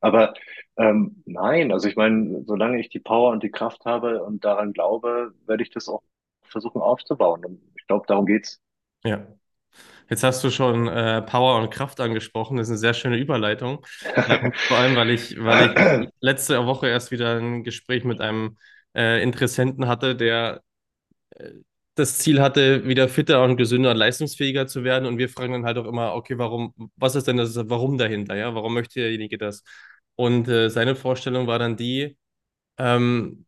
Aber 0.00 0.34
ähm, 0.78 1.22
nein, 1.26 1.72
also 1.72 1.88
ich 1.88 1.96
meine, 1.96 2.44
solange 2.46 2.80
ich 2.80 2.88
die 2.90 3.00
Power 3.00 3.32
und 3.32 3.42
die 3.42 3.50
Kraft 3.50 3.84
habe 3.84 4.22
und 4.24 4.44
daran 4.44 4.72
glaube, 4.72 5.34
werde 5.46 5.62
ich 5.64 5.70
das 5.70 5.88
auch 5.88 6.02
versuchen 6.44 6.80
aufzubauen. 6.82 7.44
Und 7.44 7.62
ich 7.76 7.86
glaube, 7.86 8.06
darum 8.08 8.26
geht's. 8.26 8.60
Ja. 9.04 9.26
Jetzt 10.10 10.24
hast 10.24 10.44
du 10.44 10.50
schon 10.50 10.88
äh, 10.88 11.22
Power 11.22 11.58
und 11.60 11.70
Kraft 11.70 12.00
angesprochen. 12.00 12.58
Das 12.58 12.68
ist 12.68 12.72
eine 12.72 12.78
sehr 12.78 12.94
schöne 12.94 13.18
Überleitung. 13.18 13.86
Ähm, 14.26 14.54
vor 14.66 14.78
allem, 14.78 14.96
weil 14.96 15.10
ich, 15.10 15.36
weil 15.42 15.60
ich 15.62 15.74
letzte 16.20 16.66
Woche 16.66 16.88
erst 16.88 17.10
wieder 17.12 17.38
ein 17.38 17.64
Gespräch 17.64 18.04
mit 18.04 18.20
einem 18.20 18.58
äh, 18.96 19.22
Interessenten 19.22 19.88
hatte, 19.88 20.16
der 20.16 20.62
das 21.94 22.18
Ziel 22.18 22.40
hatte, 22.42 22.86
wieder 22.86 23.08
fitter 23.08 23.42
und 23.42 23.56
gesünder 23.56 23.90
und 23.92 23.96
leistungsfähiger 23.96 24.66
zu 24.66 24.84
werden. 24.84 25.06
Und 25.06 25.18
wir 25.18 25.28
fragen 25.28 25.52
dann 25.54 25.64
halt 25.64 25.78
auch 25.78 25.86
immer, 25.86 26.14
okay, 26.14 26.38
warum, 26.38 26.74
was 26.96 27.14
ist 27.14 27.26
denn 27.26 27.38
das 27.38 27.56
Warum 27.70 27.96
dahinter? 27.98 28.36
Ja, 28.36 28.54
warum 28.54 28.74
möchte 28.74 29.00
derjenige 29.00 29.38
das? 29.38 29.62
Und 30.14 30.48
äh, 30.48 30.68
seine 30.70 30.94
Vorstellung 30.96 31.46
war 31.46 31.58
dann 31.58 31.76
die, 31.76 32.16
ähm, 32.78 33.46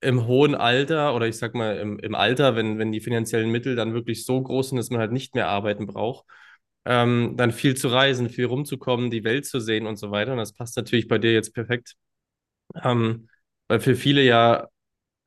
im 0.00 0.26
hohen 0.26 0.54
Alter 0.54 1.14
oder 1.14 1.28
ich 1.28 1.38
sag 1.38 1.54
mal 1.54 1.78
im, 1.78 1.98
im 2.00 2.14
Alter, 2.14 2.56
wenn, 2.56 2.78
wenn 2.78 2.92
die 2.92 3.00
finanziellen 3.00 3.50
Mittel 3.50 3.76
dann 3.76 3.94
wirklich 3.94 4.24
so 4.26 4.42
groß 4.42 4.70
sind, 4.70 4.78
dass 4.78 4.90
man 4.90 5.00
halt 5.00 5.12
nicht 5.12 5.34
mehr 5.34 5.48
arbeiten 5.48 5.86
braucht, 5.86 6.26
ähm, 6.86 7.34
dann 7.36 7.52
viel 7.52 7.76
zu 7.76 7.88
reisen, 7.88 8.28
viel 8.30 8.46
rumzukommen, 8.46 9.10
die 9.10 9.24
Welt 9.24 9.46
zu 9.46 9.60
sehen 9.60 9.86
und 9.86 9.96
so 9.96 10.10
weiter. 10.10 10.32
Und 10.32 10.38
das 10.38 10.52
passt 10.54 10.76
natürlich 10.76 11.08
bei 11.08 11.18
dir 11.18 11.32
jetzt 11.32 11.54
perfekt, 11.54 11.94
ähm, 12.82 13.28
weil 13.68 13.80
für 13.80 13.96
viele 13.96 14.22
ja, 14.22 14.68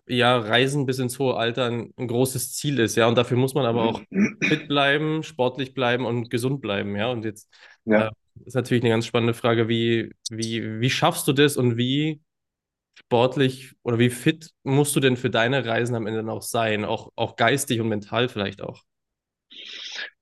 ja 0.07 0.37
Reisen 0.37 0.85
bis 0.85 0.99
ins 0.99 1.19
hohe 1.19 1.35
Alter 1.37 1.65
ein, 1.65 1.93
ein 1.97 2.07
großes 2.07 2.53
Ziel 2.53 2.79
ist, 2.79 2.95
ja. 2.95 3.07
Und 3.07 3.17
dafür 3.17 3.37
muss 3.37 3.53
man 3.53 3.65
aber 3.65 3.83
auch 3.83 4.01
fit 4.41 4.67
bleiben, 4.67 5.23
sportlich 5.23 5.73
bleiben 5.73 6.05
und 6.05 6.29
gesund 6.29 6.61
bleiben, 6.61 6.95
ja. 6.95 7.09
Und 7.11 7.25
jetzt 7.25 7.49
äh, 7.93 8.07
Ja. 8.07 8.11
ist 8.45 8.55
natürlich 8.55 8.83
eine 8.83 8.91
ganz 8.91 9.05
spannende 9.05 9.33
Frage, 9.33 9.67
wie, 9.69 10.11
wie, 10.29 10.79
wie 10.81 10.89
schaffst 10.89 11.27
du 11.27 11.33
das 11.33 11.57
und 11.57 11.77
wie 11.77 12.21
sportlich 12.95 13.73
oder 13.83 13.99
wie 13.99 14.09
fit 14.09 14.51
musst 14.63 14.95
du 14.95 14.99
denn 14.99 15.17
für 15.17 15.29
deine 15.29 15.65
Reisen 15.65 15.95
am 15.95 16.07
Ende 16.07 16.23
noch 16.23 16.41
sein? 16.43 16.85
Auch, 16.85 17.11
auch 17.15 17.35
geistig 17.35 17.81
und 17.81 17.89
mental 17.89 18.29
vielleicht 18.29 18.61
auch. 18.61 18.83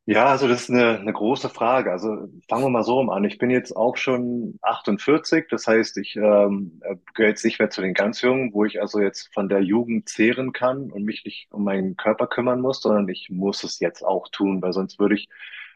Ja, 0.05 0.25
also 0.25 0.49
das 0.49 0.63
ist 0.63 0.69
eine, 0.69 0.99
eine 0.99 1.13
große 1.13 1.47
Frage. 1.47 1.89
Also 1.91 2.27
fangen 2.49 2.63
wir 2.65 2.69
mal 2.69 2.83
so 2.83 2.95
rum 2.95 3.09
an. 3.09 3.23
Ich 3.23 3.37
bin 3.37 3.49
jetzt 3.49 3.73
auch 3.75 3.95
schon 3.95 4.59
48, 4.61 5.45
das 5.49 5.65
heißt, 5.65 5.95
ich 5.97 6.17
ähm, 6.17 6.81
äh, 6.83 6.97
gehöre 7.13 7.29
jetzt 7.29 7.45
nicht 7.45 7.57
mehr 7.59 7.69
zu 7.69 7.81
den 7.81 7.93
ganz 7.93 8.21
Jungen, 8.21 8.53
wo 8.53 8.65
ich 8.65 8.81
also 8.81 8.99
jetzt 8.99 9.33
von 9.33 9.47
der 9.47 9.61
Jugend 9.61 10.09
zehren 10.09 10.51
kann 10.51 10.91
und 10.91 11.03
mich 11.05 11.23
nicht 11.23 11.47
um 11.53 11.63
meinen 11.63 11.95
Körper 11.95 12.27
kümmern 12.27 12.59
muss, 12.59 12.81
sondern 12.81 13.07
ich 13.07 13.29
muss 13.29 13.63
es 13.63 13.79
jetzt 13.79 14.03
auch 14.03 14.27
tun, 14.29 14.61
weil 14.61 14.73
sonst 14.73 14.99
würde 14.99 15.15
ich 15.15 15.29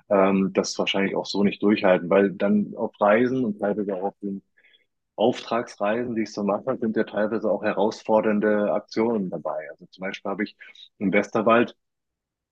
ähm, 0.10 0.52
das 0.54 0.78
wahrscheinlich 0.78 1.16
auch 1.16 1.26
so 1.26 1.44
nicht 1.46 1.63
durchhalten, 1.63 2.10
weil 2.10 2.32
dann 2.32 2.74
auf 2.76 3.00
Reisen 3.00 3.46
und 3.46 3.60
teilweise 3.60 3.96
auch 3.96 4.04
auf 4.04 4.16
den 4.22 4.42
Auftragsreisen, 5.16 6.16
die 6.16 6.24
ich 6.24 6.34
so 6.34 6.44
mache, 6.44 6.78
sind 6.78 6.96
ja 6.96 7.04
teilweise 7.04 7.50
auch 7.50 7.63
herausfordernde 7.63 8.72
Aktionen 8.72 9.30
dabei. 9.32 9.68
Also 9.72 9.86
zum 9.88 10.02
Beispiel 10.04 10.30
habe 10.32 10.44
ich 10.44 10.56
im 11.00 11.12
Westerwald 11.12 11.76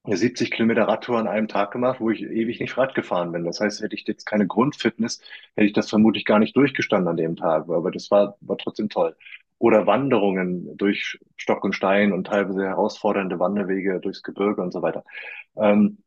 eine 0.06 0.18
70 0.18 0.52
Kilometer 0.52 0.88
Radtour 0.88 1.18
an 1.20 1.28
einem 1.28 1.48
Tag 1.48 1.72
gemacht, 1.72 2.00
wo 2.00 2.10
ich 2.12 2.22
ewig 2.22 2.60
nicht 2.60 2.78
Rad 2.78 2.96
gefahren 2.96 3.32
bin. 3.32 3.44
Das 3.44 3.60
heißt, 3.60 3.82
hätte 3.82 3.96
ich 3.96 4.06
jetzt 4.08 4.26
keine 4.26 4.48
Grundfitness, 4.48 5.22
hätte 5.56 5.68
ich 5.68 5.74
das 5.74 5.90
vermutlich 5.90 6.26
gar 6.26 6.40
nicht 6.40 6.56
durchgestanden 6.56 7.10
an 7.10 7.18
dem 7.18 7.36
Tag. 7.36 7.70
Aber 7.70 7.92
das 7.92 8.12
war, 8.12 8.38
war 8.42 8.58
trotzdem 8.58 8.90
toll. 8.90 9.16
Oder 9.58 9.88
Wanderungen 9.88 10.78
durch 10.78 11.20
Stock 11.38 11.64
und 11.64 11.74
Stein 11.74 12.14
und 12.14 12.28
teilweise 12.28 12.64
herausfordernde 12.66 13.40
Wanderwege 13.40 14.00
durchs 14.00 14.22
Gebirge 14.24 14.62
und 14.62 14.72
so 14.72 14.82
weiter. 14.82 15.04
Ähm, 15.58 16.00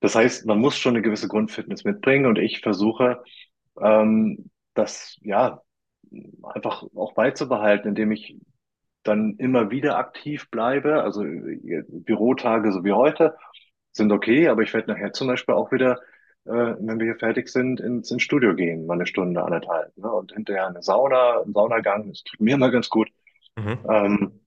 das 0.00 0.14
heißt, 0.14 0.46
man 0.46 0.58
muss 0.58 0.76
schon 0.76 0.94
eine 0.94 1.02
gewisse 1.02 1.28
Grundfitness 1.28 1.84
mitbringen 1.84 2.26
und 2.26 2.38
ich 2.38 2.60
versuche, 2.60 3.22
ähm, 3.80 4.50
das 4.74 5.18
ja 5.22 5.62
einfach 6.42 6.84
auch 6.94 7.14
beizubehalten, 7.14 7.88
indem 7.88 8.12
ich 8.12 8.36
dann 9.02 9.36
immer 9.38 9.70
wieder 9.70 9.98
aktiv 9.98 10.50
bleibe. 10.50 11.02
Also 11.02 11.24
äh, 11.24 11.84
Bürotage 11.88 12.72
so 12.72 12.84
wie 12.84 12.92
heute 12.92 13.36
sind 13.92 14.12
okay, 14.12 14.48
aber 14.48 14.62
ich 14.62 14.72
werde 14.72 14.92
nachher 14.92 15.12
zum 15.12 15.28
Beispiel 15.28 15.54
auch 15.54 15.72
wieder, 15.72 16.00
äh, 16.44 16.50
wenn 16.78 16.98
wir 16.98 17.06
hier 17.06 17.18
fertig 17.18 17.48
sind, 17.48 17.80
ins, 17.80 18.10
ins 18.10 18.22
Studio 18.22 18.54
gehen, 18.54 18.86
mal 18.86 18.94
eine 18.94 19.06
Stunde, 19.06 19.42
anderthalb. 19.42 19.96
Ne? 19.96 20.10
Und 20.10 20.32
hinterher 20.32 20.68
eine 20.68 20.82
Sauna, 20.82 21.42
ein 21.42 21.52
Saunagang, 21.52 22.08
das 22.08 22.22
tut 22.22 22.40
mir 22.40 22.54
immer 22.54 22.70
ganz 22.70 22.88
gut. 22.88 23.08
Mhm. 23.56 23.78
Ähm, 23.88 24.40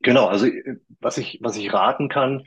genau, 0.00 0.26
also 0.26 0.46
äh, 0.46 0.78
was 1.00 1.18
ich, 1.18 1.38
was 1.42 1.56
ich 1.56 1.72
raten 1.72 2.08
kann, 2.08 2.44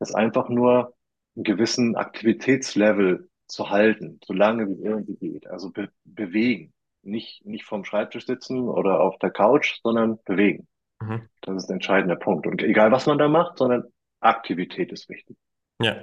ist 0.00 0.14
einfach 0.14 0.48
nur 0.50 0.94
einen 1.36 1.44
gewissen 1.44 1.96
Aktivitätslevel 1.96 3.28
zu 3.46 3.70
halten, 3.70 4.20
solange 4.24 4.68
wie 4.68 4.72
es 4.72 4.80
irgendwie 4.80 5.16
geht. 5.16 5.46
Also 5.46 5.70
be 5.70 5.88
bewegen. 6.04 6.73
Nicht, 7.04 7.44
nicht 7.44 7.64
vorm 7.64 7.84
Schreibtisch 7.84 8.26
sitzen 8.26 8.68
oder 8.68 9.00
auf 9.00 9.18
der 9.18 9.30
Couch, 9.30 9.80
sondern 9.82 10.18
bewegen. 10.24 10.66
Mhm. 11.00 11.28
Das 11.42 11.56
ist 11.56 11.70
ein 11.70 11.74
entscheidender 11.74 12.16
Punkt. 12.16 12.46
Und 12.46 12.62
egal, 12.62 12.92
was 12.92 13.06
man 13.06 13.18
da 13.18 13.28
macht, 13.28 13.58
sondern 13.58 13.84
Aktivität 14.20 14.92
ist 14.92 15.08
wichtig. 15.08 15.36
Ja, 15.80 15.96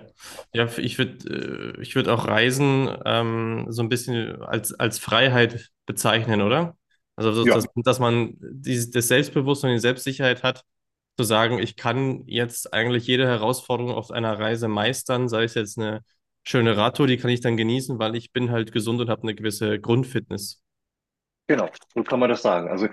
ja, 0.53 0.67
ich 0.77 0.97
würde 0.97 1.75
äh, 1.77 1.81
ich 1.81 1.95
würd 1.95 2.09
auch 2.09 2.27
Reisen 2.27 2.89
ähm, 3.05 3.65
so 3.69 3.81
ein 3.81 3.89
bisschen 3.89 4.41
als, 4.41 4.73
als 4.73 4.99
Freiheit 4.99 5.69
bezeichnen, 5.85 6.41
oder? 6.41 6.77
Also, 7.15 7.31
so, 7.33 7.45
dass, 7.45 7.65
Ja, 7.65 7.71
dass 7.75 7.99
man 7.99 8.35
dieses, 8.39 8.91
das 8.91 9.07
Selbstbewusstsein 9.07 9.71
und 9.71 9.75
die 9.77 9.81
Selbstsicherheit 9.81 10.43
hat, 10.43 10.63
zu 11.17 11.23
sagen, 11.23 11.59
ich 11.59 11.75
kann 11.75 12.23
jetzt 12.27 12.73
eigentlich 12.73 13.07
jede 13.07 13.27
Herausforderung 13.27 13.91
auf 13.93 14.11
einer 14.11 14.39
Reise 14.39 14.67
meistern, 14.67 15.29
sei 15.29 15.43
es 15.43 15.53
jetzt 15.55 15.77
eine 15.77 16.03
schöne 16.43 16.77
Radtour, 16.77 17.07
die 17.07 17.17
kann 17.17 17.29
ich 17.29 17.41
dann 17.41 17.57
genießen, 17.57 17.99
weil 17.99 18.15
ich 18.15 18.31
bin 18.31 18.51
halt 18.51 18.71
gesund 18.71 19.01
und 19.01 19.09
habe 19.09 19.23
eine 19.23 19.35
gewisse 19.35 19.79
Grundfitness. 19.79 20.61
Genau, 21.51 21.67
so 21.93 22.01
kann 22.03 22.21
man 22.21 22.29
das 22.29 22.43
sagen. 22.43 22.69
Also 22.69 22.87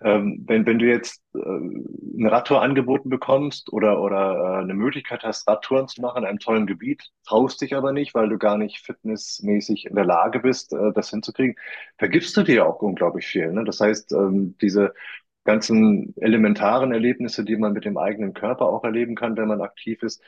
ähm, 0.00 0.44
wenn, 0.46 0.64
wenn 0.66 0.78
du 0.78 0.86
jetzt 0.86 1.20
äh, 1.34 1.38
eine 1.40 2.30
Radtour 2.30 2.62
angeboten 2.62 3.08
bekommst 3.08 3.72
oder, 3.72 4.00
oder 4.00 4.58
äh, 4.60 4.62
eine 4.62 4.74
Möglichkeit 4.74 5.24
hast, 5.24 5.48
Radtouren 5.48 5.88
zu 5.88 6.00
machen 6.00 6.18
in 6.18 6.28
einem 6.28 6.38
tollen 6.38 6.68
Gebiet, 6.68 7.10
traust 7.26 7.60
dich 7.60 7.74
aber 7.74 7.90
nicht, 7.90 8.14
weil 8.14 8.28
du 8.28 8.38
gar 8.38 8.56
nicht 8.56 8.78
fitnessmäßig 8.86 9.86
in 9.86 9.96
der 9.96 10.04
Lage 10.04 10.38
bist, 10.38 10.72
äh, 10.72 10.92
das 10.94 11.10
hinzukriegen, 11.10 11.56
vergibst 11.98 12.36
du 12.36 12.44
dir 12.44 12.66
auch 12.66 12.80
unglaublich 12.82 13.26
viel. 13.26 13.50
Ne? 13.50 13.64
Das 13.64 13.80
heißt, 13.80 14.12
ähm, 14.12 14.56
diese 14.62 14.94
ganzen 15.42 16.14
elementaren 16.18 16.92
Erlebnisse, 16.92 17.44
die 17.44 17.56
man 17.56 17.72
mit 17.72 17.84
dem 17.84 17.98
eigenen 17.98 18.32
Körper 18.32 18.66
auch 18.66 18.84
erleben 18.84 19.16
kann, 19.16 19.36
wenn 19.36 19.48
man 19.48 19.60
aktiv 19.60 20.04
ist, 20.04 20.22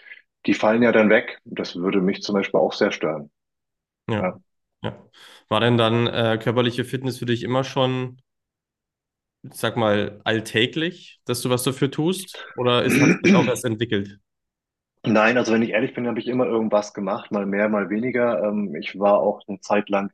die 0.45 0.55
fallen 0.55 0.83
ja 0.83 0.91
dann 0.91 1.09
weg. 1.09 1.39
Das 1.45 1.77
würde 1.77 2.01
mich 2.01 2.21
zum 2.23 2.35
Beispiel 2.35 2.59
auch 2.59 2.73
sehr 2.73 2.91
stören. 2.91 3.31
Ja. 4.09 4.23
ja. 4.23 4.41
Ja. 4.83 5.09
War 5.49 5.61
denn 5.61 5.77
dann 5.77 6.07
äh, 6.07 6.39
körperliche 6.43 6.85
Fitness 6.85 7.19
für 7.19 7.27
dich 7.27 7.43
immer 7.43 7.65
schon, 7.65 8.21
sag 9.43 9.77
mal, 9.77 10.21
alltäglich, 10.25 11.21
dass 11.25 11.41
du 11.43 11.51
was 11.51 11.63
dafür 11.63 11.91
tust? 11.91 12.47
Oder 12.57 12.85
ist, 12.85 12.95
sich 12.95 13.35
auch 13.35 13.47
erst 13.47 13.65
entwickelt? 13.65 14.19
Nein, 15.05 15.39
also 15.39 15.53
wenn 15.53 15.63
ich 15.63 15.71
ehrlich 15.71 15.95
bin, 15.95 16.09
habe 16.09 16.19
ich 16.19 16.27
immer 16.27 16.47
irgendwas 16.47 16.93
gemacht, 16.93 17.31
mal 17.31 17.47
mehr, 17.47 17.69
mal 17.69 17.91
weniger. 17.91 18.43
Ähm, 18.43 18.75
ich 18.75 18.99
war 18.99 19.21
auch 19.21 19.41
eine 19.47 19.61
Zeit 19.61 19.89
lang 19.89 20.11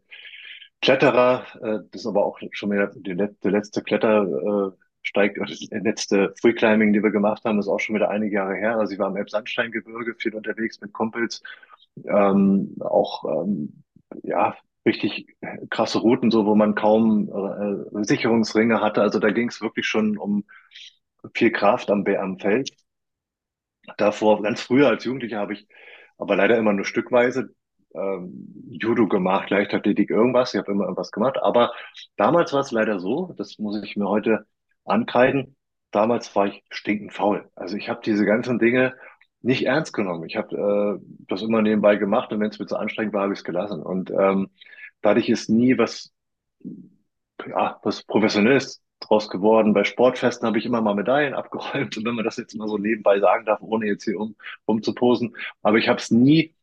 Kletterer, 0.82 1.46
äh, 1.62 1.78
das 1.90 2.02
ist 2.02 2.06
aber 2.06 2.26
auch 2.26 2.38
schon 2.50 2.72
wieder 2.72 2.88
die, 2.88 3.14
der 3.14 3.50
letzte 3.50 3.82
Klettersteig, 3.82 5.36
äh, 5.36 5.40
das 5.46 5.60
letzte 5.70 6.34
Freeclimbing, 6.40 6.92
die 6.92 7.02
wir 7.02 7.10
gemacht 7.10 7.44
haben, 7.44 7.58
ist 7.58 7.68
auch 7.68 7.78
schon 7.78 7.94
wieder 7.94 8.10
einige 8.10 8.34
Jahre 8.34 8.56
her. 8.56 8.76
Also 8.76 8.92
ich 8.92 8.98
war 8.98 9.08
im 9.08 9.16
Elbsandsteingebirge 9.16 10.14
viel 10.18 10.34
unterwegs 10.34 10.80
mit 10.80 10.92
Kumpels, 10.92 11.42
ähm, 12.04 12.76
auch 12.80 13.24
ähm, 13.24 13.84
ja 14.22 14.56
richtig 14.86 15.26
krasse 15.70 15.98
Routen, 15.98 16.30
so 16.30 16.46
wo 16.46 16.54
man 16.54 16.74
kaum 16.74 17.28
äh, 17.28 18.04
Sicherungsringe 18.04 18.80
hatte. 18.80 19.02
Also 19.02 19.18
da 19.18 19.30
ging 19.30 19.48
es 19.48 19.60
wirklich 19.60 19.86
schon 19.86 20.18
um 20.18 20.44
viel 21.34 21.52
Kraft 21.52 21.90
am, 21.90 22.04
am 22.06 22.38
Feld. 22.38 22.70
Davor, 23.96 24.42
ganz 24.42 24.60
früher 24.62 24.88
als 24.88 25.04
Jugendlicher, 25.04 25.38
habe 25.38 25.54
ich 25.54 25.66
aber 26.18 26.36
leider 26.36 26.56
immer 26.56 26.72
nur 26.72 26.84
stückweise 26.84 27.54
ähm, 27.94 28.68
Judo 28.70 29.08
gemacht, 29.08 29.50
Leichtathletik, 29.50 30.10
irgendwas. 30.10 30.54
Ich 30.54 30.58
habe 30.58 30.72
immer 30.72 30.84
irgendwas 30.84 31.10
gemacht. 31.10 31.38
Aber 31.42 31.72
damals 32.16 32.52
war 32.52 32.60
es 32.60 32.70
leider 32.72 32.98
so, 33.00 33.34
das 33.36 33.58
muss 33.58 33.82
ich 33.82 33.96
mir 33.96 34.08
heute 34.08 34.46
ankreiden. 34.84 35.56
Damals 35.90 36.34
war 36.34 36.46
ich 36.46 36.62
stinkend 36.70 37.12
faul. 37.12 37.50
Also 37.54 37.76
ich 37.76 37.88
habe 37.88 38.00
diese 38.04 38.24
ganzen 38.24 38.58
Dinge 38.58 38.94
nicht 39.42 39.66
ernst 39.66 39.92
genommen. 39.92 40.24
Ich 40.26 40.36
habe 40.36 41.00
äh, 41.00 41.06
das 41.28 41.42
immer 41.42 41.62
nebenbei 41.62 41.96
gemacht 41.96 42.32
und 42.32 42.40
wenn 42.40 42.50
es 42.50 42.58
mir 42.58 42.66
zu 42.66 42.76
anstrengend 42.76 43.12
war, 43.12 43.22
habe 43.22 43.32
ich 43.32 43.40
es 43.40 43.44
gelassen. 43.44 43.82
Und 43.82 44.10
ähm, 44.10 44.50
dadurch 45.00 45.28
ist 45.28 45.50
nie 45.50 45.76
was, 45.78 46.12
ja, 47.46 47.78
was 47.82 48.04
Professionelles 48.04 48.82
draus 49.00 49.28
geworden. 49.28 49.74
Bei 49.74 49.84
Sportfesten 49.84 50.46
habe 50.46 50.58
ich 50.58 50.66
immer 50.66 50.80
mal 50.80 50.94
Medaillen 50.94 51.34
abgeräumt 51.34 51.96
und 51.96 52.04
wenn 52.04 52.14
man 52.14 52.24
das 52.24 52.36
jetzt 52.36 52.54
mal 52.54 52.68
so 52.68 52.78
nebenbei 52.78 53.18
sagen 53.18 53.44
darf, 53.44 53.60
ohne 53.60 53.86
jetzt 53.86 54.04
hier 54.04 54.18
um, 54.18 54.36
rumzuposen. 54.68 55.36
Aber 55.62 55.78
ich 55.78 55.88
habe 55.88 55.98
es 55.98 56.10
nie 56.10 56.54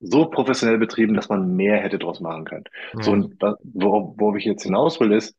so 0.00 0.26
professionell 0.26 0.78
betrieben, 0.78 1.14
dass 1.14 1.30
man 1.30 1.56
mehr 1.56 1.78
hätte 1.78 1.98
draus 1.98 2.20
machen 2.20 2.44
können. 2.44 2.64
Mhm. 2.92 3.02
So, 3.02 3.12
und 3.12 3.42
worauf, 3.62 4.14
worauf 4.18 4.36
ich 4.36 4.44
jetzt 4.44 4.62
hinaus 4.62 5.00
will, 5.00 5.12
ist, 5.12 5.34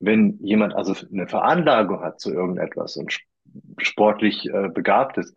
wenn 0.00 0.38
jemand 0.40 0.74
also 0.74 0.94
eine 1.12 1.28
Veranlagung 1.28 2.00
hat 2.00 2.20
zu 2.20 2.32
irgendetwas 2.32 2.96
und 2.96 3.18
sportlich 3.78 4.46
äh, 4.46 4.68
begabt 4.68 5.18
ist, 5.18 5.36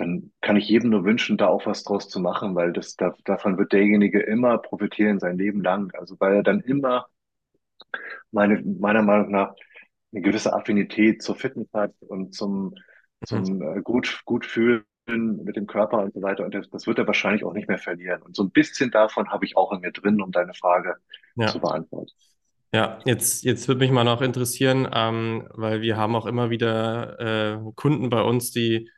dann 0.00 0.32
kann 0.40 0.56
ich 0.56 0.68
jedem 0.68 0.90
nur 0.90 1.04
wünschen, 1.04 1.36
da 1.36 1.48
auch 1.48 1.66
was 1.66 1.84
draus 1.84 2.08
zu 2.08 2.20
machen, 2.20 2.54
weil 2.54 2.72
das 2.72 2.96
da, 2.96 3.14
davon 3.24 3.58
wird 3.58 3.72
derjenige 3.72 4.20
immer 4.20 4.58
profitieren 4.58 5.20
sein 5.20 5.36
Leben 5.36 5.62
lang. 5.62 5.92
Also 5.94 6.16
weil 6.18 6.36
er 6.36 6.42
dann 6.42 6.60
immer 6.60 7.06
meine, 8.30 8.62
meiner 8.62 9.02
Meinung 9.02 9.30
nach 9.30 9.54
eine 10.12 10.22
gewisse 10.22 10.54
Affinität 10.54 11.22
zur 11.22 11.36
Fitness 11.36 11.68
hat 11.74 11.92
und 12.00 12.34
zum, 12.34 12.74
zum 13.24 13.62
äh, 13.62 13.82
gut, 13.82 14.22
gut 14.24 14.46
fühlen 14.46 14.84
mit 15.06 15.56
dem 15.56 15.66
Körper 15.66 15.98
und 15.98 16.14
so 16.14 16.22
weiter. 16.22 16.44
Und 16.44 16.54
das, 16.54 16.70
das 16.70 16.86
wird 16.86 16.98
er 16.98 17.06
wahrscheinlich 17.06 17.44
auch 17.44 17.52
nicht 17.52 17.68
mehr 17.68 17.78
verlieren. 17.78 18.22
Und 18.22 18.34
so 18.34 18.42
ein 18.42 18.50
bisschen 18.50 18.90
davon 18.90 19.30
habe 19.30 19.44
ich 19.44 19.56
auch 19.56 19.70
in 19.72 19.80
mir 19.80 19.92
drin, 19.92 20.22
um 20.22 20.32
deine 20.32 20.54
Frage 20.54 20.96
ja. 21.36 21.46
zu 21.48 21.60
beantworten. 21.60 22.12
Ja, 22.72 23.00
jetzt, 23.04 23.44
jetzt 23.44 23.66
würde 23.68 23.80
mich 23.80 23.90
mal 23.90 24.04
noch 24.04 24.22
interessieren, 24.22 24.88
ähm, 24.94 25.48
weil 25.52 25.82
wir 25.82 25.96
haben 25.96 26.14
auch 26.14 26.26
immer 26.26 26.50
wieder 26.50 27.18
äh, 27.18 27.72
Kunden 27.74 28.08
bei 28.08 28.22
uns, 28.22 28.52
die 28.52 28.88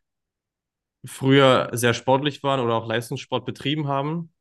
früher 1.05 1.70
sehr 1.72 1.94
sportlich 1.94 2.42
waren 2.42 2.61
oder 2.61 2.74
auch 2.74 2.86
Leistungssport 2.86 3.44
betrieben 3.44 3.88
haben, 3.88 4.32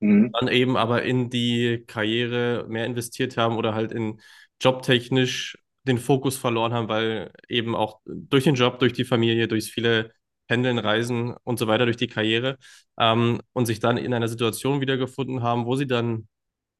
mhm. 0.00 0.32
dann 0.32 0.48
eben 0.48 0.76
aber 0.76 1.02
in 1.02 1.30
die 1.30 1.84
Karriere 1.86 2.66
mehr 2.68 2.86
investiert 2.86 3.36
haben 3.36 3.56
oder 3.56 3.74
halt 3.74 3.92
in 3.92 4.20
jobtechnisch 4.60 5.58
den 5.84 5.98
Fokus 5.98 6.36
verloren 6.36 6.72
haben, 6.72 6.88
weil 6.88 7.30
eben 7.48 7.76
auch 7.76 8.00
durch 8.04 8.44
den 8.44 8.54
Job, 8.54 8.78
durch 8.78 8.92
die 8.92 9.04
Familie, 9.04 9.46
durch 9.48 9.70
viele 9.70 10.12
Pendeln, 10.48 10.78
Reisen 10.78 11.34
und 11.44 11.58
so 11.58 11.66
weiter, 11.66 11.84
durch 11.84 11.96
die 11.96 12.06
Karriere 12.06 12.58
ähm, 12.98 13.40
und 13.52 13.66
sich 13.66 13.80
dann 13.80 13.96
in 13.96 14.14
einer 14.14 14.28
Situation 14.28 14.80
wiedergefunden 14.80 15.42
haben, 15.42 15.66
wo 15.66 15.76
sie 15.76 15.86
dann 15.86 16.28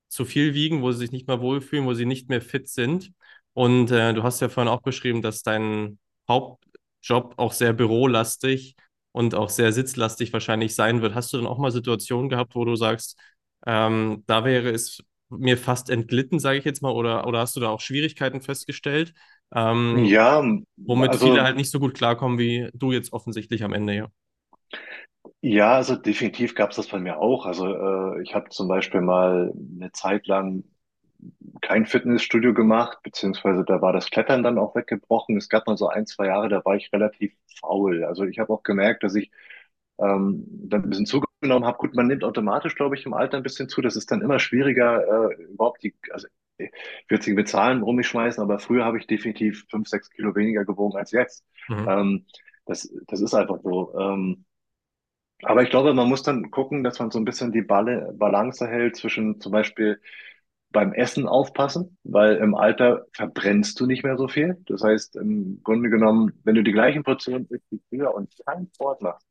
zu 0.08 0.24
viel 0.24 0.54
wiegen, 0.54 0.82
wo 0.82 0.92
sie 0.92 0.98
sich 0.98 1.12
nicht 1.12 1.28
mehr 1.28 1.40
wohlfühlen, 1.40 1.86
wo 1.86 1.94
sie 1.94 2.06
nicht 2.06 2.28
mehr 2.28 2.40
fit 2.40 2.68
sind. 2.68 3.12
Und 3.54 3.90
äh, 3.90 4.14
du 4.14 4.22
hast 4.22 4.40
ja 4.40 4.48
vorhin 4.48 4.72
auch 4.72 4.82
beschrieben, 4.82 5.22
dass 5.22 5.42
dein 5.42 5.98
Hauptjob 6.28 7.34
auch 7.38 7.52
sehr 7.52 7.72
bürolastig 7.72 8.76
und 9.16 9.34
auch 9.34 9.48
sehr 9.48 9.72
sitzlastig 9.72 10.34
wahrscheinlich 10.34 10.74
sein 10.74 11.00
wird. 11.00 11.14
Hast 11.14 11.32
du 11.32 11.38
dann 11.38 11.46
auch 11.46 11.56
mal 11.56 11.70
Situationen 11.70 12.28
gehabt, 12.28 12.54
wo 12.54 12.66
du 12.66 12.76
sagst, 12.76 13.18
ähm, 13.66 14.24
da 14.26 14.44
wäre 14.44 14.68
es 14.68 15.02
mir 15.30 15.56
fast 15.56 15.88
entglitten, 15.88 16.38
sage 16.38 16.58
ich 16.58 16.66
jetzt 16.66 16.82
mal, 16.82 16.92
oder, 16.92 17.26
oder 17.26 17.38
hast 17.38 17.56
du 17.56 17.60
da 17.60 17.70
auch 17.70 17.80
Schwierigkeiten 17.80 18.42
festgestellt? 18.42 19.14
Ähm, 19.54 20.04
ja, 20.04 20.44
womit 20.76 21.12
also, 21.12 21.28
viele 21.28 21.42
halt 21.44 21.56
nicht 21.56 21.70
so 21.70 21.80
gut 21.80 21.94
klarkommen 21.94 22.38
wie 22.38 22.68
du 22.74 22.92
jetzt 22.92 23.14
offensichtlich 23.14 23.64
am 23.64 23.72
Ende, 23.72 23.94
ja. 23.94 24.08
Ja, 25.40 25.76
also 25.76 25.96
definitiv 25.96 26.54
gab 26.54 26.70
es 26.70 26.76
das 26.76 26.88
bei 26.88 26.98
mir 26.98 27.18
auch. 27.18 27.46
Also 27.46 27.66
äh, 27.66 28.22
ich 28.22 28.34
habe 28.34 28.50
zum 28.50 28.68
Beispiel 28.68 29.00
mal 29.00 29.50
eine 29.76 29.92
Zeit 29.92 30.26
lang 30.26 30.64
kein 31.62 31.86
Fitnessstudio 31.86 32.54
gemacht, 32.54 32.98
beziehungsweise 33.02 33.64
da 33.64 33.80
war 33.80 33.92
das 33.92 34.10
Klettern 34.10 34.42
dann 34.42 34.58
auch 34.58 34.74
weggebrochen. 34.74 35.36
Es 35.36 35.48
gab 35.48 35.66
mal 35.66 35.76
so 35.76 35.88
ein, 35.88 36.06
zwei 36.06 36.26
Jahre, 36.26 36.48
da 36.48 36.64
war 36.64 36.76
ich 36.76 36.92
relativ 36.92 37.34
faul. 37.60 38.04
Also 38.04 38.24
ich 38.24 38.38
habe 38.38 38.52
auch 38.52 38.62
gemerkt, 38.62 39.02
dass 39.02 39.14
ich 39.14 39.30
ähm, 39.98 40.44
dann 40.68 40.84
ein 40.84 40.90
bisschen 40.90 41.06
zugenommen 41.06 41.64
habe. 41.66 41.78
Gut, 41.78 41.94
man 41.94 42.06
nimmt 42.06 42.24
automatisch, 42.24 42.74
glaube 42.74 42.96
ich, 42.96 43.06
im 43.06 43.14
Alter 43.14 43.38
ein 43.38 43.42
bisschen 43.42 43.68
zu. 43.68 43.80
Das 43.80 43.96
ist 43.96 44.10
dann 44.10 44.22
immer 44.22 44.38
schwieriger, 44.38 45.30
äh, 45.30 45.42
überhaupt 45.44 45.82
die, 45.82 45.94
also 46.10 46.28
ich 46.58 46.70
würde 47.08 47.22
sie 47.22 47.34
mit 47.34 47.48
Zahlen 47.48 47.82
um 47.82 47.96
mich 47.96 48.08
schmeißen, 48.08 48.42
aber 48.42 48.58
früher 48.58 48.84
habe 48.84 48.98
ich 48.98 49.06
definitiv 49.06 49.66
fünf, 49.70 49.88
sechs 49.88 50.10
Kilo 50.10 50.34
weniger 50.34 50.64
gewogen 50.64 50.96
als 50.96 51.12
jetzt. 51.12 51.44
Mhm. 51.68 51.86
Ähm, 51.88 52.26
das, 52.64 52.92
das 53.06 53.20
ist 53.20 53.34
einfach 53.34 53.60
so. 53.62 53.94
Ähm, 53.98 54.44
aber 55.42 55.62
ich 55.62 55.70
glaube, 55.70 55.92
man 55.92 56.08
muss 56.08 56.22
dann 56.22 56.50
gucken, 56.50 56.82
dass 56.82 56.98
man 56.98 57.10
so 57.10 57.18
ein 57.18 57.24
bisschen 57.24 57.52
die 57.52 57.62
Balle, 57.62 58.14
Balance 58.18 58.66
hält 58.66 58.96
zwischen 58.96 59.40
zum 59.40 59.52
Beispiel 59.52 60.00
beim 60.70 60.92
Essen 60.92 61.26
aufpassen, 61.26 61.96
weil 62.04 62.36
im 62.36 62.54
Alter 62.54 63.06
verbrennst 63.12 63.80
du 63.80 63.86
nicht 63.86 64.04
mehr 64.04 64.16
so 64.16 64.28
viel. 64.28 64.62
Das 64.66 64.82
heißt, 64.82 65.16
im 65.16 65.60
Grunde 65.62 65.90
genommen, 65.90 66.32
wenn 66.44 66.54
du 66.54 66.62
die 66.62 66.72
gleichen 66.72 67.02
Portionen 67.02 67.46
isst 67.46 67.64
wie 67.70 67.80
früher 67.88 68.14
und 68.14 68.34
keinen 68.44 68.68
Sport 68.74 69.02
machst, 69.02 69.26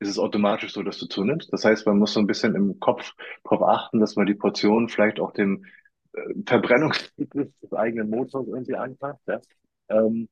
ist 0.00 0.08
es 0.08 0.18
automatisch 0.18 0.72
so, 0.72 0.82
dass 0.82 0.98
du 0.98 1.06
zunimmst. 1.06 1.52
Das 1.52 1.64
heißt, 1.64 1.86
man 1.86 1.98
muss 1.98 2.12
so 2.12 2.20
ein 2.20 2.26
bisschen 2.26 2.54
im 2.54 2.78
Kopf 2.80 3.12
darauf 3.44 3.62
achten, 3.62 4.00
dass 4.00 4.16
man 4.16 4.26
die 4.26 4.34
Portionen 4.34 4.88
vielleicht 4.88 5.20
auch 5.20 5.32
dem 5.32 5.64
äh, 6.12 6.20
Verbrennungszyklus 6.46 7.48
des 7.60 7.72
eigenen 7.72 8.10
Motors 8.10 8.46
irgendwie 8.46 8.76
anpasst. 8.76 9.20
Ja? 9.26 9.40
Ähm, 9.88 10.28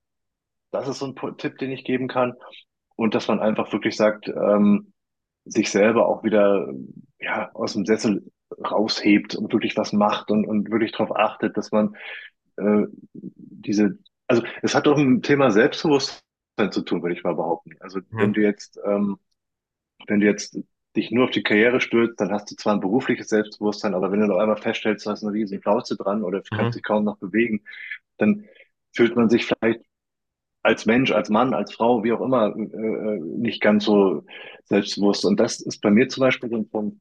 das 0.70 0.88
ist 0.88 0.98
so 0.98 1.06
ein 1.06 1.36
Tipp, 1.38 1.58
den 1.58 1.70
ich 1.70 1.84
geben 1.84 2.08
kann. 2.08 2.34
Und 2.96 3.14
dass 3.14 3.28
man 3.28 3.40
einfach 3.40 3.72
wirklich 3.72 3.96
sagt, 3.96 4.28
ähm, 4.28 4.92
sich 5.44 5.70
selber 5.70 6.08
auch 6.08 6.24
wieder 6.24 6.68
ja, 7.20 7.50
aus 7.52 7.74
dem 7.74 7.86
Sessel 7.86 8.24
raushebt 8.52 9.34
und 9.34 9.52
wirklich 9.52 9.76
was 9.76 9.92
macht 9.92 10.30
und, 10.30 10.46
und 10.46 10.70
wirklich 10.70 10.92
darauf 10.92 11.14
achtet, 11.16 11.56
dass 11.56 11.72
man 11.72 11.96
äh, 12.56 12.86
diese, 13.12 13.98
also 14.26 14.42
es 14.62 14.74
hat 14.74 14.86
doch 14.86 14.98
ein 14.98 15.22
Thema 15.22 15.50
Selbstbewusstsein 15.50 16.22
zu 16.70 16.82
tun, 16.82 17.02
würde 17.02 17.14
ich 17.14 17.24
mal 17.24 17.34
behaupten. 17.34 17.72
Also 17.80 17.98
mhm. 17.98 18.04
wenn 18.10 18.32
du 18.32 18.42
jetzt, 18.42 18.78
ähm, 18.84 19.18
wenn 20.06 20.20
du 20.20 20.26
jetzt 20.26 20.58
dich 20.96 21.10
nur 21.10 21.24
auf 21.24 21.30
die 21.30 21.42
Karriere 21.42 21.80
stürzt, 21.80 22.20
dann 22.20 22.30
hast 22.32 22.50
du 22.50 22.56
zwar 22.56 22.74
ein 22.74 22.80
berufliches 22.80 23.28
Selbstbewusstsein, 23.28 23.94
aber 23.94 24.10
wenn 24.10 24.20
du 24.20 24.26
noch 24.26 24.38
einmal 24.38 24.56
feststellst, 24.56 25.04
du 25.04 25.10
hast 25.10 25.22
eine 25.22 25.32
riesen 25.32 25.60
Plauze 25.60 25.96
dran 25.96 26.22
oder 26.22 26.38
mhm. 26.38 26.56
kannst 26.56 26.76
dich 26.76 26.82
kaum 26.82 27.04
noch 27.04 27.18
bewegen, 27.18 27.62
dann 28.16 28.46
fühlt 28.92 29.14
man 29.14 29.28
sich 29.28 29.44
vielleicht 29.44 29.80
als 30.62 30.84
Mensch, 30.84 31.12
als 31.12 31.28
Mann, 31.28 31.54
als 31.54 31.72
Frau, 31.72 32.02
wie 32.02 32.12
auch 32.12 32.20
immer, 32.20 32.56
äh, 32.56 33.18
nicht 33.20 33.60
ganz 33.60 33.84
so 33.84 34.24
selbstbewusst. 34.64 35.24
Und 35.24 35.38
das 35.38 35.60
ist 35.60 35.80
bei 35.80 35.90
mir 35.90 36.08
zum 36.08 36.22
Beispiel 36.22 36.50
so 36.50 36.56
ein 36.56 36.68
Punkt, 36.68 36.98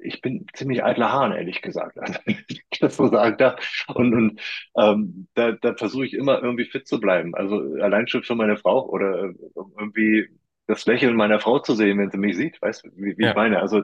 ich 0.00 0.20
bin 0.22 0.46
ziemlich 0.54 0.84
eitler 0.84 1.12
Hahn, 1.12 1.32
ehrlich 1.32 1.62
gesagt, 1.62 1.98
also, 2.00 2.18
wenn 2.24 2.36
ich 2.48 2.64
das 2.80 2.96
so 2.96 3.08
sagen 3.08 3.36
darf. 3.38 3.84
Und, 3.88 4.14
und 4.14 4.40
ähm, 4.76 5.28
da, 5.34 5.52
da 5.52 5.74
versuche 5.74 6.06
ich 6.06 6.14
immer 6.14 6.42
irgendwie 6.42 6.64
fit 6.66 6.86
zu 6.88 7.00
bleiben. 7.00 7.34
Also 7.34 7.56
allein 7.82 8.08
schon 8.08 8.22
für 8.22 8.34
meine 8.34 8.56
Frau 8.56 8.86
oder 8.88 9.24
äh, 9.30 9.34
irgendwie 9.78 10.28
das 10.66 10.84
Lächeln 10.86 11.16
meiner 11.16 11.40
Frau 11.40 11.60
zu 11.60 11.74
sehen, 11.74 11.98
wenn 11.98 12.10
sie 12.10 12.18
mich 12.18 12.36
sieht, 12.36 12.60
weißt 12.60 12.84
du, 12.84 12.90
wie, 12.96 13.16
wie 13.16 13.24
Ja. 13.24 13.28
ich 13.28 13.34
meine? 13.34 13.60
Also 13.60 13.82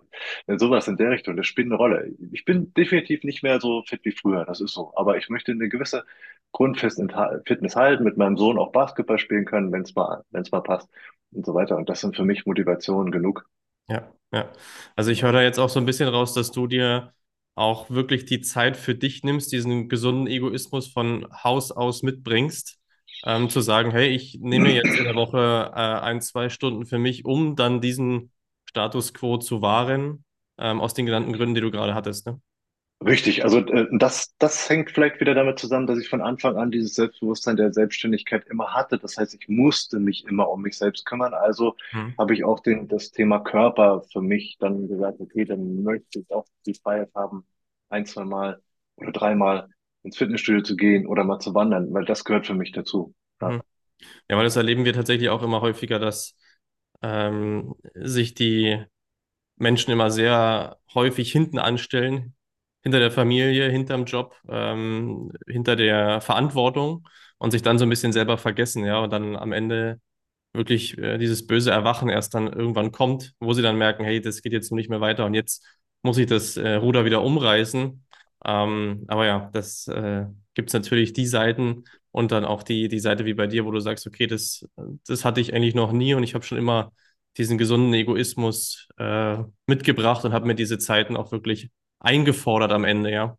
sowas 0.58 0.88
in 0.88 0.96
der 0.96 1.10
Richtung, 1.10 1.36
das 1.36 1.46
spielt 1.46 1.66
eine 1.66 1.76
Rolle. 1.76 2.12
Ich 2.32 2.44
bin 2.44 2.72
definitiv 2.74 3.24
nicht 3.24 3.42
mehr 3.42 3.60
so 3.60 3.82
fit 3.86 4.00
wie 4.04 4.12
früher, 4.12 4.44
das 4.44 4.60
ist 4.60 4.72
so. 4.74 4.92
Aber 4.96 5.16
ich 5.16 5.28
möchte 5.28 5.52
eine 5.52 5.68
gewisse 5.68 6.04
Grundfitness 6.52 7.76
halten, 7.76 8.04
mit 8.04 8.16
meinem 8.16 8.36
Sohn 8.36 8.58
auch 8.58 8.72
Basketball 8.72 9.18
spielen 9.18 9.44
können, 9.44 9.72
wenn 9.72 9.82
es 9.82 9.94
mal, 9.94 10.24
wenn 10.30 10.42
es 10.42 10.52
mal 10.52 10.60
passt 10.62 10.88
und 11.32 11.44
so 11.46 11.54
weiter. 11.54 11.76
Und 11.76 11.88
das 11.88 12.00
sind 12.00 12.16
für 12.16 12.24
mich 12.24 12.46
Motivationen 12.46 13.10
genug. 13.12 13.48
Ja, 13.88 14.14
ja. 14.34 14.52
Also 14.96 15.10
ich 15.10 15.22
höre 15.22 15.32
da 15.32 15.42
jetzt 15.42 15.58
auch 15.58 15.68
so 15.68 15.80
ein 15.80 15.86
bisschen 15.86 16.08
raus, 16.08 16.34
dass 16.34 16.50
du 16.52 16.66
dir 16.66 17.12
auch 17.54 17.90
wirklich 17.90 18.24
die 18.26 18.40
Zeit 18.40 18.76
für 18.76 18.94
dich 18.94 19.22
nimmst, 19.22 19.52
diesen 19.52 19.88
gesunden 19.88 20.26
Egoismus 20.26 20.88
von 20.88 21.26
Haus 21.44 21.70
aus 21.72 22.02
mitbringst, 22.02 22.78
ähm, 23.24 23.48
zu 23.48 23.60
sagen, 23.60 23.90
hey, 23.92 24.08
ich 24.08 24.38
nehme 24.40 24.72
jetzt 24.72 24.96
in 24.98 25.04
der 25.04 25.14
Woche 25.14 25.70
äh, 25.74 25.78
ein, 25.78 26.20
zwei 26.20 26.48
Stunden 26.48 26.86
für 26.86 26.98
mich, 26.98 27.24
um 27.24 27.56
dann 27.56 27.80
diesen 27.80 28.32
Status 28.68 29.14
quo 29.14 29.38
zu 29.38 29.62
wahren, 29.62 30.24
ähm, 30.58 30.80
aus 30.80 30.94
den 30.94 31.06
genannten 31.06 31.32
Gründen, 31.32 31.54
die 31.54 31.60
du 31.60 31.70
gerade 31.70 31.94
hattest, 31.94 32.26
ne? 32.26 32.40
Richtig, 33.00 33.44
also 33.44 33.58
äh, 33.58 33.86
das, 33.98 34.34
das 34.38 34.68
hängt 34.70 34.90
vielleicht 34.90 35.20
wieder 35.20 35.34
damit 35.34 35.58
zusammen, 35.58 35.86
dass 35.86 35.98
ich 35.98 36.08
von 36.08 36.22
Anfang 36.22 36.56
an 36.56 36.70
dieses 36.70 36.94
Selbstbewusstsein 36.94 37.56
der 37.56 37.72
Selbstständigkeit 37.72 38.46
immer 38.48 38.72
hatte. 38.72 38.98
Das 38.98 39.18
heißt, 39.18 39.34
ich 39.34 39.48
musste 39.48 39.98
mich 39.98 40.24
immer 40.24 40.48
um 40.48 40.62
mich 40.62 40.78
selbst 40.78 41.04
kümmern. 41.04 41.34
Also 41.34 41.76
Hm. 41.92 42.10
habe 42.16 42.32
ich 42.34 42.44
auch 42.44 42.60
den, 42.60 42.88
das 42.88 43.10
Thema 43.10 43.40
Körper 43.40 44.02
für 44.10 44.22
mich 44.22 44.56
dann 44.58 44.88
gesagt, 44.88 45.20
okay, 45.20 45.44
dann 45.44 45.82
möchte 45.82 46.20
ich 46.20 46.30
auch 46.30 46.46
die 46.66 46.74
Freiheit 46.74 47.10
haben, 47.14 47.44
ein, 47.90 48.06
zwei 48.06 48.24
Mal 48.24 48.62
oder 48.96 49.12
dreimal 49.12 49.68
ins 50.02 50.16
Fitnessstudio 50.16 50.62
zu 50.62 50.76
gehen 50.76 51.06
oder 51.06 51.24
mal 51.24 51.40
zu 51.40 51.54
wandern, 51.54 51.92
weil 51.92 52.04
das 52.06 52.24
gehört 52.24 52.46
für 52.46 52.54
mich 52.54 52.72
dazu. 52.72 53.14
Ja. 53.42 53.50
Mhm. 53.50 53.62
Ja, 54.30 54.36
weil 54.36 54.44
das 54.44 54.56
erleben 54.56 54.84
wir 54.84 54.92
tatsächlich 54.94 55.28
auch 55.30 55.42
immer 55.42 55.60
häufiger, 55.60 55.98
dass 55.98 56.36
ähm, 57.02 57.74
sich 57.94 58.34
die 58.34 58.84
Menschen 59.56 59.92
immer 59.92 60.10
sehr 60.10 60.78
häufig 60.94 61.32
hinten 61.32 61.58
anstellen, 61.58 62.34
hinter 62.84 63.00
der 63.00 63.10
Familie, 63.10 63.70
hinterm 63.70 64.04
Job, 64.04 64.36
ähm, 64.48 65.32
hinter 65.48 65.76
der 65.76 66.20
Verantwortung 66.20 67.08
und 67.38 67.50
sich 67.50 67.62
dann 67.62 67.78
so 67.78 67.84
ein 67.86 67.90
bisschen 67.90 68.12
selber 68.12 68.38
vergessen, 68.38 68.84
ja, 68.84 69.00
und 69.00 69.12
dann 69.12 69.36
am 69.36 69.52
Ende 69.52 70.00
wirklich 70.52 70.96
äh, 70.98 71.18
dieses 71.18 71.46
böse 71.46 71.70
Erwachen 71.72 72.08
erst 72.08 72.34
dann 72.34 72.52
irgendwann 72.52 72.92
kommt, 72.92 73.34
wo 73.40 73.52
sie 73.54 73.62
dann 73.62 73.76
merken, 73.78 74.04
hey, 74.04 74.20
das 74.20 74.42
geht 74.42 74.52
jetzt 74.52 74.72
nicht 74.72 74.90
mehr 74.90 75.00
weiter 75.00 75.26
und 75.26 75.34
jetzt 75.34 75.66
muss 76.02 76.18
ich 76.18 76.26
das 76.26 76.56
äh, 76.56 76.74
Ruder 76.76 77.04
wieder 77.04 77.22
umreißen. 77.22 78.04
Ähm, 78.44 79.04
aber 79.08 79.26
ja, 79.26 79.50
das 79.52 79.88
äh, 79.88 80.26
gibt 80.54 80.68
es 80.70 80.74
natürlich 80.74 81.12
die 81.12 81.26
Seiten 81.26 81.84
und 82.10 82.30
dann 82.32 82.44
auch 82.44 82.62
die, 82.62 82.88
die 82.88 83.00
Seite 83.00 83.24
wie 83.24 83.34
bei 83.34 83.46
dir, 83.46 83.64
wo 83.64 83.70
du 83.72 83.80
sagst, 83.80 84.06
okay, 84.06 84.26
das, 84.26 84.68
das 85.06 85.24
hatte 85.24 85.40
ich 85.40 85.54
eigentlich 85.54 85.74
noch 85.74 85.92
nie 85.92 86.14
und 86.14 86.22
ich 86.22 86.34
habe 86.34 86.44
schon 86.44 86.58
immer 86.58 86.92
diesen 87.36 87.58
gesunden 87.58 87.92
Egoismus 87.94 88.88
äh, 88.98 89.38
mitgebracht 89.66 90.24
und 90.24 90.32
habe 90.32 90.46
mir 90.46 90.54
diese 90.54 90.78
Zeiten 90.78 91.16
auch 91.16 91.32
wirklich 91.32 91.70
eingefordert 92.04 92.72
am 92.72 92.84
Ende, 92.84 93.10
ja. 93.12 93.38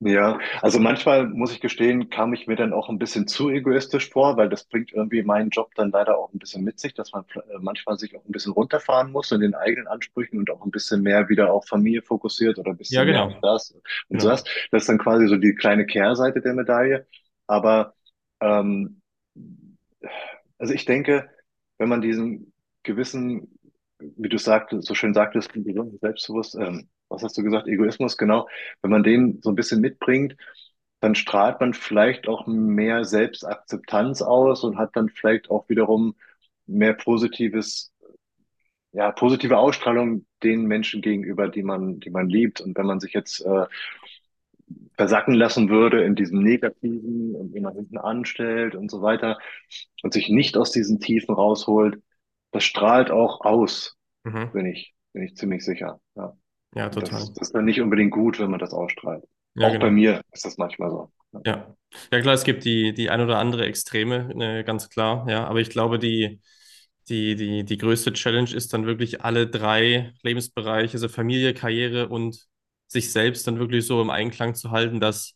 Ja, 0.00 0.38
also 0.60 0.78
manchmal 0.78 1.26
muss 1.26 1.52
ich 1.52 1.60
gestehen, 1.62 2.10
kam 2.10 2.34
ich 2.34 2.46
mir 2.46 2.54
dann 2.56 2.74
auch 2.74 2.90
ein 2.90 2.98
bisschen 2.98 3.26
zu 3.26 3.48
egoistisch 3.48 4.10
vor, 4.10 4.36
weil 4.36 4.50
das 4.50 4.64
bringt 4.66 4.92
irgendwie 4.92 5.22
meinen 5.22 5.48
Job 5.48 5.74
dann 5.74 5.90
leider 5.90 6.18
auch 6.18 6.30
ein 6.34 6.38
bisschen 6.38 6.62
mit 6.64 6.78
sich, 6.78 6.92
dass 6.92 7.12
man 7.12 7.24
äh, 7.34 7.40
manchmal 7.60 7.98
sich 7.98 8.14
auch 8.14 8.22
ein 8.26 8.30
bisschen 8.30 8.52
runterfahren 8.52 9.10
muss 9.10 9.32
in 9.32 9.40
den 9.40 9.54
eigenen 9.54 9.86
Ansprüchen 9.86 10.38
und 10.38 10.50
auch 10.50 10.62
ein 10.62 10.70
bisschen 10.70 11.00
mehr 11.02 11.30
wieder 11.30 11.50
auf 11.50 11.66
Familie 11.66 12.02
fokussiert 12.02 12.58
oder 12.58 12.72
ein 12.72 12.76
Ja, 12.88 13.04
bisschen 13.06 13.08
mehr 13.08 13.24
auf 13.24 13.32
genau. 13.32 13.40
das 13.40 13.74
und 14.10 14.20
so 14.20 14.28
Genau. 14.28 14.28
das. 14.28 14.44
Das 14.70 14.82
ist 14.82 14.88
dann 14.90 14.98
quasi 14.98 15.28
so 15.28 15.36
die 15.36 15.54
kleine 15.54 15.86
Kehrseite 15.86 16.42
der 16.42 16.52
Medaille. 16.52 17.06
Aber 17.46 17.94
ähm, 18.40 19.00
also 20.58 20.72
ich 20.74 20.84
denke, 20.84 21.28
wenn 21.78 21.88
man 21.88 22.00
diesen 22.00 22.52
gewissen, 22.82 23.58
wie 23.98 24.28
du 24.28 24.38
sagtest, 24.38 24.86
so 24.86 24.94
schön 24.94 25.14
sagtest, 25.14 25.52
gesunden 25.52 25.98
Selbstbewusst, 26.00 26.54
ähm, 26.56 26.88
was 27.08 27.22
hast 27.22 27.36
du 27.38 27.42
gesagt, 27.42 27.68
Egoismus, 27.68 28.16
genau, 28.16 28.48
wenn 28.82 28.90
man 28.90 29.02
den 29.02 29.40
so 29.42 29.50
ein 29.50 29.54
bisschen 29.56 29.80
mitbringt, 29.80 30.36
dann 31.00 31.14
strahlt 31.14 31.60
man 31.60 31.74
vielleicht 31.74 32.28
auch 32.28 32.46
mehr 32.46 33.04
Selbstakzeptanz 33.04 34.22
aus 34.22 34.64
und 34.64 34.78
hat 34.78 34.96
dann 34.96 35.08
vielleicht 35.10 35.50
auch 35.50 35.68
wiederum 35.68 36.16
mehr 36.66 36.94
positives, 36.94 37.92
ja, 38.92 39.12
positive 39.12 39.58
Ausstrahlung 39.58 40.26
den 40.42 40.66
Menschen 40.66 41.02
gegenüber, 41.02 41.48
die 41.48 41.62
man, 41.62 42.00
die 42.00 42.10
man 42.10 42.28
liebt. 42.28 42.60
Und 42.60 42.76
wenn 42.76 42.86
man 42.86 43.00
sich 43.00 43.12
jetzt 43.12 43.40
äh, 43.44 43.66
versacken 44.96 45.34
lassen 45.34 45.68
würde 45.68 46.02
in 46.04 46.14
diesem 46.14 46.42
Negativen 46.42 47.34
und 47.34 47.54
immer 47.54 47.72
hinten 47.72 47.98
anstellt 47.98 48.74
und 48.74 48.90
so 48.90 49.02
weiter 49.02 49.38
und 50.02 50.12
sich 50.12 50.28
nicht 50.28 50.56
aus 50.56 50.72
diesen 50.72 51.00
Tiefen 51.00 51.34
rausholt, 51.34 52.02
das 52.52 52.64
strahlt 52.64 53.10
auch 53.10 53.42
aus, 53.44 53.96
Mhm. 54.24 54.52
bin 54.52 54.66
ich, 54.66 54.94
bin 55.12 55.22
ich 55.24 55.36
ziemlich 55.36 55.64
sicher. 55.64 56.00
Ja. 56.16 56.36
Ja, 56.76 56.88
Und 56.88 57.02
das, 57.02 57.10
total. 57.10 57.20
das 57.34 57.48
ist 57.48 57.54
dann 57.54 57.64
nicht 57.64 57.80
unbedingt 57.80 58.12
gut, 58.12 58.38
wenn 58.38 58.50
man 58.50 58.60
das 58.60 58.72
ausstrahlt. 58.72 59.24
Ja, 59.54 59.68
Auch 59.68 59.72
bei 59.78 59.78
genau. 59.78 59.90
mir 59.90 60.22
ist 60.32 60.44
das 60.44 60.58
manchmal 60.58 60.90
so. 60.90 61.10
Ja. 61.32 61.40
Ja. 61.44 61.76
Ja, 62.12 62.20
klar, 62.20 62.34
es 62.34 62.44
gibt 62.44 62.64
die, 62.64 62.92
die 62.92 63.10
ein 63.10 63.20
oder 63.20 63.38
andere 63.38 63.64
Extreme, 63.66 64.34
ne, 64.34 64.64
ganz 64.64 64.88
klar, 64.90 65.26
ja. 65.28 65.46
Aber 65.46 65.60
ich 65.60 65.70
glaube, 65.70 65.98
die, 65.98 66.40
die, 67.08 67.36
die, 67.36 67.64
die 67.64 67.78
größte 67.78 68.12
Challenge 68.12 68.50
ist 68.52 68.72
dann 68.72 68.84
wirklich 68.86 69.22
alle 69.24 69.46
drei 69.46 70.12
Lebensbereiche, 70.22 70.94
also 70.94 71.08
Familie, 71.08 71.54
Karriere 71.54 72.08
und 72.08 72.46
sich 72.88 73.12
selbst 73.12 73.46
dann 73.46 73.58
wirklich 73.58 73.86
so 73.86 74.02
im 74.02 74.10
Einklang 74.10 74.54
zu 74.54 74.72
halten, 74.72 75.00
dass 75.00 75.34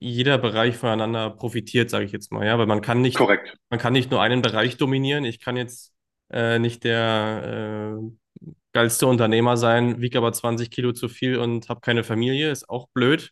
jeder 0.00 0.38
Bereich 0.38 0.76
voneinander 0.76 1.30
profitiert, 1.30 1.90
sage 1.90 2.04
ich 2.06 2.12
jetzt 2.12 2.32
mal, 2.32 2.46
ja. 2.46 2.58
Weil 2.58 2.66
man 2.66 2.80
kann 2.80 3.02
nicht, 3.02 3.16
Korrekt. 3.16 3.56
man 3.70 3.80
kann 3.80 3.92
nicht 3.92 4.10
nur 4.10 4.22
einen 4.22 4.42
Bereich 4.42 4.76
dominieren. 4.76 5.24
Ich 5.24 5.40
kann 5.40 5.56
jetzt 5.56 5.92
äh, 6.30 6.58
nicht 6.60 6.84
der 6.84 7.96
äh, 7.98 8.29
geilste 8.72 9.06
Unternehmer 9.06 9.56
sein, 9.56 10.00
wiege 10.00 10.18
aber 10.18 10.32
20 10.32 10.70
Kilo 10.70 10.92
zu 10.92 11.08
viel 11.08 11.38
und 11.38 11.68
habe 11.68 11.80
keine 11.80 12.04
Familie, 12.04 12.50
ist 12.50 12.68
auch 12.68 12.88
blöd. 12.92 13.30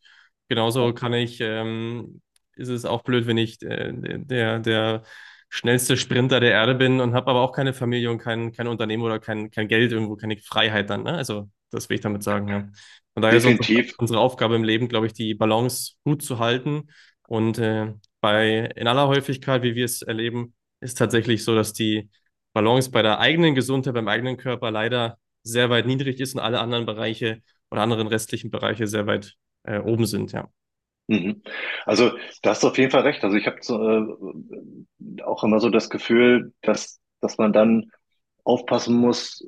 Genauso 0.49 0.93
kann 0.95 1.13
ich, 1.13 1.39
ähm, 1.41 2.21
ist 2.57 2.69
es 2.69 2.85
auch 2.85 3.03
blöd, 3.03 3.27
wenn 3.27 3.39
ich 3.39 3.63
äh, 3.63 3.93
der, 3.95 4.59
der 4.61 5.03
schnellste 5.49 5.97
Sprinter 5.97 6.41
der 6.41 6.53
Erde 6.53 6.75
bin 6.75 7.01
und 7.01 7.15
habe 7.15 7.31
aber 7.31 7.41
auch 7.41 7.53
keine 7.53 7.73
Familie 7.73 8.11
und 8.11 8.19
kein, 8.19 8.53
kein 8.53 8.67
Unternehmen 8.69 9.03
oder 9.03 9.19
kein, 9.19 9.51
kein 9.51 9.69
Geld 9.69 9.93
irgendwo, 9.93 10.17
keine 10.17 10.37
Freiheit 10.39 10.91
dann. 10.91 11.05
Ne? 11.05 11.15
Also 11.15 11.49
das 11.71 11.89
will 11.89 11.97
ich 11.97 12.01
damit 12.01 12.23
sagen, 12.23 12.49
ja. 12.49 12.69
Von 13.15 13.23
daher 13.23 13.37
ist 13.37 13.47
unsere, 13.47 13.67
Definitiv. 13.67 13.99
unsere 13.99 14.21
Aufgabe 14.21 14.57
im 14.57 14.65
Leben, 14.65 14.89
glaube 14.89 15.07
ich, 15.07 15.13
die 15.13 15.35
Balance 15.35 15.95
gut 16.05 16.23
zu 16.23 16.39
halten. 16.39 16.89
Und 17.27 17.59
äh, 17.59 17.93
bei 18.21 18.71
in 18.77 18.87
aller 18.87 19.09
Häufigkeit, 19.09 19.63
wie 19.63 19.75
wir 19.75 19.85
es 19.85 20.03
erleben, 20.03 20.55
ist 20.81 20.99
tatsächlich 20.99 21.45
so, 21.45 21.55
dass 21.55 21.73
die 21.73 22.11
Balance 22.53 22.91
bei 22.91 23.03
der 23.03 23.19
eigenen 23.19 23.55
Gesundheit, 23.55 23.95
beim 23.95 24.09
eigenen 24.09 24.37
Körper 24.37 24.71
leider 24.71 25.19
sehr 25.49 25.71
weit 25.71 25.87
niedrig 25.87 26.21
ist 26.21 26.35
und 26.35 26.41
alle 26.41 26.61
anderen 26.61 26.87
Bereiche 26.87 27.43
oder 27.71 27.83
anderen 27.83 28.07
restlichen 28.07 28.51
Bereiche 28.51 28.87
sehr 28.87 29.07
weit 29.07 29.37
äh, 29.65 29.79
oben 29.79 30.07
sind, 30.07 30.33
ja. 30.33 30.49
Mhm. 31.09 31.43
Also, 31.87 32.13
da 32.43 32.51
hast 32.51 32.63
du 32.63 32.69
auf 32.69 32.79
jeden 32.79 32.91
Fall 32.91 33.03
recht. 33.03 33.25
Also, 33.25 33.37
ich 33.37 33.47
habe 33.47 33.59
äh, 33.59 35.23
auch 35.23 35.43
immer 35.43 35.59
so 35.59 35.71
das 35.71 35.89
Gefühl, 35.89 36.53
dass, 36.61 37.01
dass 37.21 37.39
man 37.39 37.53
dann 37.53 37.91
aufpassen 38.45 38.95
muss, 38.97 39.45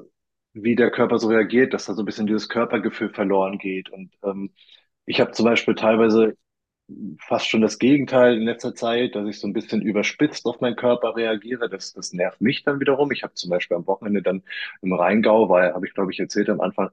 wie 0.52 0.74
der 0.74 0.90
Körper 0.90 1.18
so 1.18 1.28
reagiert, 1.28 1.74
dass 1.74 1.86
da 1.86 1.94
so 1.94 2.02
ein 2.02 2.06
bisschen 2.06 2.26
dieses 2.26 2.48
Körpergefühl 2.48 3.10
verloren 3.10 3.58
geht. 3.58 3.90
Und 3.90 4.12
ähm, 4.24 4.52
ich 5.06 5.20
habe 5.20 5.32
zum 5.32 5.44
Beispiel 5.44 5.74
teilweise 5.74 6.34
fast 7.20 7.48
schon 7.48 7.60
das 7.60 7.78
Gegenteil 7.78 8.36
in 8.36 8.42
letzter 8.44 8.74
Zeit, 8.74 9.14
dass 9.14 9.26
ich 9.28 9.40
so 9.40 9.46
ein 9.46 9.52
bisschen 9.52 9.82
überspitzt 9.82 10.46
auf 10.46 10.60
meinen 10.60 10.76
Körper 10.76 11.16
reagiere. 11.16 11.68
Das, 11.68 11.92
das 11.92 12.12
nervt 12.12 12.40
mich 12.40 12.62
dann 12.64 12.80
wiederum. 12.80 13.10
Ich 13.12 13.22
habe 13.22 13.34
zum 13.34 13.50
Beispiel 13.50 13.76
am 13.76 13.86
Wochenende 13.86 14.22
dann 14.22 14.42
im 14.82 14.92
Rheingau, 14.92 15.48
weil, 15.48 15.72
habe 15.74 15.86
ich 15.86 15.94
glaube 15.94 16.12
ich 16.12 16.20
erzählt 16.20 16.50
am 16.50 16.60
Anfang, 16.60 16.90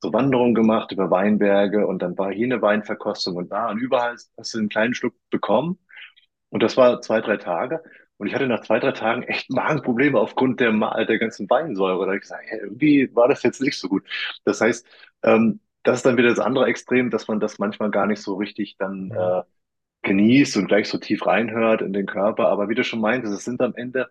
so 0.00 0.12
Wanderungen 0.12 0.54
gemacht 0.54 0.92
über 0.92 1.10
Weinberge 1.10 1.86
und 1.86 2.02
dann 2.02 2.18
war 2.18 2.32
hier 2.32 2.46
eine 2.46 2.60
Weinverkostung 2.62 3.36
und 3.36 3.50
da 3.52 3.70
und 3.70 3.78
überall 3.78 4.16
hast 4.38 4.54
du 4.54 4.58
einen 4.58 4.68
kleinen 4.68 4.94
Schluck 4.94 5.14
bekommen. 5.30 5.78
Und 6.50 6.62
das 6.62 6.76
war 6.76 7.00
zwei, 7.00 7.20
drei 7.20 7.36
Tage. 7.36 7.82
Und 8.16 8.28
ich 8.28 8.34
hatte 8.34 8.46
nach 8.46 8.62
zwei, 8.62 8.78
drei 8.78 8.92
Tagen 8.92 9.22
echt 9.24 9.50
Magenprobleme 9.50 10.18
aufgrund 10.18 10.60
der, 10.60 10.72
der 11.06 11.18
ganzen 11.18 11.50
Weinsäure. 11.50 12.00
Da 12.00 12.06
habe 12.06 12.16
ich 12.16 12.22
gesagt, 12.22 12.44
hä, 12.46 12.58
irgendwie 12.62 13.14
war 13.14 13.28
das 13.28 13.42
jetzt 13.42 13.60
nicht 13.60 13.78
so 13.78 13.88
gut. 13.88 14.04
Das 14.44 14.60
heißt, 14.60 14.86
ähm, 15.24 15.60
das 15.84 15.98
ist 15.98 16.06
dann 16.06 16.16
wieder 16.16 16.30
das 16.30 16.40
andere 16.40 16.66
Extrem, 16.66 17.10
dass 17.10 17.28
man 17.28 17.40
das 17.40 17.58
manchmal 17.60 17.90
gar 17.90 18.06
nicht 18.06 18.22
so 18.22 18.34
richtig 18.36 18.76
dann 18.78 19.12
äh, 19.12 19.42
genießt 20.02 20.56
und 20.58 20.68
gleich 20.68 20.88
so 20.88 20.98
tief 20.98 21.26
reinhört 21.26 21.82
in 21.82 21.92
den 21.92 22.06
Körper. 22.06 22.48
Aber 22.48 22.68
wie 22.70 22.76
du 22.76 22.84
schon 22.84 23.00
meintest, 23.00 23.34
es 23.34 23.44
sind 23.44 23.60
am 23.62 23.74
Ende 23.76 24.10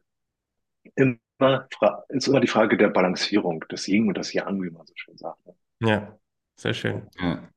immer, 0.95 1.67
ist 2.09 2.28
immer 2.28 2.39
die 2.39 2.47
Frage 2.47 2.78
der 2.78 2.89
Balancierung, 2.89 3.61
des 3.71 3.88
Yin 3.88 4.07
und 4.07 4.17
des 4.17 4.34
Yang, 4.34 4.63
wie 4.63 4.69
man 4.71 4.86
so 4.86 4.93
schön 4.95 5.17
sagt. 5.17 5.45
ne? 5.45 5.55
Ja, 5.82 6.17
sehr 6.55 6.74
schön. 6.74 7.09
Ja. 7.19 7.49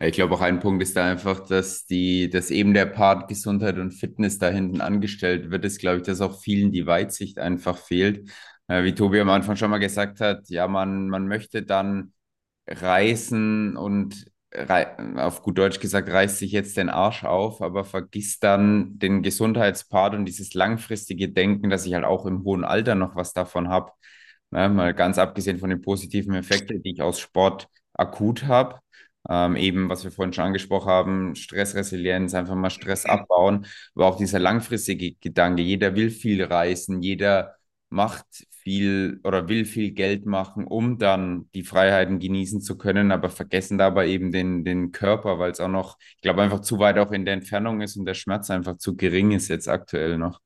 Ja, 0.00 0.06
Ich 0.08 0.14
glaube 0.14 0.34
auch 0.34 0.40
ein 0.40 0.60
Punkt 0.60 0.82
ist 0.82 0.96
da 0.96 1.10
einfach, 1.10 1.46
dass 1.46 1.86
die, 1.86 2.28
dass 2.30 2.50
eben 2.50 2.74
der 2.74 2.86
Part 2.86 3.28
Gesundheit 3.28 3.78
und 3.78 3.92
Fitness 3.92 4.38
da 4.38 4.48
hinten 4.50 4.80
angestellt 4.80 5.50
wird, 5.50 5.64
ist, 5.64 5.78
glaube 5.80 5.98
ich, 5.98 6.02
dass 6.04 6.20
auch 6.20 6.40
vielen 6.40 6.72
die 6.72 6.86
Weitsicht 6.86 7.38
einfach 7.38 7.78
fehlt. 7.78 8.30
Äh, 8.68 8.84
wie 8.84 8.94
Tobi 8.94 9.20
am 9.20 9.30
Anfang 9.30 9.56
schon 9.56 9.70
mal 9.70 9.78
gesagt 9.78 10.20
hat, 10.20 10.48
ja, 10.48 10.66
man, 10.68 11.08
man 11.08 11.28
möchte 11.28 11.62
dann 11.62 12.12
Reisen 12.66 13.76
und 13.76 14.26
auf 15.16 15.42
gut 15.42 15.58
Deutsch 15.58 15.80
gesagt, 15.80 16.08
reißt 16.08 16.38
sich 16.38 16.52
jetzt 16.52 16.76
den 16.76 16.88
Arsch 16.88 17.24
auf, 17.24 17.60
aber 17.60 17.84
vergisst 17.84 18.44
dann 18.44 18.98
den 18.98 19.22
Gesundheitspart 19.22 20.14
und 20.14 20.26
dieses 20.26 20.54
langfristige 20.54 21.28
Denken, 21.28 21.70
dass 21.70 21.86
ich 21.86 21.94
halt 21.94 22.04
auch 22.04 22.24
im 22.24 22.44
hohen 22.44 22.64
Alter 22.64 22.94
noch 22.94 23.16
was 23.16 23.32
davon 23.32 23.68
habe. 23.68 23.90
Ne? 24.50 24.68
Mal 24.68 24.94
ganz 24.94 25.18
abgesehen 25.18 25.58
von 25.58 25.70
den 25.70 25.82
positiven 25.82 26.34
Effekten, 26.34 26.82
die 26.82 26.92
ich 26.92 27.02
aus 27.02 27.18
Sport 27.18 27.68
akut 27.94 28.44
habe. 28.44 28.78
Ähm, 29.28 29.56
eben, 29.56 29.88
was 29.88 30.04
wir 30.04 30.12
vorhin 30.12 30.32
schon 30.32 30.44
angesprochen 30.44 30.88
haben, 30.90 31.34
Stressresilienz, 31.34 32.34
einfach 32.34 32.54
mal 32.54 32.70
Stress 32.70 33.06
abbauen, 33.06 33.66
aber 33.94 34.06
auch 34.06 34.16
dieser 34.18 34.38
langfristige 34.38 35.14
Gedanke, 35.14 35.62
jeder 35.62 35.96
will 35.96 36.10
viel 36.10 36.44
reisen, 36.44 37.02
jeder 37.02 37.54
macht 37.94 38.46
viel 38.50 39.20
oder 39.24 39.48
will 39.48 39.64
viel 39.64 39.92
Geld 39.92 40.26
machen, 40.26 40.66
um 40.66 40.98
dann 40.98 41.48
die 41.54 41.62
Freiheiten 41.62 42.18
genießen 42.18 42.60
zu 42.60 42.76
können, 42.76 43.12
aber 43.12 43.30
vergessen 43.30 43.78
dabei 43.78 44.08
eben 44.08 44.32
den, 44.32 44.64
den 44.64 44.90
Körper, 44.90 45.38
weil 45.38 45.52
es 45.52 45.60
auch 45.60 45.68
noch, 45.68 45.96
ich 46.16 46.22
glaube, 46.22 46.42
einfach 46.42 46.60
zu 46.60 46.78
weit 46.78 46.98
auch 46.98 47.12
in 47.12 47.24
der 47.24 47.34
Entfernung 47.34 47.80
ist 47.80 47.96
und 47.96 48.04
der 48.04 48.14
Schmerz 48.14 48.50
einfach 48.50 48.76
zu 48.76 48.96
gering 48.96 49.30
ist 49.30 49.48
jetzt 49.48 49.68
aktuell 49.68 50.18
noch. 50.18 50.40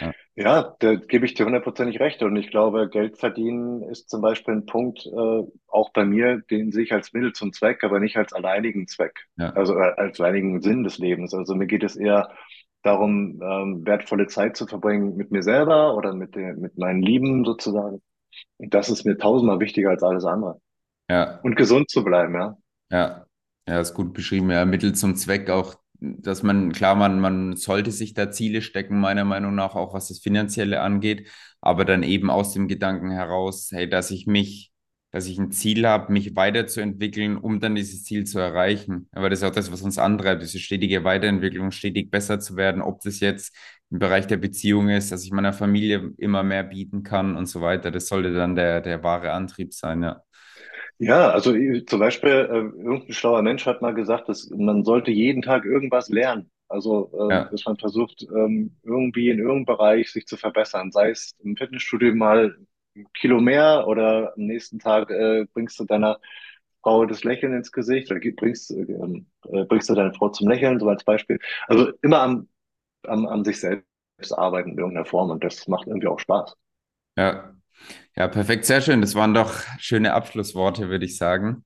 Ja, 0.00 0.12
ja 0.34 0.76
da 0.80 0.94
gebe 0.96 1.26
ich 1.26 1.34
dir 1.34 1.46
hundertprozentig 1.46 2.00
recht. 2.00 2.22
Und 2.22 2.36
ich 2.36 2.50
glaube, 2.50 2.88
Geld 2.88 3.18
verdienen 3.18 3.82
ist 3.84 4.10
zum 4.10 4.20
Beispiel 4.20 4.54
ein 4.54 4.66
Punkt, 4.66 5.06
äh, 5.06 5.42
auch 5.68 5.90
bei 5.92 6.04
mir, 6.04 6.42
den 6.50 6.72
sehe 6.72 6.84
ich 6.84 6.92
als 6.92 7.12
Mittel 7.12 7.32
zum 7.32 7.52
Zweck, 7.52 7.84
aber 7.84 8.00
nicht 8.00 8.16
als 8.16 8.32
alleinigen 8.32 8.88
Zweck. 8.88 9.26
Ja. 9.36 9.50
Also 9.50 9.74
äh, 9.74 9.94
als 9.96 10.20
alleinigen 10.20 10.60
Sinn 10.60 10.84
des 10.84 10.98
Lebens. 10.98 11.34
Also 11.34 11.54
mir 11.54 11.66
geht 11.66 11.84
es 11.84 11.96
eher 11.96 12.30
darum, 12.82 13.40
ähm, 13.42 13.86
wertvolle 13.86 14.26
Zeit 14.26 14.56
zu 14.56 14.66
verbringen 14.66 15.16
mit 15.16 15.30
mir 15.30 15.42
selber 15.42 15.96
oder 15.96 16.14
mit, 16.14 16.34
den, 16.34 16.60
mit 16.60 16.78
meinen 16.78 17.02
Lieben 17.02 17.44
sozusagen. 17.44 18.00
Und 18.58 18.74
das 18.74 18.88
ist 18.88 19.04
mir 19.04 19.18
tausendmal 19.18 19.60
wichtiger 19.60 19.90
als 19.90 20.02
alles 20.02 20.24
andere. 20.24 20.60
Ja. 21.10 21.40
Und 21.42 21.56
gesund 21.56 21.90
zu 21.90 22.04
bleiben, 22.04 22.34
ja. 22.34 22.56
Ja, 22.90 23.26
ja, 23.68 23.80
ist 23.80 23.94
gut 23.94 24.12
beschrieben. 24.12 24.50
Ja, 24.50 24.64
Mittel 24.64 24.94
zum 24.94 25.16
Zweck 25.16 25.50
auch, 25.50 25.74
dass 26.00 26.42
man, 26.42 26.72
klar, 26.72 26.94
man, 26.94 27.20
man 27.20 27.56
sollte 27.56 27.90
sich 27.90 28.14
da 28.14 28.30
Ziele 28.30 28.62
stecken, 28.62 29.00
meiner 29.00 29.24
Meinung 29.24 29.54
nach, 29.54 29.74
auch 29.74 29.94
was 29.94 30.08
das 30.08 30.20
Finanzielle 30.20 30.80
angeht, 30.80 31.28
aber 31.60 31.84
dann 31.84 32.02
eben 32.02 32.30
aus 32.30 32.52
dem 32.52 32.68
Gedanken 32.68 33.10
heraus, 33.10 33.70
hey, 33.72 33.88
dass 33.88 34.10
ich 34.10 34.26
mich 34.26 34.72
dass 35.10 35.26
ich 35.26 35.38
ein 35.38 35.50
Ziel 35.50 35.86
habe, 35.86 36.12
mich 36.12 36.36
weiterzuentwickeln, 36.36 37.36
um 37.38 37.60
dann 37.60 37.74
dieses 37.74 38.04
Ziel 38.04 38.24
zu 38.24 38.38
erreichen. 38.38 39.08
Aber 39.12 39.30
das 39.30 39.40
ist 39.40 39.44
auch 39.44 39.54
das, 39.54 39.72
was 39.72 39.82
uns 39.82 39.98
antreibt, 39.98 40.42
diese 40.42 40.58
stetige 40.58 41.04
Weiterentwicklung, 41.04 41.70
stetig 41.70 42.10
besser 42.10 42.40
zu 42.40 42.56
werden, 42.56 42.82
ob 42.82 43.00
das 43.00 43.20
jetzt 43.20 43.56
im 43.90 43.98
Bereich 43.98 44.26
der 44.26 44.36
Beziehung 44.36 44.90
ist, 44.90 45.10
dass 45.10 45.24
ich 45.24 45.32
meiner 45.32 45.54
Familie 45.54 46.12
immer 46.18 46.42
mehr 46.42 46.62
bieten 46.62 47.02
kann 47.02 47.36
und 47.36 47.46
so 47.46 47.62
weiter. 47.62 47.90
Das 47.90 48.08
sollte 48.08 48.34
dann 48.34 48.54
der, 48.54 48.82
der 48.82 49.02
wahre 49.02 49.32
Antrieb 49.32 49.72
sein, 49.72 50.02
ja. 50.02 50.22
Ja, 51.00 51.30
also 51.30 51.54
zum 51.86 52.00
Beispiel, 52.00 52.30
äh, 52.30 52.82
irgendein 52.82 53.12
schlauer 53.12 53.42
Mensch 53.42 53.64
hat 53.66 53.82
mal 53.82 53.94
gesagt, 53.94 54.28
dass 54.28 54.50
man 54.50 54.84
sollte 54.84 55.12
jeden 55.12 55.42
Tag 55.42 55.64
irgendwas 55.64 56.08
lernen. 56.08 56.50
Also, 56.68 57.10
äh, 57.14 57.32
ja. 57.32 57.44
dass 57.44 57.64
man 57.64 57.78
versucht, 57.78 58.26
ähm, 58.34 58.76
irgendwie 58.82 59.30
in 59.30 59.38
irgendeinem 59.38 59.64
Bereich 59.64 60.10
sich 60.10 60.26
zu 60.26 60.36
verbessern. 60.36 60.90
Sei 60.90 61.10
es 61.10 61.34
im 61.42 61.56
Fitnessstudio 61.56 62.14
mal 62.14 62.56
Kilo 63.14 63.40
mehr 63.40 63.86
oder 63.86 64.32
am 64.36 64.46
nächsten 64.46 64.78
Tag 64.78 65.10
äh, 65.10 65.46
bringst 65.52 65.78
du 65.80 65.84
deiner 65.84 66.18
Frau 66.82 67.04
das 67.06 67.24
Lächeln 67.24 67.54
ins 67.54 67.72
Gesicht 67.72 68.10
oder 68.10 68.20
bringst, 68.36 68.70
ähm, 68.70 69.26
äh, 69.50 69.64
bringst 69.64 69.90
du 69.90 69.94
deine 69.94 70.14
Frau 70.14 70.30
zum 70.30 70.48
Lächeln, 70.48 70.80
so 70.80 70.88
als 70.88 71.04
Beispiel. 71.04 71.38
Also 71.66 71.92
immer 72.02 72.20
am, 72.22 72.48
am, 73.06 73.26
an 73.26 73.44
sich 73.44 73.60
selbst 73.60 73.84
arbeiten 74.32 74.70
in 74.72 74.78
irgendeiner 74.78 75.06
Form 75.06 75.30
und 75.30 75.44
das 75.44 75.68
macht 75.68 75.86
irgendwie 75.88 76.08
auch 76.08 76.20
Spaß. 76.20 76.56
Ja, 77.16 77.54
ja, 78.16 78.28
perfekt, 78.28 78.64
sehr 78.64 78.80
schön. 78.80 79.00
Das 79.00 79.14
waren 79.14 79.34
doch 79.34 79.62
schöne 79.78 80.12
Abschlussworte, 80.14 80.88
würde 80.88 81.04
ich 81.04 81.16
sagen. 81.16 81.64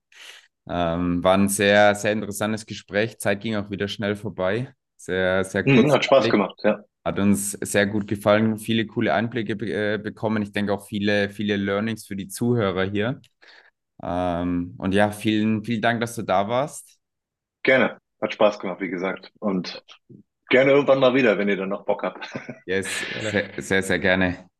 Ähm, 0.68 1.24
war 1.24 1.34
ein 1.34 1.48
sehr, 1.48 1.94
sehr 1.94 2.12
interessantes 2.12 2.66
Gespräch. 2.66 3.18
Zeit 3.18 3.40
ging 3.40 3.56
auch 3.56 3.70
wieder 3.70 3.88
schnell 3.88 4.16
vorbei. 4.16 4.74
Sehr, 5.02 5.42
sehr 5.42 5.64
kurz. 5.64 5.76
Mhm, 5.76 5.92
hat 5.92 6.04
Spaß 6.04 6.30
gemacht, 6.30 6.60
ja. 6.62 6.84
Hat 7.04 7.18
uns 7.18 7.50
sehr 7.52 7.86
gut 7.86 8.06
gefallen, 8.06 8.56
viele 8.56 8.86
coole 8.86 9.12
Einblicke 9.12 9.56
be 9.56 9.66
äh, 9.72 9.98
bekommen. 9.98 10.40
Ich 10.44 10.52
denke 10.52 10.72
auch 10.72 10.86
viele, 10.86 11.28
viele 11.28 11.56
Learnings 11.56 12.06
für 12.06 12.14
die 12.14 12.28
Zuhörer 12.28 12.84
hier. 12.84 13.20
Ähm, 14.00 14.74
und 14.78 14.94
ja, 14.94 15.10
vielen, 15.10 15.64
vielen 15.64 15.82
Dank, 15.82 16.00
dass 16.00 16.14
du 16.14 16.22
da 16.22 16.48
warst. 16.48 17.00
Gerne. 17.64 17.98
Hat 18.20 18.32
Spaß 18.32 18.60
gemacht, 18.60 18.80
wie 18.80 18.90
gesagt. 18.90 19.32
Und 19.40 19.82
gerne 20.48 20.70
irgendwann 20.70 21.00
mal 21.00 21.14
wieder, 21.14 21.36
wenn 21.38 21.48
ihr 21.48 21.56
dann 21.56 21.70
noch 21.70 21.84
Bock 21.84 22.04
habt. 22.04 22.32
Yes, 22.64 22.86
sehr, 23.20 23.50
sehr, 23.60 23.82
sehr 23.82 23.98
gerne. 23.98 24.51